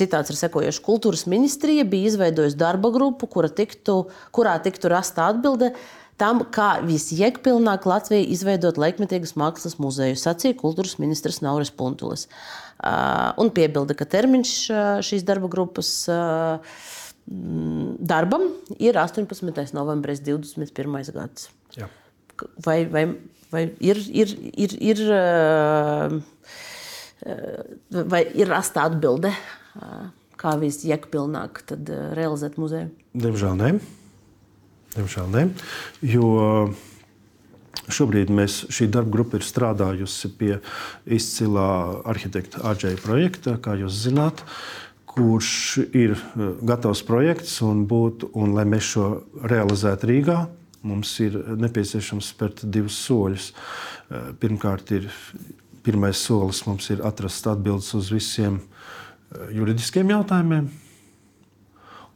[0.00, 0.80] Citāts ir sekojošs.
[0.88, 4.00] Kultūras ministrija bija izveidojusi darba grupu, tiktu,
[4.32, 5.74] kurā tiktu rasta atbilde
[6.18, 12.26] tam, kā visjēgpilnāk Latvija izveidot laikmetīgas mākslas muzeju, sacīja kultūras ministrs Nauris Puntulis.
[13.38, 14.54] Un piebilda, ka termiņš
[15.06, 15.92] šīs darba grupas
[17.28, 19.74] darbam ir 18.
[19.76, 21.12] novembris 2021.
[21.16, 21.50] gads.
[21.76, 21.90] Jā.
[22.64, 23.04] Vai, vai,
[23.52, 25.04] vai ir, ir, ir, ir,
[28.14, 29.34] vai ir rasta atbilde,
[30.38, 31.64] kā visjēgpilnāk
[32.16, 32.92] realizēt muzeju?
[33.18, 33.72] Diemžēl ne.
[34.96, 35.48] Diemžēl ne.
[36.02, 36.28] Jo
[37.92, 40.52] šobrīd mēs, šī darba grupa ir strādājusi pie
[41.18, 41.68] izcilā
[42.08, 44.42] arhitekta Āģēja projekta, kā jūs zināt,
[45.08, 45.52] kurš
[45.96, 49.06] ir e, gatavs projekts un, būt, un lai mēs šo
[49.42, 50.40] realizētu Rīgā.
[50.88, 53.48] Mums ir nepieciešams spērt divus soļus.
[53.50, 55.08] E, pirmkārt, ir,
[55.86, 58.60] pirmais solis mums ir atrast atbildes uz visiem
[59.52, 60.68] juridiskiem jautājumiem,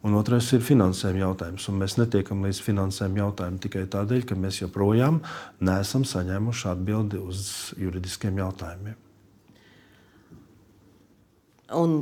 [0.02, 1.68] Un otrais ir finansējuma jautājums.
[1.70, 5.20] Un mēs netiekam līdz finansējuma jautājumam tikai tādēļ, ka mēs joprojām
[5.62, 7.44] neesam saņēmuši atbildi uz
[7.78, 8.98] juridiskiem jautājumiem.
[11.78, 12.00] Un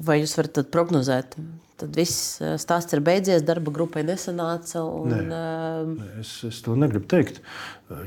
[0.00, 1.36] vai jūs varat prognozēt?
[1.82, 4.84] Tad viss eh, stāsts ir beidzies, darba grupai nesanāca.
[4.86, 6.20] Un, Nē, uh...
[6.22, 7.42] es, es to negribu teikt.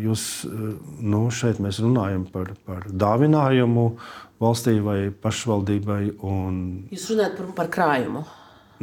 [0.02, 0.64] Jūs, eh,
[1.04, 3.86] nu, šeit mēs runājam par, par dāvinājumu
[4.42, 6.02] valstī vai pašvaldībai.
[6.26, 6.58] Un...
[6.96, 8.26] Jūs runājat par, par krājumu.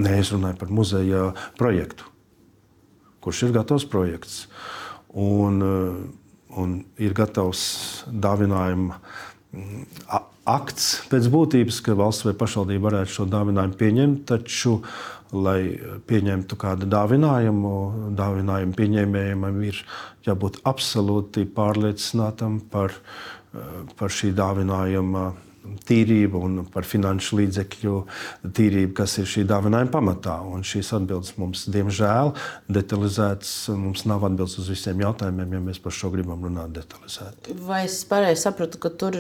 [0.01, 1.27] Nē, es runāju par muzeja
[1.59, 2.07] projektu,
[3.21, 4.47] kurš ir gatavs projekts.
[5.13, 8.97] Un, eh, un ir gatavs dāvinājuma
[9.53, 9.85] mm,
[10.49, 14.25] akts pēc būtības, ka valsts vai pašvaldība varētu šo dāvinājumu pieņemt.
[14.33, 14.79] Taču,
[15.33, 15.77] lai
[16.09, 17.77] pieņemtu kādu dāvinājumu,
[18.17, 19.85] dāvinājumu pieņēmējiem ir
[20.25, 23.61] jābūt absolūti pārliecinātam par, eh,
[23.99, 25.33] par šī dāvinājuma
[25.89, 27.95] tīrību un par finanšu līdzekļu
[28.57, 30.37] tīrību, kas ir šī dāvinājuma pamatā.
[30.49, 32.33] Un šīs atbildes mums, diemžēl,
[32.73, 33.55] detalizētas.
[33.79, 37.57] Mums nav atbildes uz visiem jautājumiem, ja mēs par šo gribam runāt detalizēti.
[37.67, 39.19] Vai es pareizi sapratu, ka tur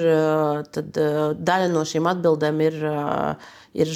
[0.74, 1.02] tad,
[1.39, 2.78] daļa no šīm atbildēm ir
[3.73, 3.89] ir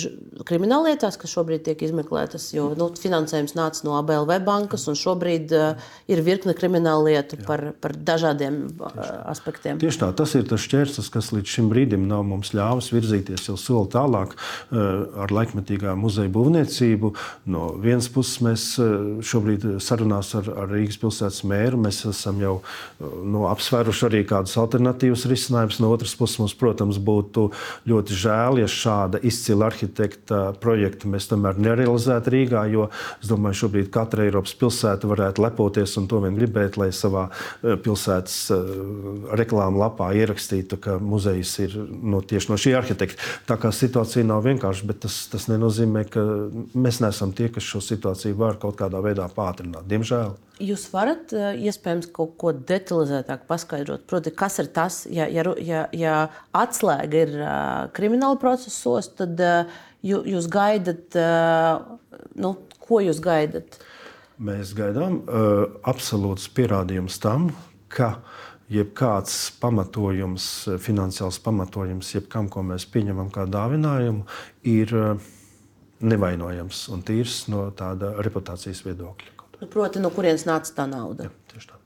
[0.48, 5.90] krimināllietās, kas šobrīd tiek izmeklētas, jo nu, finansējums nāca no ABLV bankas, un šobrīd uh,
[6.09, 8.97] ir virkne kriminālu lietu par, par dažādiem uh,
[9.28, 9.81] aspektiem.
[9.82, 13.59] Tieši tā, tas ir tas šķērslis, kas līdz šim brīdim nav mums ļāvis virzīties jau
[13.61, 14.81] soli tālāk uh,
[15.27, 17.12] ar laikmetīgā muzeja būvniecību.
[17.53, 22.57] No vienas puses mēs uh, šobrīd sarunās ar, ar Rīgas pilsētas mēru, mēs esam jau
[22.62, 25.82] uh, no, apsvēruši arī kādus alternatīvus risinājumus.
[25.85, 27.51] No otras puses mums, protams, būtu
[27.93, 32.88] ļoti žēl, ja šāda izcila arhitekta projektu mēs tomēr nerealizētu Rīgā, jo
[33.20, 37.76] es domāju, šobrīd katra Eiropas pilsēta varētu lepoties un to vien gribēt, lai savā eh,
[37.82, 38.72] pilsētas eh,
[39.43, 43.20] reklāmu lapā ierakstītu, ka muzejs ir no, tieši no šī arhitekta.
[43.48, 46.24] Tā kā situācija nav vienkārša, bet tas, tas nenozīmē, ka
[46.74, 49.86] mēs neesam tie, kas šo situāciju var kaut kādā veidā pātrināt.
[49.90, 50.36] Diemžēl.
[50.62, 54.07] Jūs varat eh, iespējams kaut ko detalizētāk paskaidrot.
[54.09, 56.15] Proti, kas ir tas, ja, ja, ja, ja
[56.57, 57.51] atslēga ir uh,
[57.97, 59.77] krimināla procesos, tad uh,
[60.07, 61.16] jūs gaidat,
[62.39, 62.55] nu,
[62.87, 63.81] ko jūs gaidat?
[64.37, 67.51] Mēs gaidām uh, absolūts pierādījums tam,
[67.93, 68.19] ka
[68.73, 70.49] jebkāds pamatojums,
[70.83, 74.27] finansiāls pamatojums, jebkam, ko mēs pieņemam kā dāvinājumu,
[74.69, 75.33] ir uh,
[76.01, 79.36] nevainojams un tīrs no tāda reputācijas viedokļa.
[79.61, 81.28] Nu, proti, no kurienes nāca tā nauda?
[81.28, 81.81] Jā, tieši tā.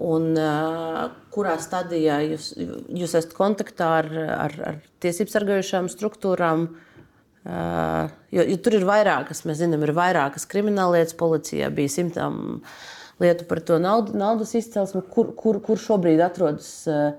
[0.00, 4.08] Un, uh, kurā stadijā jūs, jūs esat kontaktā ar,
[4.46, 6.68] ar, ar tiesību sargājušām struktūrām?
[7.40, 11.16] Uh, jo, jo tur ir vairākas, mēs zinām, ir vairākas krimināllietas.
[11.20, 12.60] Policijā bija simtām
[13.20, 15.02] lietu par to naudu, naudas izcelsmi.
[15.12, 17.10] Kur, kur, kur šobrīd atrodas uh,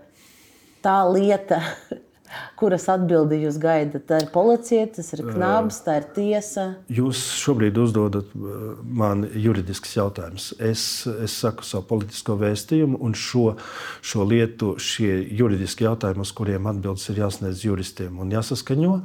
[0.81, 1.61] tā lieta,
[2.59, 4.05] Kuras atbildi jūs gaidat?
[4.09, 6.65] Tā ir policija, tas ir knabs, tā ir tiesa.
[6.91, 8.29] Jūs šobrīd uzdodat
[8.83, 10.51] man juridisks jautājums.
[10.61, 13.55] Es, es saku savu politisko vēstījumu, un šo,
[14.05, 18.95] šo lietu, šie juridiski jautājumi, uz kuriem atbildes ir jāsniedz juristiem un jāsaskaņo,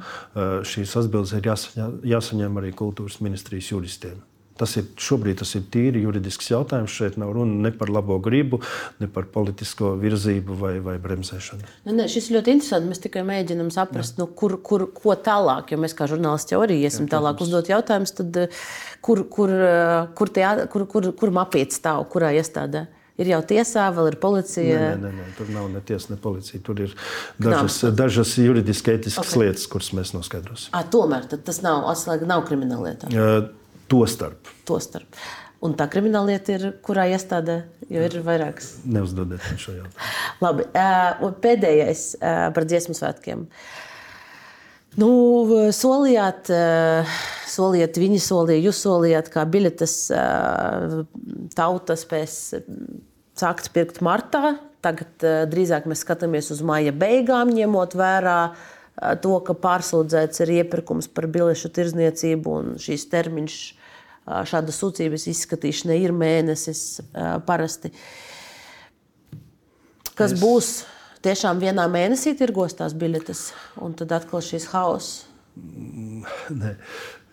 [0.67, 4.21] šīs atbildes ir jāsaņem, jāsaņem arī kultūras ministrijas juristiem.
[4.57, 6.93] Tas ir šobrīd tas ir tīri juridisks jautājums.
[6.93, 8.59] Šeit nav runa ne par labo gribu,
[9.01, 11.71] ne par politisko virzību vai, vai bremzēšanu.
[11.87, 12.89] Ne, ne, šis ir ļoti interesants.
[12.89, 15.73] Mēs tikai mēģinām saprast, nu, kur, kur, ko tālāk.
[15.73, 18.61] Jo mēs kā žurnālisti jau arī esam Jā, tālāk uzdot jautājumus, tad eh,
[19.05, 22.87] kur, kur, eh, kur, tie, kur, kur, kur mapīt stāv, kurā iestādē?
[23.17, 24.81] Ir jau tiesā, vēl ir policija.
[24.93, 26.61] Nē, nē, nē, tur nav ne tiesa, ne policija.
[26.65, 26.91] Tur ir
[27.41, 27.95] dažas, Knāps.
[27.97, 29.41] dažas juridiski ētiskas okay.
[29.41, 30.69] lietas, kuras mēs noskaidrosim.
[30.77, 33.09] À, tomēr tas nav atslēga, nav krimināla lieta.
[33.09, 33.49] Uh,
[33.87, 34.49] Tostarp.
[34.67, 35.19] Tostarp.
[35.63, 38.75] Un tā krimināla lieta ir, kurā iestādē, jo ir vairākas.
[38.85, 40.09] Neuzdodiet man šo jautājumu.
[40.43, 40.67] Labi,
[41.41, 43.47] pēdējais par dziesmu svētkiem.
[45.01, 45.09] Nu,
[45.73, 46.51] solījāt,
[47.49, 49.95] solījāt, viņi solīja, jūs solījāt, kā biļetes
[51.57, 52.37] tauta spēs
[53.37, 54.59] sākt pirkt martā.
[54.85, 58.39] Tagad drīzāk mēs skatāmies uz māja beigām, ņemot vērā
[59.25, 63.57] to, ka pārsūdzēts ir iepirkums par biļešu tirzniecību un šīs termiņš
[64.27, 66.83] šāda sūdzības izskatīšana ir mēnesis
[67.47, 67.91] parasti.
[70.17, 70.41] Kas es...
[70.41, 70.71] būs
[71.25, 73.51] tiešām vienā mēnesī tirgos tās biļetes,
[73.83, 75.23] un tad atkal šīs hauss?
[76.53, 76.75] Ne.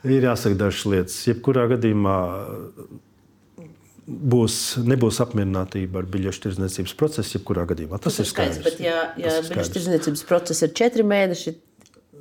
[0.04, 1.16] Ir jāsaka dažas lietas.
[1.28, 2.16] Jebkurā gadījumā
[4.04, 7.38] būs, nebūs apmierinātība ar biļešu tirdzniecības procesu.
[7.38, 8.58] Jebkurā gadījumā tas, tas ir skaidrs.
[8.60, 8.78] skaidrs.
[8.78, 11.54] Bet, ja, ja biļešu tirdzniecības process ir četri mēneši,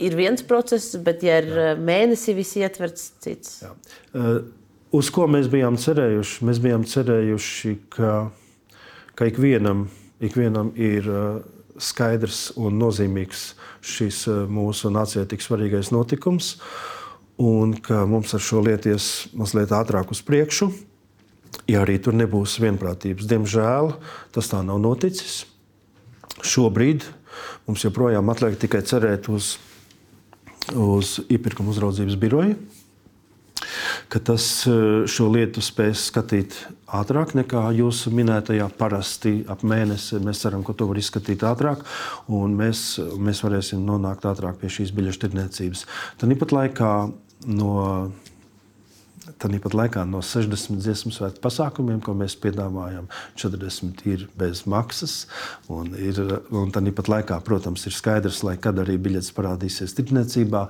[0.08, 1.70] ir viens process, bet ja ir Jā.
[1.80, 3.60] mēnesi, viss ietverts cits.
[3.66, 3.74] Jā.
[4.94, 6.44] Uz ko mēs bijām cerējuši?
[6.46, 8.10] Mēs bijām cerējuši, ka,
[9.18, 9.88] ka ikvienam,
[10.22, 11.40] ikvienam ir uh,
[11.82, 13.48] skaidrs un nozīmīgs
[13.82, 16.52] šis uh, mūsu nācijai tik svarīgais notikums,
[17.42, 20.70] un ka mums ar šo lietu ies mazliet ātrāk uz priekšu.
[21.66, 23.96] Ja arī tur nebūs vienprātības, diemžēl
[24.38, 25.48] tas tā nav noticis.
[26.46, 27.10] Šobrīd
[27.66, 29.56] mums joprojām atliek tikai cerēt uz,
[30.78, 32.62] uz iepirkuma uzraudzības biroju
[34.14, 36.58] ka tas eh, šo lietu spēs skatīt
[36.94, 40.22] ātrāk nekā jūsu minētajā parasti ap mēnesi.
[40.22, 41.82] Mēs ceram, ka to var izskatīt ātrāk,
[42.30, 45.86] un mēs, mēs varēsim nonākt ātrāk pie šīs biļešu tirdzniecības.
[46.22, 46.92] Tāpat laikā
[47.58, 47.74] no
[49.44, 53.10] Tāpat laikā no 60 dziesmu svētku pasākumiem, ko mēs piedāvājam,
[53.40, 55.26] 40 ir bez maksas.
[55.68, 56.20] Un, ir,
[56.56, 60.64] un tāpat laikā, protams, ir skaidrs, lai kad arī biļetes parādīsies tirdzniecībā,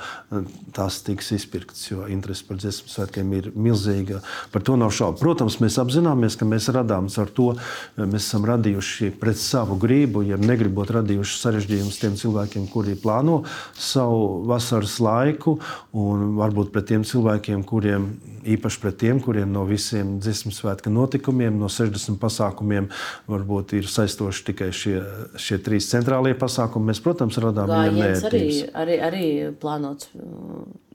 [0.74, 4.24] tās tiks izpirktas, jo interese par dziesmu svētkiem ir milzīga.
[4.54, 5.22] Par to nav šaubu.
[5.22, 7.52] Protams, mēs apzināmies, ka mēs radām ar to,
[8.00, 13.44] mēs esam radījuši pret savu gribu, ja negribot radījuši sarežģījumus tiem cilvēkiem, kuri plāno
[13.78, 15.60] savu vasaras laiku,
[15.94, 18.10] un varbūt pret tiem cilvēkiem, kuriem
[18.56, 22.90] īpaši pret tiem, kuriem no visiem dziesmu svētku notikumiem, no 60 pasākumiem,
[23.30, 24.98] varbūt ir saistoši tikai šie,
[25.40, 26.92] šie trīs centrālie pasākumi.
[26.92, 28.32] Mēs, protams, radām viņiem nērtības.
[28.32, 29.28] Arī, arī, arī
[29.60, 30.14] plānots.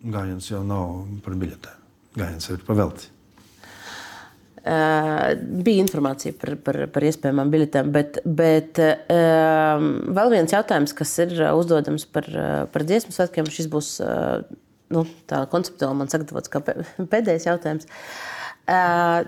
[0.04, 1.86] Gājiens jau nav par biļetēm.
[2.18, 3.14] Gājiens ir par velti.
[4.68, 9.84] Uh, bija informācija par, par, par iespējamām biļetēm, bet, bet uh,
[10.18, 12.26] vēl viens jautājums, kas ir uzdodams par,
[12.74, 14.42] par dziesmu svētkiem, šis būs uh,
[14.94, 16.62] nu, tā konceptuāli man sagatavots kā
[17.12, 17.88] pēdējais jautājums.
[18.68, 19.22] Uh,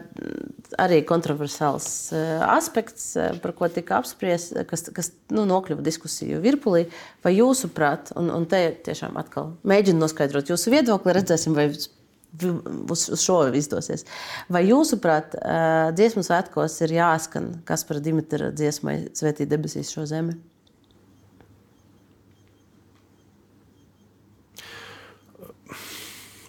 [0.76, 6.82] arī kontroversiāls uh, aspekts, uh, par ko tika apspriests, kas, kas nu, nokļuva diskusiju virpulī.
[7.24, 11.88] Vai jūsuprāt, un, un te tiešām atkal mēģinu noskaidrot jūsu viedokli, redzēsim, vai uz,
[12.92, 14.04] uz šo izdosies.
[14.52, 15.38] Vai jūsuprāt,
[15.96, 20.36] dziesmu svētkos ir jāskan Kaspara Dimitra dziesmai Svētī debesīs šo zemi?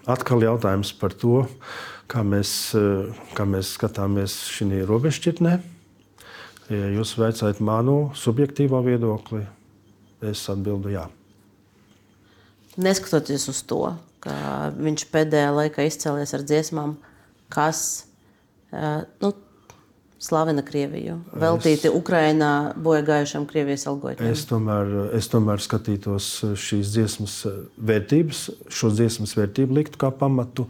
[0.09, 1.45] Atkal jautājums par to,
[2.11, 5.59] kā mēs, eh, kā mēs skatāmies šajā robežšķirtnē.
[6.71, 9.45] Ja jūs veicāt manu subjektīvo viedokli,
[10.21, 11.09] es atbildu jā.
[12.77, 16.95] Neskatoties uz to, ka viņš pēdējā laikā izcēlies ar dziesmām,
[17.49, 18.05] kas
[18.71, 19.33] eh, nu,
[20.21, 24.29] slavena Krieviju, veltīti es, Ukrainā bojagājušiem Krievijas algoritmiem?
[24.29, 26.27] Es tomēr, es tomēr skatītos
[26.61, 27.37] šīs dziesmas
[27.81, 30.67] vērtības, šo dziesmas vērtību liktu kā pamatu.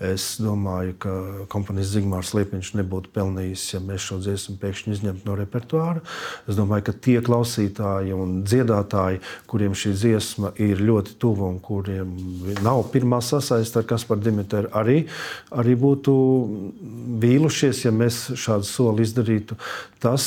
[0.00, 1.14] Es domāju, ka
[1.52, 6.04] komponijas Zigmārs Liepiņš nebūtu pelnījis, ja mēs šo dziesmu pēkšņi izņemtu no repertuāra.
[6.48, 12.14] Es domāju, ka tie klausītāji un dziedātāji, kuriem šī dziesma ir ļoti tuva un kuriem
[12.64, 15.02] nav pirmā sasaiste ar Kasparu Dimitru, arī,
[15.52, 16.14] arī būtu
[17.20, 19.56] vīlušies, ja mēs šādu soli soli izdarītu.
[20.02, 20.26] Tas,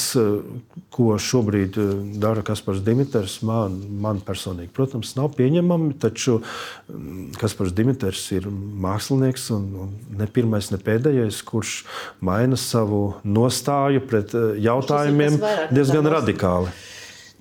[0.94, 1.78] ko šobrīd
[2.22, 9.50] dara Kaspars Dimitrs, man, man personīgi, protams, nav pieņemami, taču mm, Kaspars Dimitrs ir mākslinieks
[9.56, 11.84] un, un ne pirmais, ne pēdējais, kurš
[12.24, 14.34] maina savu nostāju pret
[14.64, 15.40] jautājumiem
[15.74, 16.74] diezgan radikāli.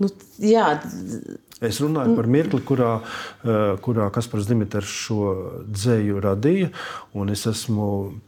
[0.03, 0.09] Nu,
[0.43, 0.79] jā,
[1.63, 2.97] Es runāju par mirkli, kurā,
[3.47, 5.29] eh, kurā Kaspars Dimitrs šo
[5.63, 6.73] dzēju radīja.
[7.31, 8.19] Es esmu,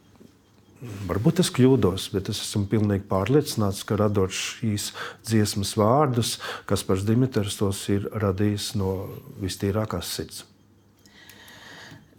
[1.09, 4.89] varbūt es kļūdos, bet es esmu pilnīgi pārliecināts, ka radot šīs
[5.27, 6.35] dziesmas vārdus,
[6.69, 8.95] Kaspars Dimitrs tos ir radījis no
[9.41, 10.43] vistīrākās sirds.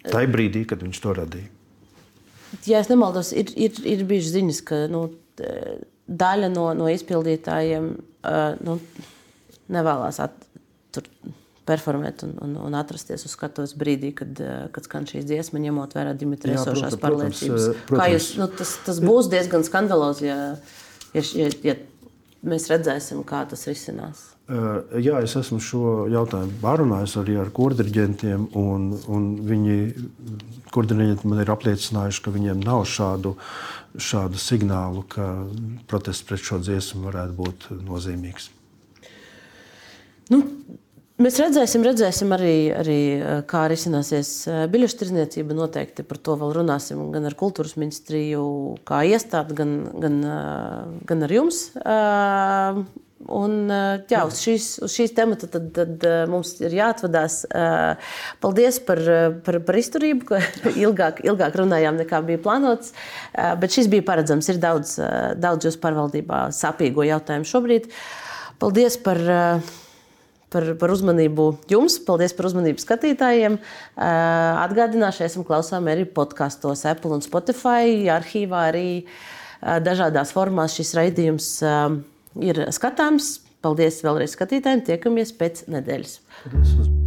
[0.06, 1.52] Ir brīdī, kad viņš to radīja.
[2.66, 5.02] Ja es nemaldos, ir, ir, ir bijušas ziņas, ka nu,
[6.06, 7.88] daļa no, no izpildītājiem
[8.66, 8.76] nu,
[9.74, 10.38] nevēlas at,
[10.94, 11.08] tur
[11.66, 15.96] performēt un, un, un atrasties uz skatuves brīdī, kad, eh, kad skan šīs dziesmas, ņemot
[15.98, 17.68] vērā Dimitrija esošās pārliecības.
[17.88, 18.00] Protams.
[18.00, 20.38] Kā jūs, nu, tas, tas būs diezgan skandalozi, ja,
[21.16, 21.76] ja, ja, ja
[22.46, 24.30] mēs redzēsim, kā tas risinās.
[24.46, 29.78] Uh, jā, es esmu šo jautājumu pārunājis arī ar kordirģentiem, un, un viņi
[30.70, 33.34] kordirģenti man ir apliecinājuši, ka viņiem nav šādu,
[33.98, 35.32] šādu signālu, ka
[35.90, 38.52] protests pret šo dziesmu varētu būt nozīmīgs.
[40.30, 40.44] Nu,
[41.16, 42.98] Mēs redzēsim, redzēsim arī, arī
[43.48, 44.30] kā risināsies
[44.68, 45.54] biļešu tirdzniecība.
[45.56, 48.42] Noteikti par to vēl runāsim gan ar kultūras ministriju,
[48.84, 49.72] kā iestādi, gan,
[50.02, 50.18] gan,
[51.08, 51.62] gan ar jums.
[53.32, 53.54] Un,
[54.12, 57.38] jā, uz šīs, uz šīs temata tad, tad mums ir jāatvadās.
[58.44, 59.00] Paldies par,
[59.48, 60.42] par, par izturību, ka
[60.84, 62.92] ilgāk, ilgāk runājām nekā bija plānots.
[63.32, 64.52] Bet šis bija paredzams.
[64.52, 64.98] Ir daudz,
[65.40, 67.88] daudz jūsu pārvaldībā sāpīgo jautājumu šobrīd.
[68.60, 69.24] Paldies par
[70.56, 71.98] par, par uzmanību jums.
[72.08, 73.58] Paldies par uzmanību skatītājiem.
[74.00, 78.06] Atgādināšu, esam klausām arī podkastos, Apple un Spotify.
[78.16, 78.88] Arhīvā arī
[79.60, 81.50] dažādās formās šis raidījums
[82.42, 83.36] ir skatāms.
[83.64, 84.86] Paldies vēlreiz skatītājiem.
[84.86, 86.20] Tiekamies pēc nedēļas.
[86.46, 87.05] Paldies.